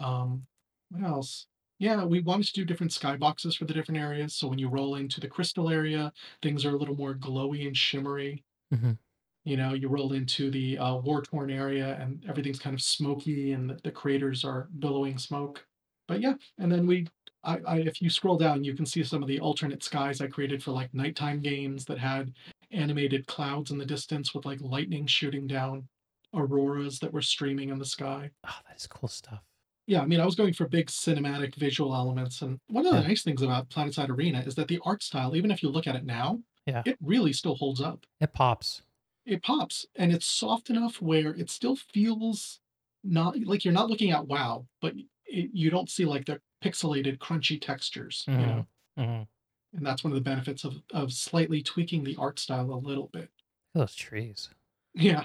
[0.00, 0.46] Um,
[0.90, 1.46] what else?
[1.82, 4.36] Yeah, we wanted to do different skyboxes for the different areas.
[4.36, 7.76] So when you roll into the crystal area, things are a little more glowy and
[7.76, 8.44] shimmery.
[8.72, 8.98] Mhm.
[9.42, 13.50] You know, you roll into the uh, war torn area and everything's kind of smoky
[13.50, 15.66] and the, the craters are billowing smoke.
[16.06, 17.08] But yeah, and then we,
[17.42, 20.28] I, I, if you scroll down, you can see some of the alternate skies I
[20.28, 22.32] created for like nighttime games that had
[22.70, 25.88] animated clouds in the distance with like lightning shooting down
[26.32, 28.30] auroras that were streaming in the sky.
[28.46, 29.42] Oh, that is cool stuff.
[29.86, 32.40] Yeah, I mean, I was going for big cinematic visual elements.
[32.42, 33.08] And one of the Yeah.
[33.08, 35.96] nice things about Planetside Arena is that the art style, even if you look at
[35.96, 36.82] it now, Yeah.
[36.86, 38.06] it really still holds up.
[38.20, 38.82] It pops.
[39.26, 42.60] It pops and it's soft enough where it still feels
[43.04, 44.94] not like you're not looking at wow, but
[45.26, 48.66] it, you don't see like the pixelated, crunchy textures, you know?
[48.96, 49.26] Mhm.
[49.74, 53.08] And that's one of the benefits of, of slightly tweaking the art style a little
[53.08, 53.30] bit.
[53.74, 54.50] Those trees.
[54.94, 55.24] Yeah.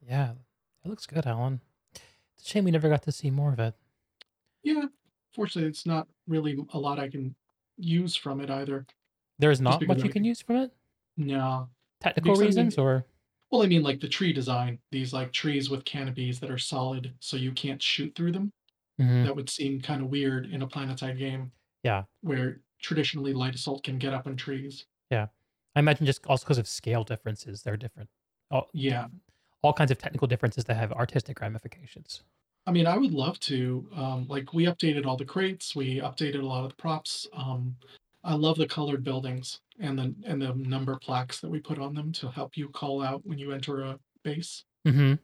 [0.00, 0.34] Yeah.
[0.84, 1.60] It looks good, Alan.
[2.36, 3.74] It's a shame we never got to see more of it.
[4.62, 4.84] Yeah.
[5.34, 7.34] Fortunately, it's not really a lot I can
[7.76, 8.86] use from it either.
[9.38, 10.72] There's not much you can use from it?
[11.16, 11.68] No.
[12.00, 13.06] Technical Because I mean- reasons or
[13.50, 17.14] Well, I mean, like the tree design, these like trees with canopies that are solid
[17.20, 18.52] so you can't shoot through them.
[19.00, 19.24] Mhm.
[19.26, 21.52] That would seem kind of weird in a Planetside game
[21.82, 22.04] Yeah.
[22.22, 24.86] where traditionally light assault can get up on trees.
[25.10, 25.28] Yeah.
[25.74, 28.08] I imagine just also because of scale differences, they're different.
[28.50, 29.08] All, Yeah.
[29.62, 32.22] all kinds of technical differences that have artistic ramifications.
[32.66, 33.86] I mean, I would love to.
[33.94, 37.26] Um, like, we updated all the crates, we updated a lot of the props.
[37.32, 37.76] Um,
[38.24, 41.94] I love the colored buildings and the and the number plaques that we put on
[41.94, 44.64] them to help you call out when you enter a base.
[44.86, 45.14] hmm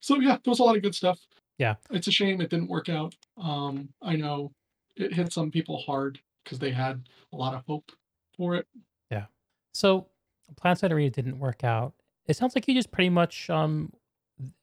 [0.00, 1.20] So yeah, there was a lot of good stuff.
[1.58, 1.74] Yeah.
[1.90, 3.14] It's a shame it didn't work out.
[3.36, 4.52] Um, I know
[4.96, 7.92] it hit some people hard because they had a lot of hope
[8.36, 8.66] for it.
[9.10, 9.26] Yeah.
[9.72, 10.06] So,
[10.54, 11.94] PlanetSide Arena didn't work out.
[12.26, 13.92] It sounds like you just pretty much um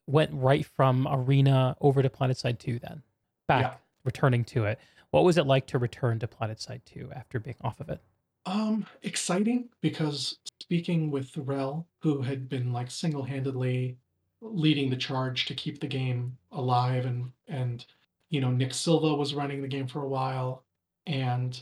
[0.08, 3.02] went right from Arena over to PlanetSide 2 then.
[3.48, 3.74] Back, Yeah.
[4.04, 4.80] returning to it.
[5.12, 8.02] What was it like to return to PlanetSide 2 after being off of it?
[8.46, 13.98] Um, exciting because speaking with Wrel, who had been like single-handedly
[14.42, 17.86] leading the charge to keep the game alive and and
[18.30, 20.64] you know, Nick Silva was running the game for a while
[21.08, 21.60] and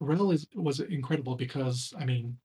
[0.00, 2.36] Wrel is was incredible because I mean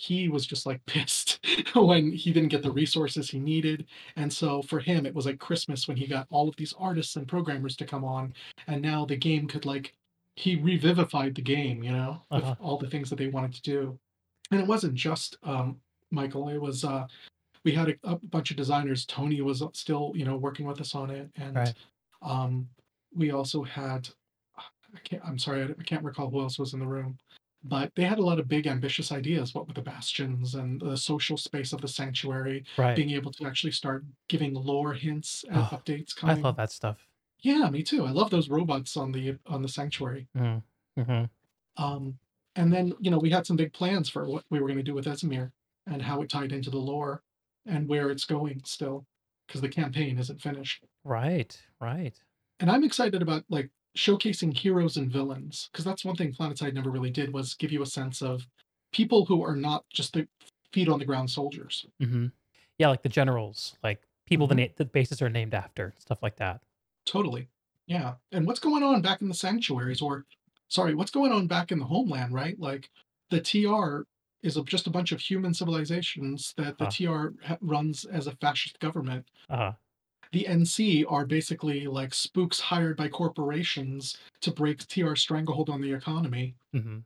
[0.00, 1.44] he, was just like pissed
[1.74, 3.86] when he didn't get the resources he needed.
[4.14, 7.16] And so for him it was like Christmas when he got all of these artists
[7.16, 8.32] and programmers to come on
[8.68, 9.94] and now the game could like
[10.36, 12.54] he revivified the game, you know, with Uh-huh.
[12.60, 13.98] all the things that they wanted to do.
[14.52, 15.80] And it wasn't just um,
[16.12, 16.48] Michael.
[16.48, 17.06] It was uh,
[17.64, 19.04] we had a, a bunch of designers.
[19.04, 21.74] Tony was still, you know, working with us on it, and Right.
[22.22, 22.68] um,
[23.12, 24.08] we also had.
[24.94, 25.22] I can't.
[25.26, 27.18] I'm sorry, I can't recall who else was in the room,
[27.64, 29.54] but they had a lot of big, ambitious ideas.
[29.54, 32.96] What with the bastions and the social space of the sanctuary, Right.
[32.96, 37.06] being able to actually start giving lore hints and Oh, updates I love that stuff.
[37.40, 38.04] Yeah, me too.
[38.04, 40.28] I love those robots on the on the sanctuary.
[40.36, 40.62] Mm.
[40.96, 41.24] hmm
[41.76, 42.18] Um,
[42.56, 44.82] and then, you know, we had some big plans for what we were going to
[44.82, 45.52] do with Esamir
[45.86, 47.22] and how it tied into the lore
[47.66, 49.06] and where it's going still,
[49.46, 50.84] because the campaign isn't finished.
[51.04, 51.56] Right.
[51.80, 52.18] Right.
[52.60, 56.90] And I'm excited about like showcasing heroes and villains, because that's one thing Planetside never
[56.90, 58.46] really did was give you a sense of
[58.92, 60.26] people who are not just the
[60.72, 61.84] feet on the ground soldiers.
[62.00, 62.26] hmm
[62.78, 64.68] Yeah, like the generals, like people the Mhm.
[64.68, 66.62] na- the bases are named after, stuff like that.
[67.06, 67.48] Totally.
[67.86, 68.14] Yeah.
[68.30, 70.26] And what's going on back in the sanctuaries or
[70.68, 72.58] sorry, what's going on back in the homeland, right?
[72.60, 72.90] Like
[73.30, 74.06] the TR
[74.42, 76.90] is a, just a bunch of human civilizations that the Huh.
[76.92, 79.26] TR ha- runs as a fascist government.
[79.48, 79.72] Uh,
[80.32, 85.92] The NC are basically like spooks hired by corporations to break TR stranglehold on the
[85.92, 86.54] economy.
[86.72, 86.98] hmm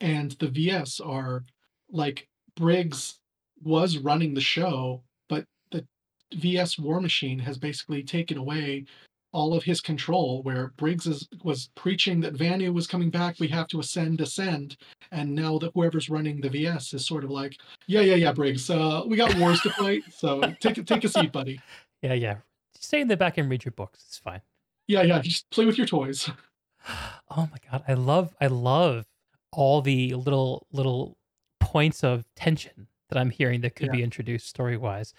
[0.00, 1.44] And the VS are
[1.90, 3.18] like Briggs
[3.62, 5.86] was running the show, but the
[6.34, 8.84] VS War Machine has basically taken away
[9.32, 10.42] all of his control.
[10.42, 14.76] Where Briggs is, was preaching that Vanu was coming back, we have to ascend, ascend,
[15.12, 17.56] and now that whoever's running the VS is sort of like,
[17.86, 21.32] yeah, yeah, yeah, Briggs, uh, we got wars to fight, so take take a seat,
[21.32, 21.60] buddy.
[22.00, 22.36] Yeah, yeah.
[22.80, 24.04] Stay in the back and read your books.
[24.06, 24.40] It's fine.
[24.86, 26.30] Yeah, yeah, just play with your toys.
[27.30, 29.04] Oh my god, I love I love
[29.52, 31.18] all the little little
[31.60, 33.92] points of tension that I'm hearing that could Yeah.
[33.92, 35.12] be introduced story wise.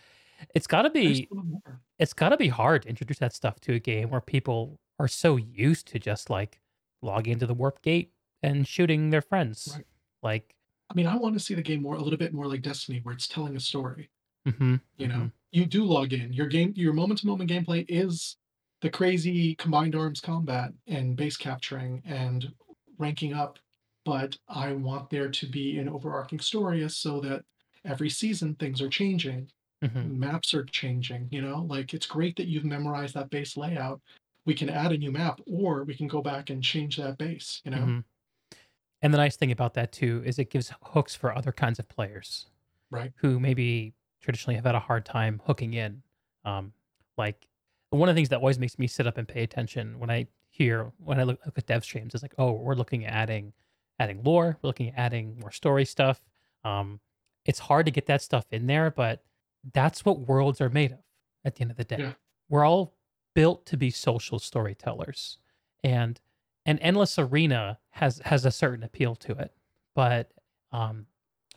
[0.56, 1.82] It's got to be a little more.
[2.00, 5.08] it's got to be hard to introduce that stuff to a game where people are
[5.08, 6.60] so used to just like
[7.02, 8.12] logging into the warp gate
[8.42, 9.70] and shooting their friends.
[9.76, 9.86] Right.
[10.24, 10.56] Like,
[10.90, 13.00] I mean, I want to see the game more a little bit more like Destiny,
[13.04, 14.10] where it's telling a story.
[14.48, 16.34] hmm You know, you do log in.
[16.34, 18.38] Your game, your moment to moment gameplay is
[18.82, 22.54] the crazy combined arms combat and base capturing and
[22.98, 23.60] ranking up.
[24.06, 27.44] But I want there to be an overarching story so that
[27.86, 29.52] every season things are changing,
[29.82, 31.30] hmm maps are changing.
[31.32, 34.02] You know, like it's great that you've memorized that base layout.
[34.46, 37.62] We can add a new map, or we can go back and change that base.
[37.66, 38.00] You know, hmm
[39.02, 41.88] And the nice thing about that too is it gives hooks for other kinds of
[41.88, 42.48] players
[42.92, 43.14] right?
[43.18, 46.02] who maybe traditionally have had a hard time hooking in.
[46.46, 46.74] Um,
[47.18, 47.48] like
[47.90, 50.28] one of the things that always makes me sit up and pay attention when I
[50.50, 53.54] hear when I look, look at dev streams is like, oh, we're looking at adding
[54.00, 56.22] adding lore, we're looking at adding more story stuff.
[56.64, 57.00] Um,
[57.46, 59.24] it's hard to get that stuff in there, but
[59.74, 61.00] that's what worlds are made of
[61.44, 61.98] at the end of the day.
[62.00, 62.14] Yeah.
[62.50, 62.96] We're all
[63.34, 65.38] built to be social storytellers.
[65.84, 66.20] And
[66.66, 69.54] an endless arena has has a certain appeal to it.
[69.96, 70.32] But
[70.72, 71.08] um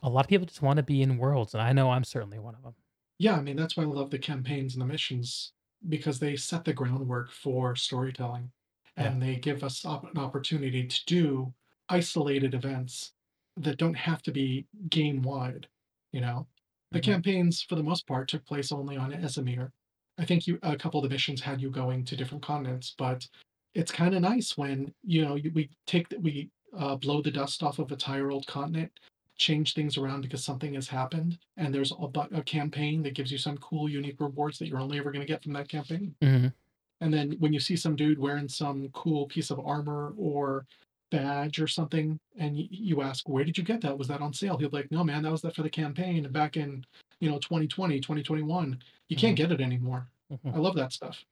[0.02, 2.38] a lot of people just want to be in worlds, and I know I'm certainly
[2.38, 2.74] one of them.
[3.18, 5.52] Yeah, I mean, that's why I love the campaigns and the missions
[5.88, 8.50] because they set the groundwork for storytelling
[8.96, 9.04] Yeah.
[9.12, 11.54] and they give us op- an opportunity to do
[11.88, 13.12] isolated events
[13.56, 15.68] that don't have to be game wide.
[16.12, 16.46] You know,
[16.90, 17.04] the Mhm.
[17.04, 19.72] campaigns for the most part took place only on Esamir.
[20.18, 23.28] I think you a couple of the missions had you going to different continents, but
[23.74, 27.62] it's kind of nice when you know we take the, we uh, blow the dust
[27.62, 28.92] off of a tired old continent
[29.36, 33.38] change things around because something has happened and there's a, a campaign that gives you
[33.38, 36.52] some cool unique rewards that you're only ever going to get from that campaign Mhm.
[37.00, 40.66] and then when you see some dude wearing some cool piece of armor or
[41.10, 44.32] badge or something and y- you ask where did you get that was that on
[44.32, 46.84] sale he'll be like no man that was that for the campaign back in
[47.20, 48.78] you know 2020 2021
[49.09, 49.36] you can't Mhm.
[49.36, 50.54] get it anymore Mhm.
[50.54, 51.24] i love that stuff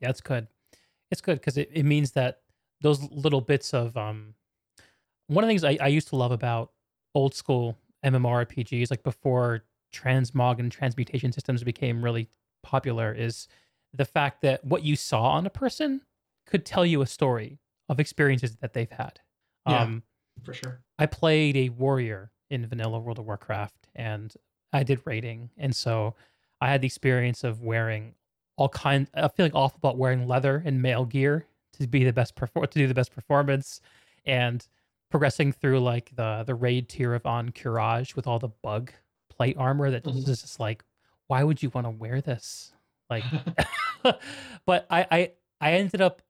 [0.00, 0.48] Yeah, it's good.
[1.10, 2.42] It's good because it, it means that
[2.80, 4.34] those little bits of um
[5.28, 6.72] one of the things I, I used to love about
[7.14, 12.28] old school MMORPGs, like before transmog and transmutation systems became really
[12.62, 13.48] popular, is
[13.92, 16.02] the fact that what you saw on a person
[16.46, 17.58] could tell you a story
[17.88, 19.20] of experiences that they've had.
[19.68, 19.82] Yeah.
[19.82, 20.02] Um,
[20.42, 24.34] for sure I played a warrior in vanilla World of Warcraft and
[24.72, 25.50] I did raiding.
[25.56, 26.14] And so
[26.60, 28.14] I had the experience of wearing
[28.56, 31.46] all kind of feeling awful about wearing leather and mail gear
[31.78, 33.80] to be the best perfor- to do the best performance
[34.24, 34.66] and
[35.14, 38.90] progressing through like the the raid tier of Ahn'Qiraj with all the bug
[39.30, 40.16] plate armor that Mhm.
[40.18, 40.84] is just like
[41.28, 42.72] why would you want to wear this?
[43.08, 43.24] Like
[44.66, 45.30] but I, I
[45.60, 46.20] I ended up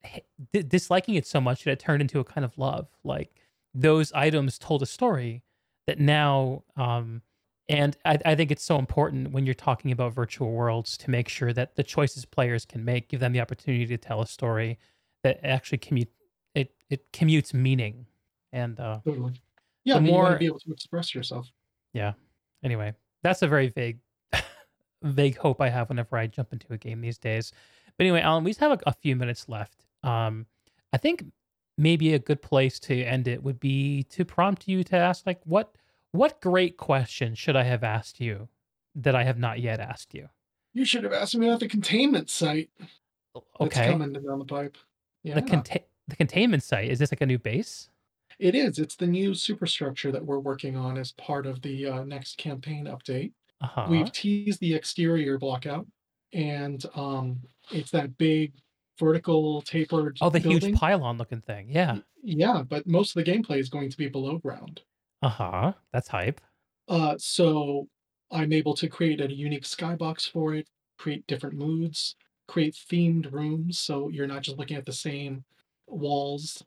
[0.53, 2.87] disliking it so much that it turned into a kind of love.
[3.03, 3.41] Like
[3.73, 5.43] those items told a story
[5.87, 7.23] that now, um,
[7.69, 11.29] and I, I think it's so important when you're talking about virtual worlds to make
[11.29, 14.79] sure that the choices players can make give them the opportunity to tell a story
[15.23, 16.11] that actually commute
[16.55, 18.07] it it commutes meaning.
[18.55, 19.33] And uh, totally
[19.85, 21.51] yeah The I mean, you want more- to be able to express yourself
[21.93, 22.13] Yeah.
[22.63, 23.99] anyway, that's a very vague
[25.03, 27.53] vague hope I have whenever I jump into a game these days.
[27.97, 29.85] But anyway, Alan, we just have a, a few minutes left.
[30.03, 30.47] Um,
[30.93, 31.25] I think
[31.77, 35.41] maybe a good place to end it would be to prompt you to ask, like,
[35.45, 35.75] what
[36.13, 38.49] what great question should I have asked you
[38.95, 40.29] that I have not yet asked you?
[40.77, 42.69] you should have asked me about the containment site
[43.35, 44.77] that's Okay, coming down the pipe
[45.23, 47.91] yeah the contain the containment site is this like a new base?
[48.39, 48.79] It is.
[48.79, 52.87] It's the new superstructure that we're working on as part of the uh, next campaign
[52.87, 53.33] update.
[53.61, 53.87] Uh huh.
[53.89, 55.87] We've teased the exterior block out,
[56.33, 57.41] and um,
[57.71, 58.53] it's that big
[58.99, 60.19] vertical tapered.
[60.21, 60.71] Oh, the building.
[60.71, 61.69] huge pylon looking thing.
[61.71, 61.99] Yeah.
[62.23, 64.81] Yeah, but most of the gameplay is going to be below ground.
[65.23, 65.73] Uh huh.
[65.93, 66.41] That's hype.
[66.89, 67.89] Uh, so
[68.31, 72.17] I'm able to create a unique skybox for it, create different moods,
[72.49, 75.45] create themed rooms, so you're not just looking at the same
[75.87, 76.65] walls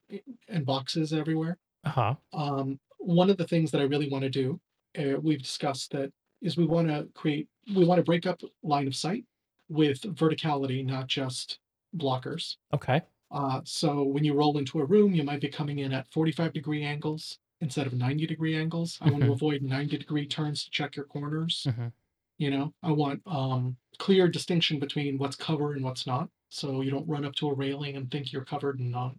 [0.48, 1.58] and boxes everywhere.
[1.84, 2.16] Uh huh.
[2.34, 4.60] um, one of the things that I really want to do,
[5.00, 6.12] uh, we've discussed that
[6.42, 9.24] is we want to create, we want to break up line of sight
[9.70, 11.60] with verticality, not just
[11.96, 12.56] blockers.
[12.74, 13.02] Okay.
[13.32, 16.54] Uh, so when you roll into a room, you might be coming in at 45
[16.54, 18.98] degree angles instead of 90 degree angles.
[19.02, 21.66] I want to avoid 90 degree turns to check your corners.
[21.70, 21.92] Mhm.
[22.38, 26.30] You know, I want um, clear distinction between what's cover and what's not.
[26.50, 29.16] So you don't run up to a railing and think you're covered and not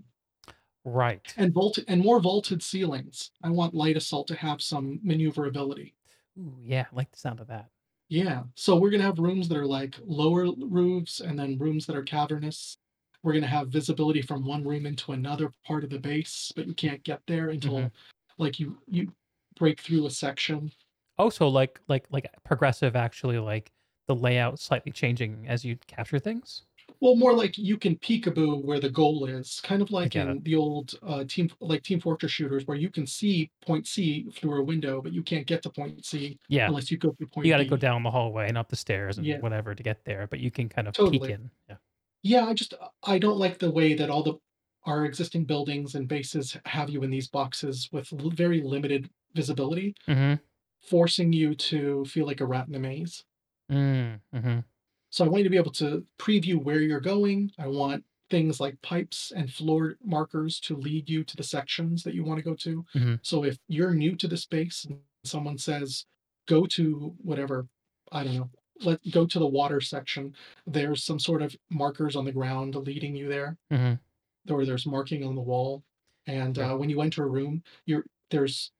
[0.84, 1.36] Right.
[1.36, 3.30] and vaulted and more vaulted ceilings.
[3.42, 5.94] I want light assault to have some maneuverability.
[6.38, 7.70] Ooh, yeah, I like the sound of that.
[8.08, 8.44] Yeah.
[8.54, 12.02] So we're gonna have rooms that are like lower roofs and then rooms that are
[12.02, 12.78] cavernous.
[13.22, 16.74] We're gonna have visibility from one room into another part of the base, but you
[16.74, 17.92] can't get there until Mhm.
[18.38, 19.14] like you you
[19.56, 20.72] break through a section.
[21.18, 23.72] Oh, so like like like progressive actually like
[24.06, 26.64] the layout slightly changing as you capture things?
[27.00, 30.38] Well, more like you can peekaboo where the goal is, kind of like get it.
[30.38, 34.28] in the old, uh, team like Team Fortress shooters where you can see point C
[34.32, 36.66] through a window, but you can't get to point C Yeah.
[36.66, 37.44] unless you go through point.
[37.44, 40.04] You gotta go down the hallway and up the stairs and Yeah, whatever to get
[40.04, 41.50] there, but you can kind of peek in.
[41.68, 41.76] Yeah.
[42.22, 44.34] Yeah, I just I don't like the way that all the
[44.84, 49.94] our existing buildings and bases have you in these boxes with l very limited visibility,
[50.06, 50.38] Mhm.
[50.82, 53.24] forcing you to feel like a rat in a maze.
[53.70, 54.64] Mm, mhm.
[55.10, 57.52] So I want you to be able to preview where you're going.
[57.58, 62.14] I want things like pipes and floor markers to lead you to the sections that
[62.14, 62.84] you want to go to.
[62.94, 63.20] Mhm.
[63.22, 66.04] So if you're new to the space and someone says,
[66.46, 67.68] go to whatever,
[68.12, 70.34] I don't know, let go to the water section,
[70.66, 73.98] there's some sort of markers on the ground leading you there, Mhm.
[74.50, 75.84] or there's marking on the wall.
[76.26, 76.64] And Sure.
[76.74, 78.72] uh, when you enter a room, you're there's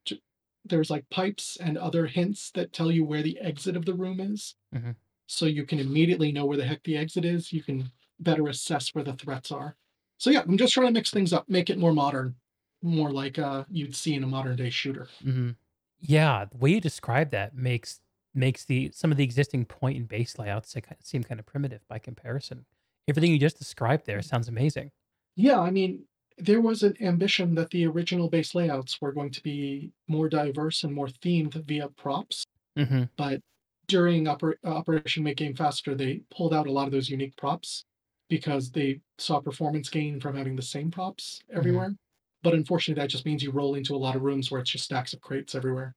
[0.65, 4.21] there's like pipes and other hints that tell you where the exit of the room
[4.21, 4.97] is Mhm.
[5.29, 7.53] So you can immediately know where the heck the exit is.
[7.53, 9.77] You can better assess where the threats are.
[10.19, 12.37] So yeah, I'm just trying to mix things up, make it more modern,
[12.83, 15.09] more like uh, you'd see in a modern day shooter.
[15.23, 15.57] Mhm.
[16.01, 18.01] Yeah, the way you describe that makes
[18.35, 21.99] makes the some of the existing point and base layouts seem kind of primitive by
[21.99, 22.67] comparison.
[23.09, 24.91] Everything you just described there sounds amazing.
[25.37, 26.07] Yeah, I mean,
[26.37, 30.85] there was an ambition that the original base layouts were going to be more diverse
[30.85, 32.45] and more themed via props,
[32.77, 33.11] Mhm.
[33.17, 33.41] but
[33.89, 37.36] during Oper- uh, Operation Make Game Faster, they pulled out a lot of those unique
[37.36, 37.85] props
[38.28, 41.56] because they saw performance gain from having the same props Mhm.
[41.56, 41.94] everywhere.
[42.43, 44.85] But unfortunately, that just means you roll into a lot of rooms where it's just
[44.85, 45.97] stacks of crates everywhere.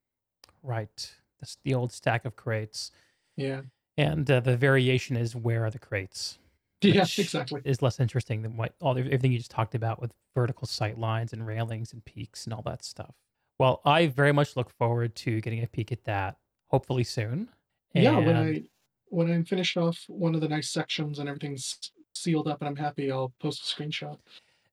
[0.64, 1.14] Right.
[1.40, 2.92] That's the old stack of crates.
[3.36, 3.62] Yeah.
[3.98, 6.40] And uh, the variation is where are the crates,
[6.82, 7.62] Yeah, exactly.
[7.66, 10.98] is less interesting than what all the, everything you just talked about with vertical sight
[10.98, 13.14] lines and railings and peaks and all that stuff.
[13.60, 16.38] Well, I very much look forward to getting a peek at that
[16.70, 17.50] hopefully soon.
[17.94, 18.64] Yeah, when I
[19.10, 21.78] when I'm finished off one of the nice sections and everything's
[22.14, 24.18] sealed up and I'm happy, I'll post a screenshot.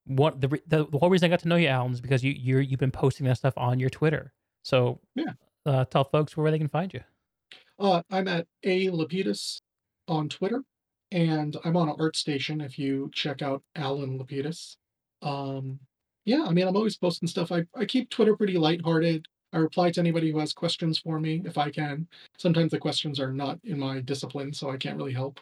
[0.06, 2.32] what the, the the whole reason I got to know you, Alan, is because you
[2.32, 4.32] you're you've been posting that stuff on your Twitter.
[4.62, 5.32] So Yeah.
[5.66, 7.00] uh, tell folks where they can find you.
[7.78, 9.60] Uh, I'm at A Lapidus
[10.08, 10.62] on Twitter,
[11.12, 14.76] and I'm on ArtStation if you check out Alan Lapidus.
[15.22, 15.78] Um,
[16.24, 17.50] yeah, I mean, I'm always posting stuff.
[17.52, 19.26] I, I keep Twitter pretty lighthearted.
[19.52, 22.06] I reply to anybody who has questions for me if I can.
[22.36, 25.40] Sometimes the questions are not in my discipline, so I can't really help.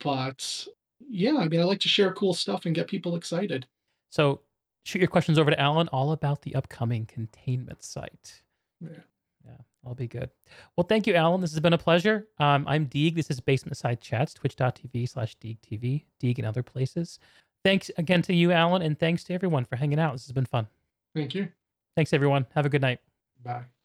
[0.00, 0.66] But
[1.08, 3.66] yeah, I mean, I like to share cool stuff and get people excited.
[4.10, 4.40] So
[4.84, 8.42] shoot your questions over to Alan, all about the upcoming containment site.
[8.80, 9.00] Yeah.
[9.44, 10.30] Yeah, I'll be good.
[10.76, 11.40] Well, thank you, Alan.
[11.40, 12.28] This has been a pleasure.
[12.38, 13.14] Um, I'm Deeg.
[13.14, 17.18] This is Basement Side Chats, twitch.tv slash DeegTV, Deeg and other places.
[17.64, 20.12] Thanks again to you, Alan, and thanks to everyone for hanging out.
[20.12, 20.68] This has been fun.
[21.14, 21.48] Thank you.
[21.96, 22.46] Thanks, everyone.
[22.54, 23.00] Have a good night.
[23.44, 23.77] Bye.